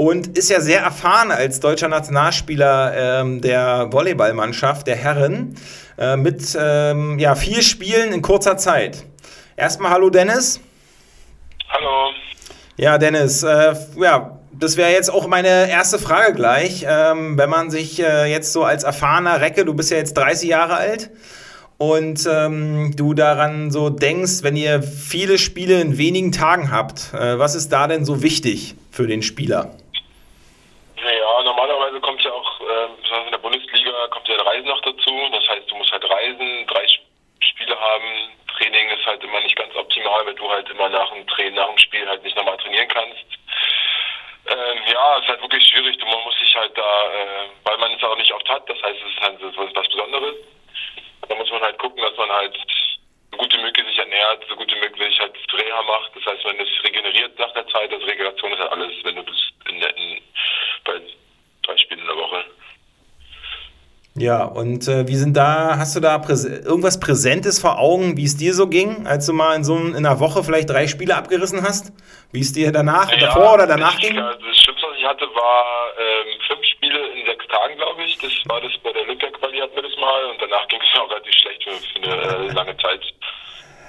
[0.00, 5.56] und ist ja sehr erfahren als deutscher Nationalspieler ähm, der Volleyballmannschaft der Herren
[5.98, 9.04] äh, mit ähm, ja, vier Spielen in kurzer Zeit.
[9.58, 10.58] Erstmal hallo Dennis.
[11.68, 12.12] Hallo.
[12.78, 16.86] Ja, Dennis, äh, ja, das wäre jetzt auch meine erste Frage gleich.
[16.88, 20.48] Ähm, wenn man sich äh, jetzt so als erfahrener Recke, du bist ja jetzt 30
[20.48, 21.10] Jahre alt,
[21.76, 27.38] und ähm, du daran so denkst, wenn ihr viele Spiele in wenigen Tagen habt, äh,
[27.38, 29.70] was ist da denn so wichtig für den Spieler?
[31.40, 35.10] Ja, normalerweise kommt ja auch, äh, in der Bundesliga kommt ja Reisen noch dazu.
[35.32, 36.86] Das heißt, du musst halt reisen, drei
[37.40, 38.30] Spiele haben.
[38.56, 41.68] Training ist halt immer nicht ganz optimal, weil du halt immer nach dem Training, nach
[41.68, 43.24] dem Spiel halt nicht nochmal trainieren kannst.
[44.46, 45.98] Ähm, ja, es ist halt wirklich schwierig.
[45.98, 48.98] Man muss sich halt da, äh, weil man es auch nicht oft hat, das heißt,
[49.00, 50.36] es ist halt was Besonderes.
[51.28, 52.56] Da muss man halt gucken, dass man halt
[53.30, 56.10] so gut wie möglich sich ernährt, so gut wie möglich halt Reha macht.
[56.16, 59.22] Das heißt, wenn es regeneriert nach der Zeit, also Regeneration ist halt alles, wenn du
[59.22, 60.20] bist in, in,
[60.84, 61.00] bei
[61.62, 62.44] drei Spielen in der Woche.
[64.16, 68.24] Ja, und äh, wie sind da, hast du da Präs irgendwas Präsentes vor Augen, wie
[68.24, 71.14] es dir so ging, als du mal in so in einer Woche vielleicht drei Spiele
[71.14, 71.92] abgerissen hast?
[72.32, 74.16] Wie es dir danach, ja, davor oder danach ich, ging?
[74.16, 75.64] Das Schlimmste, was ich hatte, war
[75.96, 78.18] ähm, fünf Spiele in sechs Tagen, glaube ich.
[78.18, 81.10] Das war das bei der Olympia-Quali hatten wir das mal und danach ging es auch
[81.10, 83.02] relativ schlecht für, für eine äh, lange Zeit.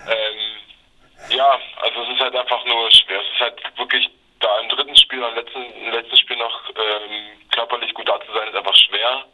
[0.06, 3.22] Ähm, ja, also es ist halt einfach nur schwer.
[3.22, 4.08] Es ist halt wirklich
[4.40, 8.32] da im dritten Spiel, am letzten, im letzten Spiel noch ähm, körperlich gut da zu
[8.34, 9.26] sein, ist einfach schwer.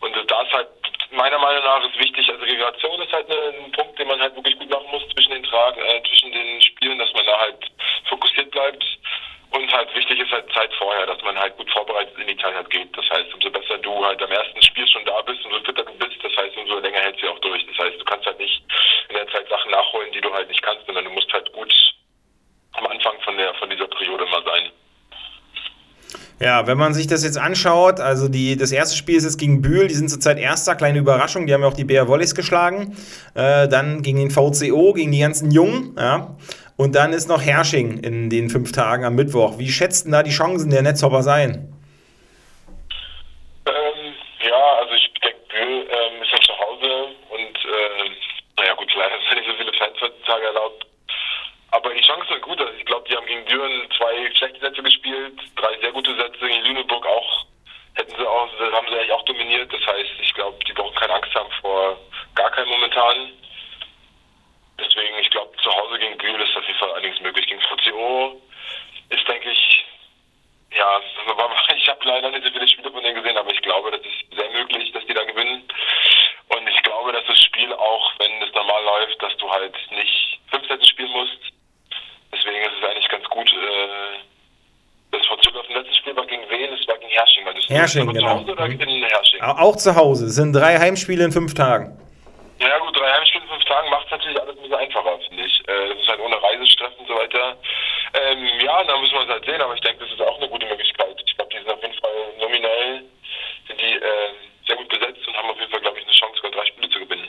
[0.00, 0.68] Und da ist halt
[1.10, 4.58] meiner Meinung nach ist wichtig, also Regeneration ist halt ein Punkt, den man halt wirklich
[4.58, 7.58] gut machen muss zwischen den Trag, äh, zwischen den Spielen, dass man da halt
[8.08, 8.84] fokussiert bleibt.
[9.50, 12.54] Und halt wichtig ist halt Zeit vorher, dass man halt gut vorbereitet in die Zeit
[12.54, 12.94] halt geht.
[12.96, 15.94] Das heißt, umso besser du halt am ersten Spiel schon da bist, umso fitter du
[15.94, 17.64] bist, das heißt, umso länger hältst du auch durch.
[17.66, 18.62] Das heißt, du kannst halt nicht
[19.08, 21.72] in der Zeit Sachen nachholen, die du halt nicht kannst, sondern du musst halt gut
[22.74, 24.70] am Anfang von der von dieser Periode mal sein.
[26.40, 29.60] Ja, wenn man sich das jetzt anschaut, also die, das erste Spiel ist jetzt gegen
[29.60, 32.96] Bühl, die sind zurzeit Erster, kleine Überraschung, die haben ja auch die BR Volleys geschlagen.
[33.34, 36.36] Äh, dann gegen den VCO, gegen die ganzen Jungen, ja.
[36.76, 39.58] Und dann ist noch Hersching in den fünf Tagen am Mittwoch.
[39.58, 41.74] Wie schätzt denn da die Chancen der Netzhopper sein?
[43.66, 44.14] Ähm,
[44.48, 48.10] ja, also ich denke, Bühl ähm, ist ja zu Hause und äh,
[48.58, 50.87] naja gut, leider sind nicht so viele Fans heutzutage erlaubt.
[51.70, 52.60] Aber die Chancen sind gut.
[52.60, 56.38] Also ich glaube, die haben gegen Düren zwei schlechte Sätze gespielt, drei sehr gute Sätze.
[56.46, 57.46] Gegen Lüneburg auch
[57.94, 59.72] hätten sie auch, haben sie eigentlich auch dominiert.
[59.72, 61.98] Das heißt, ich glaube, die brauchen keine Angst haben vor
[62.34, 63.32] gar keinem momentan.
[64.80, 67.46] Deswegen, ich glaube, zu Hause gegen Bühl ist auf jeden Fall einiges möglich.
[67.46, 68.40] Gegen VCO
[69.10, 69.84] ist, denke ich,
[70.74, 71.00] ja,
[71.76, 74.36] ich habe leider nicht so viele Spiele von denen gesehen, aber ich glaube, das ist
[74.36, 75.68] sehr möglich, dass die da gewinnen.
[76.48, 80.38] Und ich glaube, dass das Spiel auch, wenn es normal läuft, dass du halt nicht
[80.50, 81.52] fünf Sätze spielen musst,
[82.32, 83.52] Deswegen ist es eigentlich ganz gut.
[83.52, 84.18] Äh,
[85.10, 86.72] das Verzug auf dem letzten Spiel war gegen wen?
[86.72, 87.10] Es war gegen
[87.68, 88.06] Hersching.
[88.06, 88.20] Hersching, genau.
[88.20, 88.80] Zu Hause oder mhm.
[88.80, 89.40] in Hersching?
[89.42, 90.26] Auch zu Hause.
[90.26, 91.96] Es sind drei Heimspiele in fünf Tagen.
[92.58, 95.44] Ja gut, drei Heimspiele in fünf Tagen macht es natürlich alles ein bisschen einfacher, finde
[95.44, 95.60] ich.
[95.68, 97.56] Äh, das ist halt ohne Reisestress und so weiter.
[98.14, 100.48] Ähm, ja, da müssen wir es halt sehen, aber ich denke, das ist auch eine
[100.48, 101.16] gute Möglichkeit.
[101.24, 103.04] Ich glaube, die sind auf jeden Fall nominell
[103.68, 104.32] sind die äh,
[104.66, 106.88] sehr gut besetzt und haben auf jeden Fall, glaube ich, eine Chance, sogar drei Spiele
[106.88, 107.28] zu gewinnen.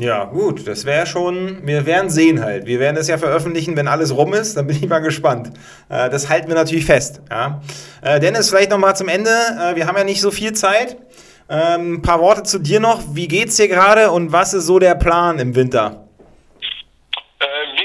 [0.00, 2.64] Ja, gut, das wäre schon, wir werden sehen halt.
[2.64, 5.48] Wir werden es ja veröffentlichen, wenn alles rum ist, dann bin ich mal gespannt.
[5.90, 7.20] Äh, das halten wir natürlich fest.
[7.30, 7.60] Ja.
[8.02, 9.30] Äh, Dennis, vielleicht nochmal zum Ende.
[9.30, 10.96] Äh, wir haben ja nicht so viel Zeit.
[11.50, 13.00] Ähm, ein paar Worte zu dir noch.
[13.12, 16.08] Wie geht's dir gerade und was ist so der Plan im Winter?
[17.40, 17.76] Äh,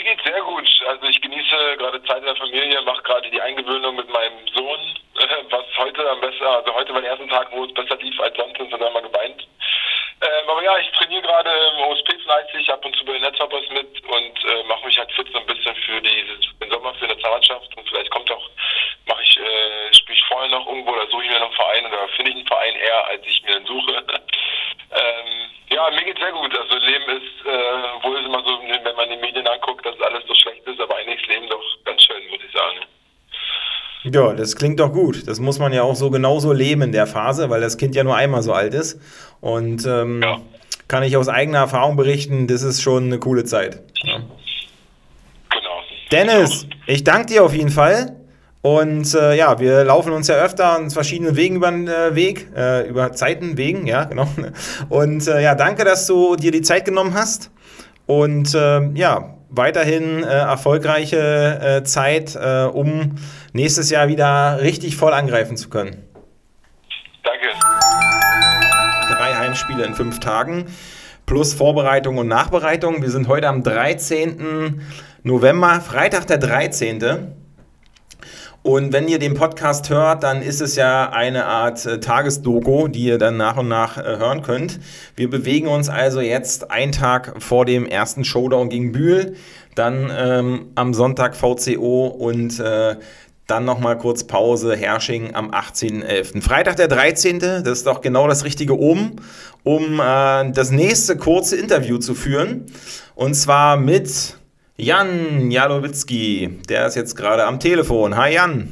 [2.26, 4.80] mir Familie, mache gerade die Eingewöhnung mit meinem Sohn,
[5.50, 8.36] was heute am besten, also heute war der erste Tag, wo es besser lief als
[8.36, 9.48] sonst, und dann mal geweint.
[10.22, 13.70] Ähm, aber ja, ich trainiere gerade im OSP fleißig, ab und zu bei den Netzhoppers
[13.70, 16.24] mit und äh, mache mich halt fit so ein bisschen für die,
[16.62, 18.50] den Sommer für eine Zahnmannschaft und vielleicht kommt auch,
[19.08, 21.86] mache ich, äh, spiele ich vorher noch irgendwo oder suche ich mir noch einen Verein
[21.86, 24.04] oder finde ich einen Verein eher, als ich mir einen suche.
[24.92, 26.58] ähm, ja, mir geht's sehr gut.
[26.58, 30.24] Also Leben ist, äh, wohl ist immer so, wenn man die Medien anguckt, dass alles
[30.28, 32.80] so schlecht ist, aber eigentlich ist Leben doch ganz schön, muss ich sagen.
[34.16, 35.28] Ja, das klingt doch gut.
[35.28, 38.04] Das muss man ja auch so genauso leben in der Phase, weil das Kind ja
[38.06, 38.98] nur einmal so alt ist.
[39.42, 40.38] Und ähm, ja.
[40.88, 43.82] kann ich aus eigener Erfahrung berichten, das ist schon eine coole Zeit.
[44.04, 44.20] Ja.
[45.50, 45.82] Genau.
[46.14, 48.16] Dennis, ich danke dir auf jeden Fall.
[48.62, 52.48] Und äh, ja, wir laufen uns ja öfter an verschiedenen Wegen über den äh, Weg,
[52.56, 54.30] äh, über Zeiten, Wegen, ja, genau.
[54.88, 57.52] Und äh, ja, danke, dass du dir die Zeit genommen hast.
[58.06, 62.38] Und äh, ja, weiterhin äh, erfolgreiche Zeit,
[62.74, 63.16] um
[63.54, 66.04] nächstes Jahr wieder richtig voll angreifen zu können.
[67.24, 67.48] Danke.
[69.08, 70.66] Drei Heimspiele in fünf Tagen
[71.26, 73.02] plus Vorbereitung und Nachbereitung.
[73.02, 74.82] Wir sind heute am 13.
[75.24, 77.34] November, Freitag der 13.
[78.66, 83.04] Und wenn ihr den Podcast hört, dann ist es ja eine Art äh, Tagesdoku, die
[83.04, 84.80] ihr dann nach und nach äh, hören könnt.
[85.16, 89.36] Wir bewegen uns also jetzt einen Tag vor dem ersten Showdown gegen Bühl,
[89.76, 92.96] dann ähm, am Sonntag VCO und äh,
[93.46, 96.42] dann nochmal kurz Pause, Hersching am 18.11.
[96.42, 99.18] Freitag der 13., das ist doch genau das Richtige oben,
[99.62, 102.66] um äh, das nächste kurze Interview zu führen.
[103.14, 104.40] Und zwar mit
[104.78, 108.18] Jan Jalowitzki, der ist jetzt gerade am Telefon.
[108.18, 108.68] Hi Jan.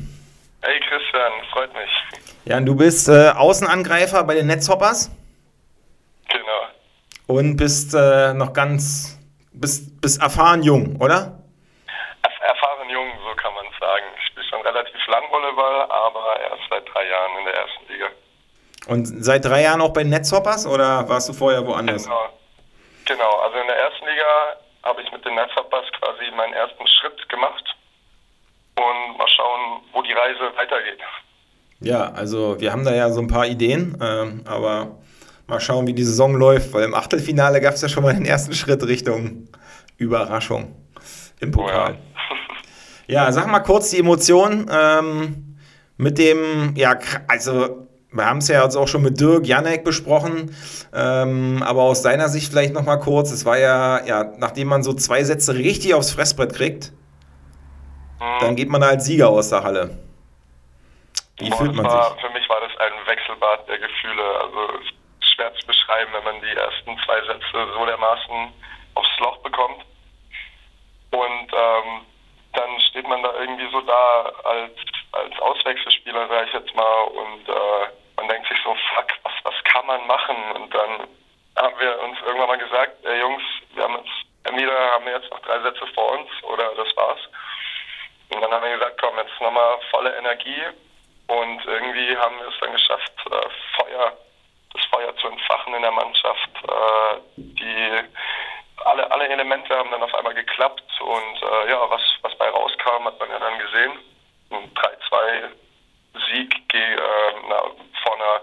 [0.61, 1.89] Hey Christian, freut mich.
[2.43, 5.09] Jan, du bist äh, Außenangreifer bei den Netzhoppers.
[6.27, 6.67] Genau.
[7.27, 9.17] Und bist äh, noch ganz,
[9.53, 11.39] bist, bist erfahren jung, oder?
[12.21, 14.03] Erfahren jung, so kann man sagen.
[14.19, 18.05] Ich spiele schon relativ lang Volleyball, aber erst seit drei Jahren in der ersten Liga.
[18.87, 22.03] Und seit drei Jahren auch bei den Netzhoppers oder warst du vorher woanders?
[22.03, 22.29] Genau.
[23.05, 27.29] Genau, also in der ersten Liga habe ich mit den Netzhoppers quasi meinen ersten Schritt
[27.29, 27.63] gemacht
[28.75, 30.99] und mal schauen, wo die Reise weitergeht.
[31.79, 34.99] Ja, also wir haben da ja so ein paar Ideen, ähm, aber
[35.47, 38.25] mal schauen, wie die Saison läuft, weil im Achtelfinale gab es ja schon mal den
[38.25, 39.47] ersten Schritt Richtung
[39.97, 40.75] Überraschung
[41.39, 41.97] im Pokal.
[41.97, 42.33] Oh
[43.07, 43.25] ja.
[43.25, 43.31] ja.
[43.31, 45.57] sag mal kurz die Emotionen ähm,
[45.97, 46.97] mit dem, ja,
[47.27, 50.55] also wir haben es ja jetzt auch schon mit Dirk Janek besprochen,
[50.93, 53.31] ähm, aber aus deiner Sicht vielleicht nochmal kurz.
[53.31, 56.91] Es war ja, ja, nachdem man so zwei Sätze richtig aufs Fressbrett kriegt,
[58.19, 58.39] mhm.
[58.39, 59.97] dann geht man da als Sieger aus der Halle.
[61.39, 62.21] Wie Boah, fühlt man war, sich?
[62.21, 64.23] Für mich war das ein Wechselbad der Gefühle.
[64.41, 64.59] Also
[65.35, 68.53] schwer zu beschreiben, wenn man die ersten zwei Sätze so dermaßen
[68.93, 69.83] aufs Loch bekommt.
[71.11, 72.05] Und ähm,
[72.53, 74.77] dann steht man da irgendwie so da als,
[75.11, 79.63] als Auswechselspieler, sage ich jetzt mal, und äh, man denkt sich so, fuck, was, was
[79.65, 80.35] kann man machen?
[80.55, 81.07] Und dann
[81.57, 85.29] haben wir uns irgendwann mal gesagt, ey Jungs, wir haben jetzt, entweder haben wir jetzt
[85.31, 87.19] noch drei Sätze vor uns oder das war's.
[88.29, 90.63] Und dann haben wir gesagt, komm, jetzt nochmal volle Energie.
[91.27, 94.17] Und irgendwie haben wir es dann geschafft, äh, Feuer,
[94.73, 96.49] das Feuer zu entfachen in der Mannschaft.
[96.63, 98.03] Äh, die
[98.85, 103.05] alle, alle Elemente haben dann auf einmal geklappt und äh, ja, was, was bei rauskam,
[103.05, 103.91] hat man ja dann gesehen.
[104.49, 105.49] Ein 3-2
[106.13, 107.61] Sieg äh, na,
[108.03, 108.41] vor, einer,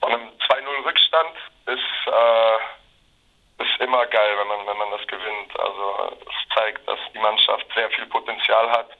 [0.00, 1.36] vor einem 2-0 Rückstand
[1.66, 5.58] ist, äh, ist immer geil, wenn man, wenn man das gewinnt.
[5.58, 8.90] Also es zeigt, dass die Mannschaft sehr viel Potenzial hat,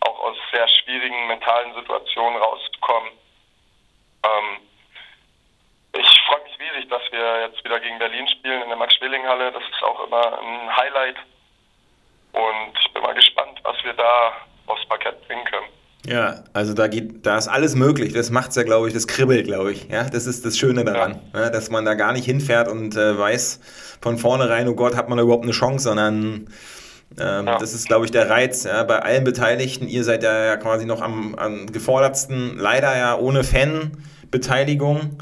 [0.00, 3.10] auch aus sehr schwierigen mentalen Situationen rauszukommen.
[4.24, 4.60] Ähm,
[5.94, 9.52] ich freue mich riesig, dass wir jetzt wieder gegen Berlin spielen in der Max-Schmeling-Halle.
[9.52, 11.16] Das ist auch immer ein Highlight.
[12.32, 14.32] Und bin mal gespannt, was wir da
[14.66, 15.68] aufs Parkett bringen können.
[16.06, 18.12] Ja, also da geht, da ist alles möglich.
[18.12, 19.88] Das macht es ja, glaube ich, das kribbelt, glaube ich.
[19.88, 21.42] Ja, das ist das Schöne daran, ja.
[21.42, 23.60] Ja, dass man da gar nicht hinfährt und äh, weiß
[24.00, 26.48] von vornherein, oh Gott, hat man da überhaupt eine Chance, sondern
[27.20, 27.58] ähm, ja.
[27.58, 29.86] das ist, glaube ich, der Reiz ja, bei allen Beteiligten.
[29.86, 35.18] Ihr seid ja quasi noch am, am gefordertsten, leider ja ohne Fanbeteiligung.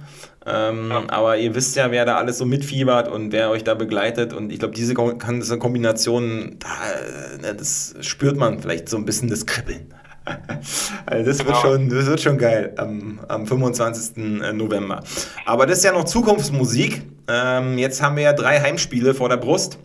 [0.47, 0.91] Ähm.
[1.09, 4.33] Aber ihr wisst ja, wer da alles so mitfiebert und wer euch da begleitet.
[4.33, 9.45] Und ich glaube, diese Kombination, da, äh, das spürt man vielleicht so ein bisschen das
[9.45, 9.93] Kribbeln.
[11.07, 11.51] Also das, genau.
[11.51, 14.17] wird schon, das wird schon geil am, am 25.
[14.17, 15.03] Äh, November.
[15.45, 17.03] Aber das ist ja noch Zukunftsmusik.
[17.29, 19.79] Ähm, jetzt haben wir ja drei Heimspiele vor der Brust.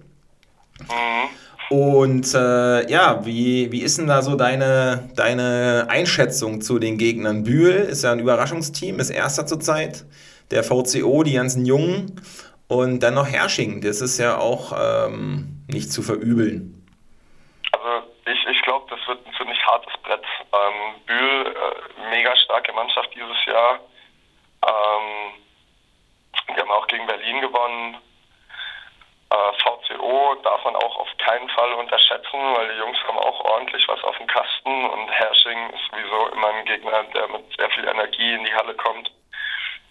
[0.81, 1.25] Mhm.
[1.69, 7.43] Und äh, ja, wie, wie ist denn da so deine, deine Einschätzung zu den Gegnern?
[7.43, 10.05] Bühl ist ja ein Überraschungsteam, ist erster zurzeit.
[10.51, 12.21] Der VCO, die ganzen Jungen.
[12.67, 16.74] Und dann noch Hersching, das ist ja auch ähm, nicht zu verübeln.
[19.65, 20.25] Wird komplett.
[20.53, 23.79] Ähm, Bühl, äh, mega starke Mannschaft dieses Jahr.
[24.65, 25.33] Ähm,
[26.47, 27.97] wir haben auch gegen Berlin gewonnen.
[29.29, 33.87] Äh, VCO darf man auch auf keinen Fall unterschätzen, weil die Jungs haben auch ordentlich
[33.87, 37.87] was auf dem Kasten und Hersching ist sowieso immer ein Gegner, der mit sehr viel
[37.87, 39.11] Energie in die Halle kommt.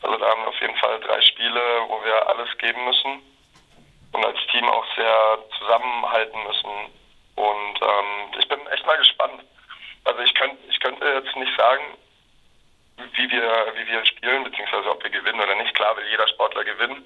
[0.03, 3.23] Also da haben wir auf jeden Fall drei Spiele, wo wir alles geben müssen
[4.13, 6.71] und als Team auch sehr zusammenhalten müssen.
[7.37, 9.43] Und ähm, ich bin echt mal gespannt.
[10.05, 11.83] Also ich könnte ich könnte jetzt nicht sagen,
[12.97, 13.43] wie wir,
[13.75, 15.75] wie wir spielen, beziehungsweise ob wir gewinnen oder nicht.
[15.75, 17.03] Klar will jeder Sportler gewinnen.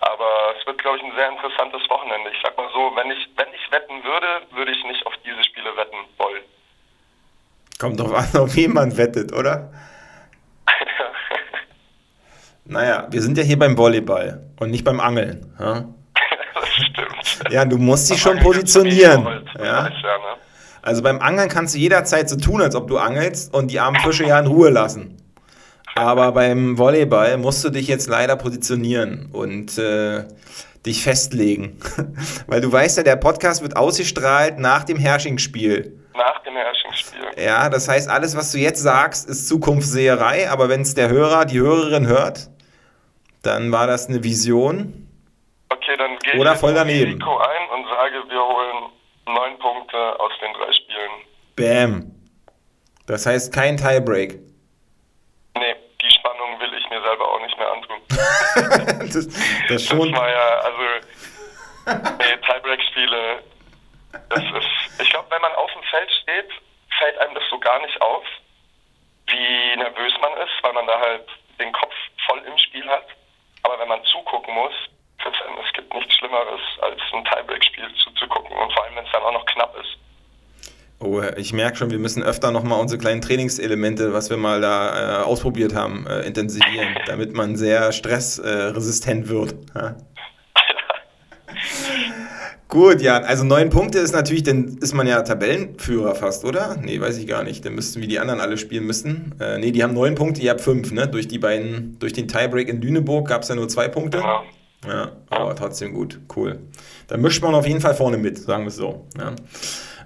[0.00, 2.30] Aber es wird, glaube ich, ein sehr interessantes Wochenende.
[2.30, 5.42] Ich sag mal so, wenn ich, wenn ich wetten würde, würde ich nicht auf diese
[5.44, 6.42] Spiele wetten wollen.
[7.78, 9.72] Kommt drauf an, ob jemand wettet, oder?
[12.64, 15.54] naja, wir sind ja hier beim Volleyball und nicht beim Angeln.
[15.58, 15.84] Ja?
[16.54, 17.52] das stimmt.
[17.52, 19.48] Ja, du musst dich schon positionieren.
[19.58, 19.64] Ja?
[19.64, 20.36] Ja ne?
[20.86, 23.98] Also beim Angeln kannst du jederzeit so tun, als ob du angelst und die armen
[24.02, 25.20] Fische ja in Ruhe lassen.
[25.96, 30.22] Aber beim Volleyball musst du dich jetzt leider positionieren und äh,
[30.86, 31.80] dich festlegen.
[32.46, 35.92] Weil du weißt ja, der Podcast wird ausgestrahlt nach dem Herrsching-Spiel.
[36.14, 37.44] Nach dem Herrsching-Spiel.
[37.44, 40.48] Ja, das heißt, alles, was du jetzt sagst, ist Zukunftsseherei.
[40.48, 42.48] Aber wenn es der Hörer, die Hörerin hört,
[43.42, 45.08] dann war das eine Vision.
[45.68, 47.10] Okay, dann gehe ich voll daneben.
[47.10, 48.92] Risiko ein und sage, wir holen
[49.26, 51.10] neun Punkte aus den drei Spielen.
[51.56, 52.12] Bam.
[53.06, 54.38] Das heißt kein Tiebreak.
[55.56, 57.96] Nee, die Spannung will ich mir selber auch nicht mehr antun.
[59.00, 59.28] das,
[59.68, 60.12] das, schon.
[60.12, 60.82] das war ja, also,
[62.18, 63.42] nee, Tiebreak-Spiele,
[64.28, 66.50] das ist, ich glaube, wenn man auf dem Feld steht,
[66.98, 68.24] fällt einem das so gar nicht auf,
[69.28, 71.26] wie nervös man ist, weil man da halt
[71.58, 71.94] den Kopf
[72.26, 73.06] voll im Spiel hat.
[73.62, 74.74] Aber wenn man zugucken muss,
[75.24, 79.32] es gibt nichts Schlimmeres, als ein Tiebreak-Spiel zuzugucken und vor allem, wenn es dann auch
[79.32, 79.96] noch knapp ist.
[80.98, 85.20] Oh, ich merke schon, wir müssen öfter nochmal unsere kleinen Trainingselemente, was wir mal da
[85.20, 89.54] äh, ausprobiert haben, äh, intensivieren, damit man sehr stressresistent wird.
[92.68, 96.76] Gut, ja, also neun Punkte ist natürlich, dann ist man ja Tabellenführer fast, oder?
[96.82, 97.64] Nee, weiß ich gar nicht.
[97.64, 99.34] Dann müssten wie die anderen alle spielen müssen.
[99.38, 101.06] Äh, nee, die haben neun Punkte, ihr habt fünf, ne?
[101.06, 104.18] Durch die beiden, durch den Tiebreak in Lüneburg gab es ja nur zwei Punkte.
[104.18, 104.42] Ja.
[104.86, 106.58] Ja, aber trotzdem gut, cool.
[107.08, 109.06] Da mischt man auf jeden Fall vorne mit, sagen wir es so.
[109.18, 109.34] Ja.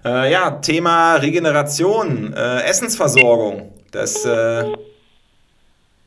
[0.04, 3.72] Äh, ja, Thema Regeneration, äh, Essensversorgung.
[3.92, 4.28] Das, äh,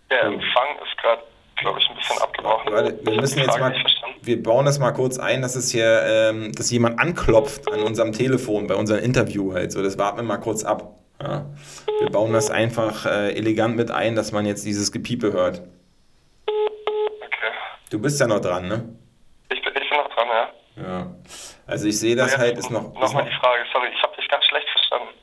[0.10, 1.22] Der Empfang ist gerade,
[1.58, 2.74] glaube ich, ein bisschen abgebrochen.
[2.74, 3.74] Warte, wir müssen jetzt mal,
[4.22, 8.14] wir bauen das mal kurz ein, dass es hier, ähm, dass jemand anklopft an unserem
[8.14, 9.72] Telefon bei unserem Interview halt.
[9.72, 10.96] So, das warten wir mal kurz ab.
[11.22, 11.46] Ja.
[12.00, 15.62] Wir bauen das einfach äh, elegant mit ein, dass man jetzt dieses Gepiepe hört.
[16.48, 17.52] Okay.
[17.92, 18.84] Du bist ja noch dran, ne?
[19.52, 20.84] Ich bin, ich bin noch dran, ja.
[20.84, 21.13] Ja.
[21.66, 22.94] Also ich sehe das halt, ist noch...
[22.94, 25.14] Nochmal die Frage, sorry, ich habe dich ganz schlecht verstanden.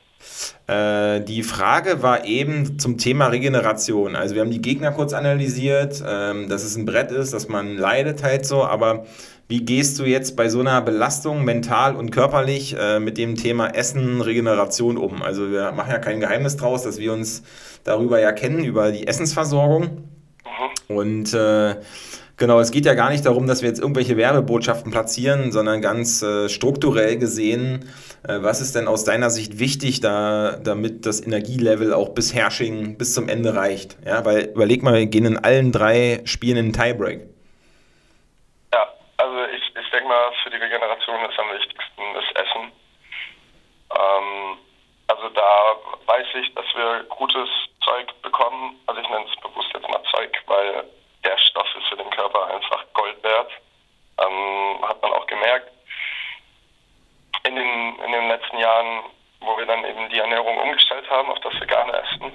[0.66, 4.16] Äh, die Frage war eben zum Thema Regeneration.
[4.16, 7.76] Also wir haben die Gegner kurz analysiert, ähm, dass es ein Brett ist, dass man
[7.76, 9.06] leidet halt so, aber
[9.48, 13.66] wie gehst du jetzt bei so einer Belastung mental und körperlich äh, mit dem Thema
[13.66, 15.22] Essen, Regeneration um?
[15.22, 17.42] Also wir machen ja kein Geheimnis draus, dass wir uns
[17.82, 20.08] darüber ja kennen, über die Essensversorgung.
[20.44, 20.96] Mhm.
[20.96, 21.74] Und äh,
[22.40, 26.22] Genau, es geht ja gar nicht darum, dass wir jetzt irgendwelche Werbebotschaften platzieren, sondern ganz
[26.22, 27.92] äh, strukturell gesehen,
[28.26, 32.96] äh, was ist denn aus deiner Sicht wichtig, da, damit das Energielevel auch bis Herrsching
[32.96, 33.98] bis zum Ende reicht?
[34.06, 37.28] Ja, weil überleg mal, wir gehen in allen drei Spielen in den Tiebreak.
[38.72, 38.88] Ja,
[39.18, 42.72] also ich, ich denke mal, für die Regeneration ist am wichtigsten das Essen.
[43.92, 44.56] Ähm,
[45.08, 45.76] also da
[46.06, 47.50] weiß ich, dass wir gutes
[47.84, 48.80] Zeug bekommen.
[48.86, 50.84] Also ich nenne es bewusst jetzt mal Zeug, weil
[51.24, 53.50] der Stoff ist für den Körper einfach Gold wert.
[54.18, 55.70] Ähm, hat man auch gemerkt.
[57.44, 59.04] In den, in den letzten Jahren,
[59.40, 62.32] wo wir dann eben die Ernährung umgestellt haben auf das vegane Essen.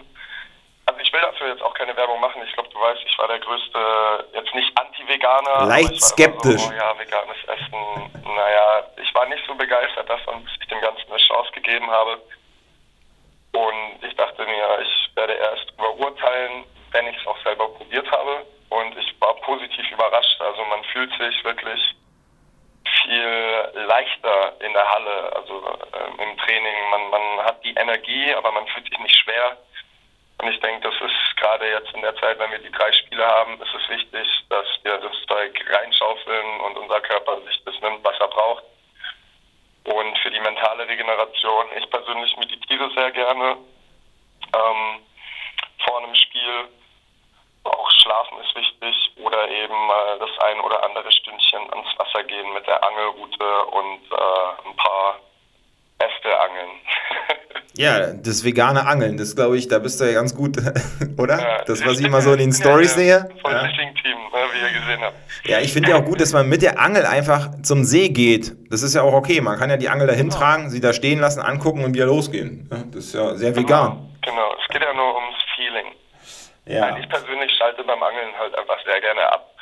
[0.87, 2.41] Also ich will dafür jetzt auch keine Werbung machen.
[2.45, 5.65] Ich glaube, du weißt, ich war der größte, jetzt nicht Anti-Veganer.
[5.65, 6.61] Leicht skeptisch.
[6.61, 8.11] So, oh ja, veganes Essen.
[8.23, 12.21] Naja, ich war nicht so begeistert davon, bis ich dem Ganzen eine Chance gegeben habe.
[13.53, 18.45] Und ich dachte mir, ich werde erst überurteilen, wenn ich es auch selber probiert habe
[18.69, 20.41] und ich war positiv überrascht.
[20.41, 21.95] Also man fühlt sich wirklich
[23.03, 26.89] viel leichter in der Halle, also äh, im Training.
[26.89, 29.57] Man, man hat die Energie, aber man fühlt sich nicht schwer.
[30.41, 33.25] Und ich denke, das ist gerade jetzt in der Zeit, wenn wir die drei Spiele
[33.25, 38.03] haben, ist es wichtig, dass wir das Zeug reinschaufeln und unser Körper sich das nimmt,
[38.03, 38.63] was er braucht.
[39.85, 43.57] Und für die mentale Regeneration, ich persönlich meditiere sehr gerne
[44.53, 44.99] ähm,
[45.85, 46.67] vor einem Spiel
[47.65, 52.53] auch Schlafen ist wichtig oder eben äh, das ein oder andere Stündchen ans Wasser gehen
[52.53, 55.19] mit der Angelrute und äh, ein paar
[55.99, 56.71] Äste angeln.
[57.77, 60.57] Ja, das vegane Angeln, das glaube ich, da bist du ja ganz gut,
[61.17, 61.39] oder?
[61.39, 63.29] Ja, das, was ich immer so in den Stories ja, sehe.
[63.41, 63.67] Voll ja.
[63.67, 65.15] Team, ne, wie ihr gesehen habt.
[65.45, 68.55] Ja, ich finde ja auch gut, dass man mit der Angel einfach zum See geht.
[68.71, 69.41] Das ist ja auch okay.
[69.41, 72.69] Man kann ja die Angel dahin tragen, sie da stehen lassen, angucken und wieder losgehen.
[72.93, 74.15] Das ist ja sehr genau, vegan.
[74.21, 75.87] Genau, es geht ja nur ums Feeling.
[76.65, 76.97] Ja.
[76.97, 79.53] Ich persönlich schalte beim Angeln halt einfach sehr gerne ab.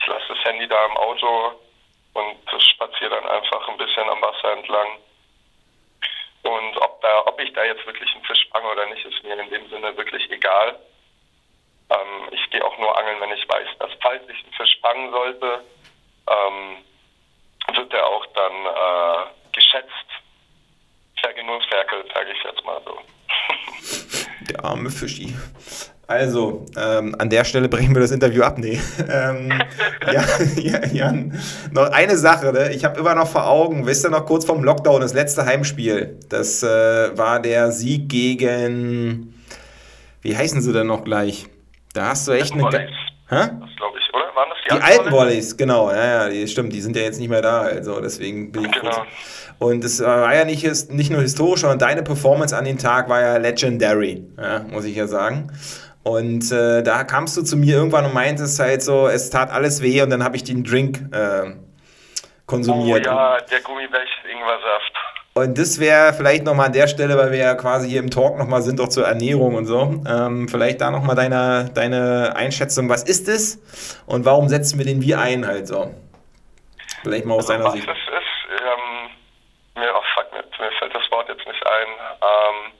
[0.00, 1.52] Ich lasse das Handy da im Auto
[2.14, 2.36] und
[2.74, 4.88] spaziere dann einfach ein bisschen am Wasser entlang.
[6.42, 9.38] Und ob, da, ob ich da jetzt wirklich einen Fisch fange oder nicht, ist mir
[9.38, 10.78] in dem Sinne wirklich egal.
[11.90, 15.10] Ähm, ich gehe auch nur angeln, wenn ich weiß, dass falls ich einen Fisch fangen
[15.10, 15.64] sollte,
[16.28, 16.84] ähm,
[17.74, 19.92] wird der auch dann äh, geschätzt
[21.20, 22.98] vergenussferkelt, sage ich jetzt mal so.
[24.50, 25.34] Der arme Fischi.
[26.12, 28.58] Also, ähm, an der Stelle brechen wir das Interview ab.
[28.58, 28.78] Nee.
[29.10, 29.50] ähm,
[30.12, 30.22] ja,
[30.60, 31.40] ja, Jan,
[31.72, 32.52] noch eine Sache.
[32.52, 32.72] Ne?
[32.74, 36.18] Ich habe immer noch vor Augen, wisst ihr noch kurz vorm Lockdown, das letzte Heimspiel.
[36.28, 39.34] Das äh, war der Sieg gegen.
[40.20, 41.46] Wie heißen sie denn noch gleich?
[41.94, 42.62] Da hast du echt eine.
[42.62, 42.88] Hä?
[43.28, 44.34] Das glaube ich, oder?
[44.34, 45.56] Waren das die, die alten Volleys?
[45.56, 46.74] Genau, ja, ja, stimmt.
[46.74, 47.62] Die sind ja jetzt nicht mehr da.
[47.62, 48.90] Also, deswegen bin ich genau.
[48.90, 49.06] kurz.
[49.62, 53.20] Und es war ja nicht, nicht nur historisch, sondern deine Performance an dem Tag war
[53.20, 55.52] ja legendary, ja, muss ich ja sagen.
[56.04, 59.82] Und äh, da kamst du zu mir irgendwann und meintest halt so, es tat alles
[59.82, 61.52] weh und dann habe ich den Drink äh,
[62.46, 63.06] konsumiert.
[63.06, 64.92] Oh ja, der Gummibärchen-Ingwersaft.
[65.34, 68.36] Und das wäre vielleicht nochmal an der Stelle, weil wir ja quasi hier im Talk
[68.36, 70.02] nochmal sind, auch zur Ernährung und so.
[70.06, 73.58] Ähm, vielleicht da nochmal deine, deine Einschätzung, was ist es
[74.06, 75.94] und warum setzen wir den wie ein halt so?
[77.02, 77.86] Vielleicht mal aus also, deiner was Sicht.
[77.88, 81.88] Was es ist, ähm, mir, oh fuck, mir, mir, fällt das Wort jetzt nicht ein.
[82.20, 82.72] Ähm,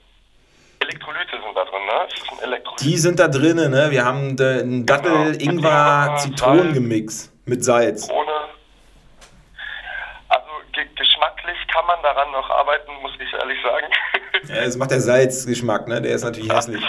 [0.93, 2.59] Elektrolyte sind da drin, ne?
[2.81, 3.87] Die sind da drin, ne?
[3.89, 5.51] Wir haben einen Dattel, genau.
[5.51, 8.07] Ingwer, Zitronengemix mit Salz.
[8.09, 8.31] Ohne.
[10.29, 13.87] Also ge geschmacklich kann man daran noch arbeiten, muss ich ehrlich sagen.
[14.49, 16.01] Ja, das macht der Salzgeschmack, ne?
[16.01, 16.83] Der ist natürlich hässlich.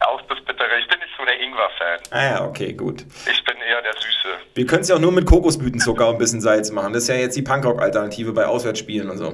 [0.00, 0.78] Auch das Bittere.
[0.80, 1.98] Ich bin nicht so der Ingwer-Fan.
[2.10, 3.02] Ah ja, okay, gut.
[3.30, 4.28] Ich bin eher der Süße.
[4.54, 6.94] Wir können es ja auch nur mit Kokosblütenzucker und ein bisschen Salz machen.
[6.94, 9.26] Das ist ja jetzt die Punkrock-Alternative bei Auswärtsspielen und so.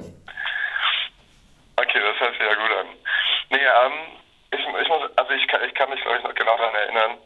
[1.77, 2.87] Okay, das hört sich ja gut an.
[3.49, 3.93] Nee, ähm,
[4.51, 7.17] ich, ich, muss, also ich, kann, ich kann mich, glaube ich, noch genau daran erinnern.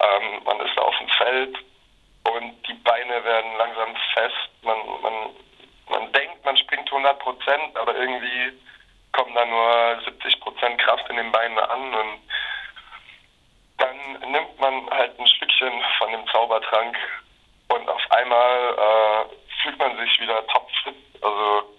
[0.00, 1.56] Ähm, man ist da auf dem Feld
[2.24, 4.50] und die Beine werden langsam fest.
[4.62, 5.14] Man, man,
[5.88, 8.52] man denkt, man springt 100 Prozent, aber irgendwie
[9.12, 12.20] kommen da nur 70 Prozent Kraft in den Beinen an und
[13.78, 16.96] dann nimmt man halt ein Stückchen von dem Zaubertrank
[17.68, 20.94] und auf einmal äh, fühlt man sich wieder topfit.
[21.20, 21.74] Also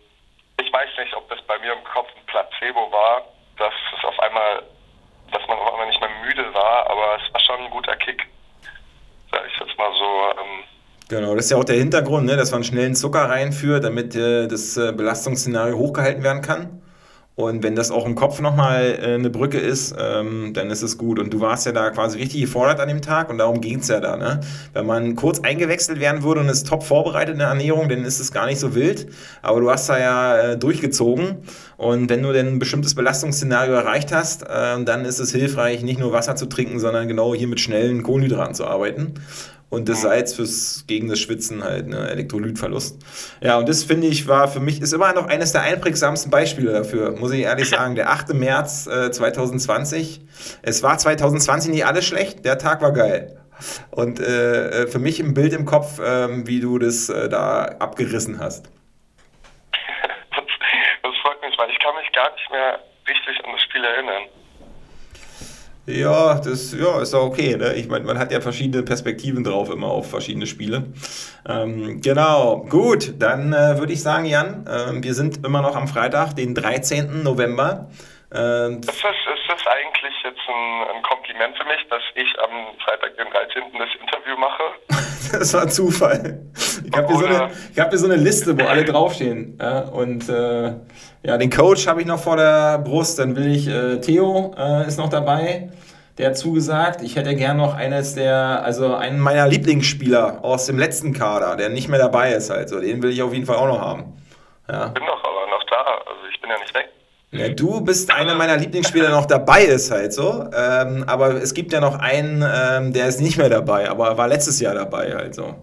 [0.62, 3.24] ich weiß nicht, ob das bei mir im Kopf ein Placebo war,
[3.58, 4.64] dass es auf einmal,
[5.32, 8.28] dass man auf einmal nicht mehr müde war, aber es war schon ein guter Kick,
[9.32, 10.42] sag ich jetzt mal so.
[10.42, 10.64] Ähm,
[11.08, 14.16] Genau, das ist ja auch der Hintergrund, ne, dass man schnell einen Zucker reinführt, damit
[14.16, 16.82] äh, das äh, Belastungsszenario hochgehalten werden kann.
[17.36, 20.98] Und wenn das auch im Kopf nochmal äh, eine Brücke ist, ähm, dann ist es
[20.98, 21.20] gut.
[21.20, 23.90] Und du warst ja da quasi richtig gefordert an dem Tag und darum ging es
[23.90, 24.16] ja da.
[24.16, 24.40] Ne?
[24.72, 28.22] Wenn man kurz eingewechselt werden würde und ist top vorbereitet in der Ernährung, dann ist
[28.22, 29.08] es gar nicht so wild.
[29.42, 31.40] Aber du hast da ja äh, durchgezogen.
[31.76, 36.00] Und wenn du denn ein bestimmtes Belastungsszenario erreicht hast, äh, dann ist es hilfreich, nicht
[36.00, 39.16] nur Wasser zu trinken, sondern genau hier mit schnellen Kohlenhydraten zu arbeiten
[39.76, 42.98] und das Salz fürs gegen das Schwitzen halt, ne, Elektrolytverlust.
[43.42, 46.72] Ja, und das finde ich war für mich, ist immer noch eines der einprägsamsten Beispiele
[46.72, 47.96] dafür, muss ich ehrlich sagen.
[47.96, 48.34] Der 8.
[48.34, 50.22] März äh, 2020.
[50.62, 53.38] Es war 2020 nicht alles schlecht, der Tag war geil.
[53.92, 57.66] Und äh, äh, für mich ein Bild im Kopf, äh, wie du das äh, da
[57.80, 58.68] abgerissen hast.
[60.32, 60.46] Das,
[61.04, 62.80] das freut mich, weil ich kann mich gar nicht mehr
[63.10, 64.24] richtig an das Spiel erinnern.
[65.88, 67.58] Ja, das ja, ist auch okay.
[67.58, 67.76] Ne?
[67.76, 70.86] Ich meine, man hat ja verschiedene Perspektiven drauf, immer auf verschiedene Spiele.
[71.48, 75.88] Ähm, genau, gut, dann äh, würde ich sagen, Jan, äh, wir sind immer noch am
[75.88, 77.22] Freitag, den 13.
[77.22, 77.90] November.
[78.34, 82.76] Äh, ist, das, ist das eigentlich jetzt ein, ein Kompliment für mich, dass ich am
[82.84, 83.64] Freitag, den 13.
[83.78, 84.64] das Interview mache?
[85.40, 86.40] das war Zufall.
[86.84, 89.58] Ich habe hier, so eine, hab hier so eine Liste, wo alle draufstehen.
[89.62, 89.82] Ja?
[89.82, 90.74] Und äh,
[91.26, 93.18] ja, den Coach habe ich noch vor der Brust.
[93.18, 95.70] Dann will ich, äh, Theo äh, ist noch dabei.
[96.18, 100.78] Der hat zugesagt, ich hätte gern noch eines der, also einen meiner Lieblingsspieler aus dem
[100.78, 102.70] letzten Kader, der nicht mehr dabei ist halt.
[102.70, 104.14] So, den will ich auf jeden Fall auch noch haben.
[104.70, 104.88] Ja.
[104.88, 106.90] Ich bin doch aber noch da, also ich bin ja nicht weg.
[107.32, 110.48] Ja, du bist einer meiner Lieblingsspieler, der noch dabei ist halt so.
[110.56, 114.28] Ähm, aber es gibt ja noch einen, ähm, der ist nicht mehr dabei, aber war
[114.28, 115.56] letztes Jahr dabei halt so.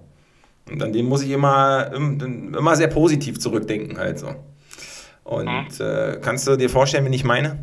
[0.70, 4.34] Und an den muss ich immer, immer sehr positiv zurückdenken halt so.
[5.24, 5.86] Und mhm.
[5.86, 7.58] äh, kannst du dir vorstellen, wen ich meine?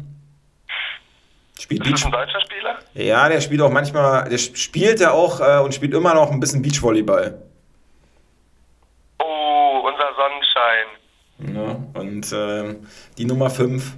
[1.59, 2.79] Spielt das ein deutscher Spieler?
[2.93, 6.39] Ja, der spielt auch manchmal, der spielt ja auch äh, und spielt immer noch ein
[6.39, 7.41] bisschen Beachvolleyball.
[9.21, 10.87] Oh, unser Sonnenschein.
[11.55, 12.75] Ja, und äh,
[13.17, 13.95] die Nummer 5.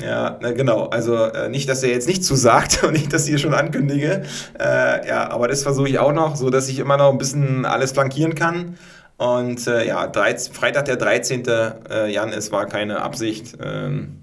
[0.00, 0.86] Ja, na genau.
[0.88, 4.22] Also äh, nicht, dass er jetzt nicht zusagt und nicht, dass ich hier schon ankündige.
[4.58, 7.64] Äh, ja, aber das versuche ich auch noch, so dass ich immer noch ein bisschen
[7.64, 8.78] alles flankieren kann.
[9.20, 11.46] Und äh, ja, 13, Freitag der 13.
[11.46, 13.54] Äh, Jan, es war keine Absicht.
[13.62, 14.18] Ähm,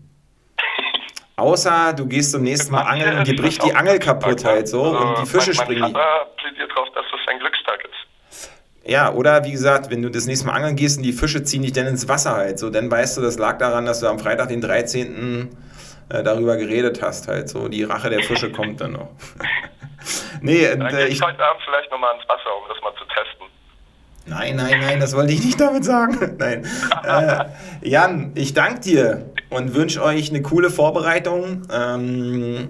[1.35, 4.81] außer du gehst zum nächsten Mal angeln und dir bricht die Angel kaputt halt so
[4.81, 5.93] also und die Fische mein, mein springen.
[5.93, 8.49] Vater plädiert darauf, dass das ein Glückstag ist.
[8.89, 11.61] Ja, oder wie gesagt, wenn du das nächste Mal angeln gehst und die Fische ziehen
[11.61, 14.17] dich dann ins Wasser halt so, dann weißt du, das lag daran, dass du am
[14.17, 15.55] Freitag den 13.
[16.09, 17.67] Äh, darüber geredet hast halt so.
[17.67, 19.09] Die Rache der Fische kommt dann noch.
[20.41, 23.26] nee, dann äh, ich heute Abend vielleicht nochmal ins Wasser, um das mal zu testen.
[24.27, 26.35] Nein, nein, nein, das wollte ich nicht damit sagen.
[26.37, 26.65] Nein.
[27.03, 27.45] Äh,
[27.81, 31.63] Jan, ich danke dir und wünsche euch eine coole Vorbereitung.
[31.71, 32.69] Ähm,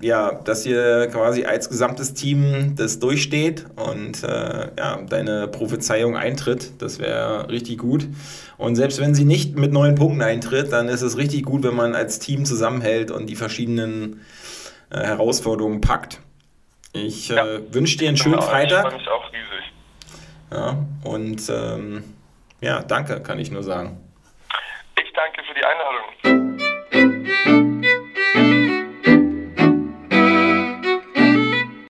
[0.00, 6.72] ja, dass ihr quasi als gesamtes Team das durchsteht und äh, ja, deine Prophezeiung eintritt.
[6.82, 8.08] Das wäre richtig gut.
[8.58, 11.74] Und selbst wenn sie nicht mit neun Punkten eintritt, dann ist es richtig gut, wenn
[11.74, 14.20] man als Team zusammenhält und die verschiedenen
[14.90, 16.20] äh, Herausforderungen packt.
[16.92, 17.44] Ich äh, ja.
[17.70, 18.84] wünsche dir einen schönen genau, Freitag.
[18.84, 19.31] Ich freue mich auch.
[20.52, 22.04] Ja, und ähm,
[22.60, 23.98] ja, danke, kann ich nur sagen.
[25.02, 26.02] Ich danke für die Einladung.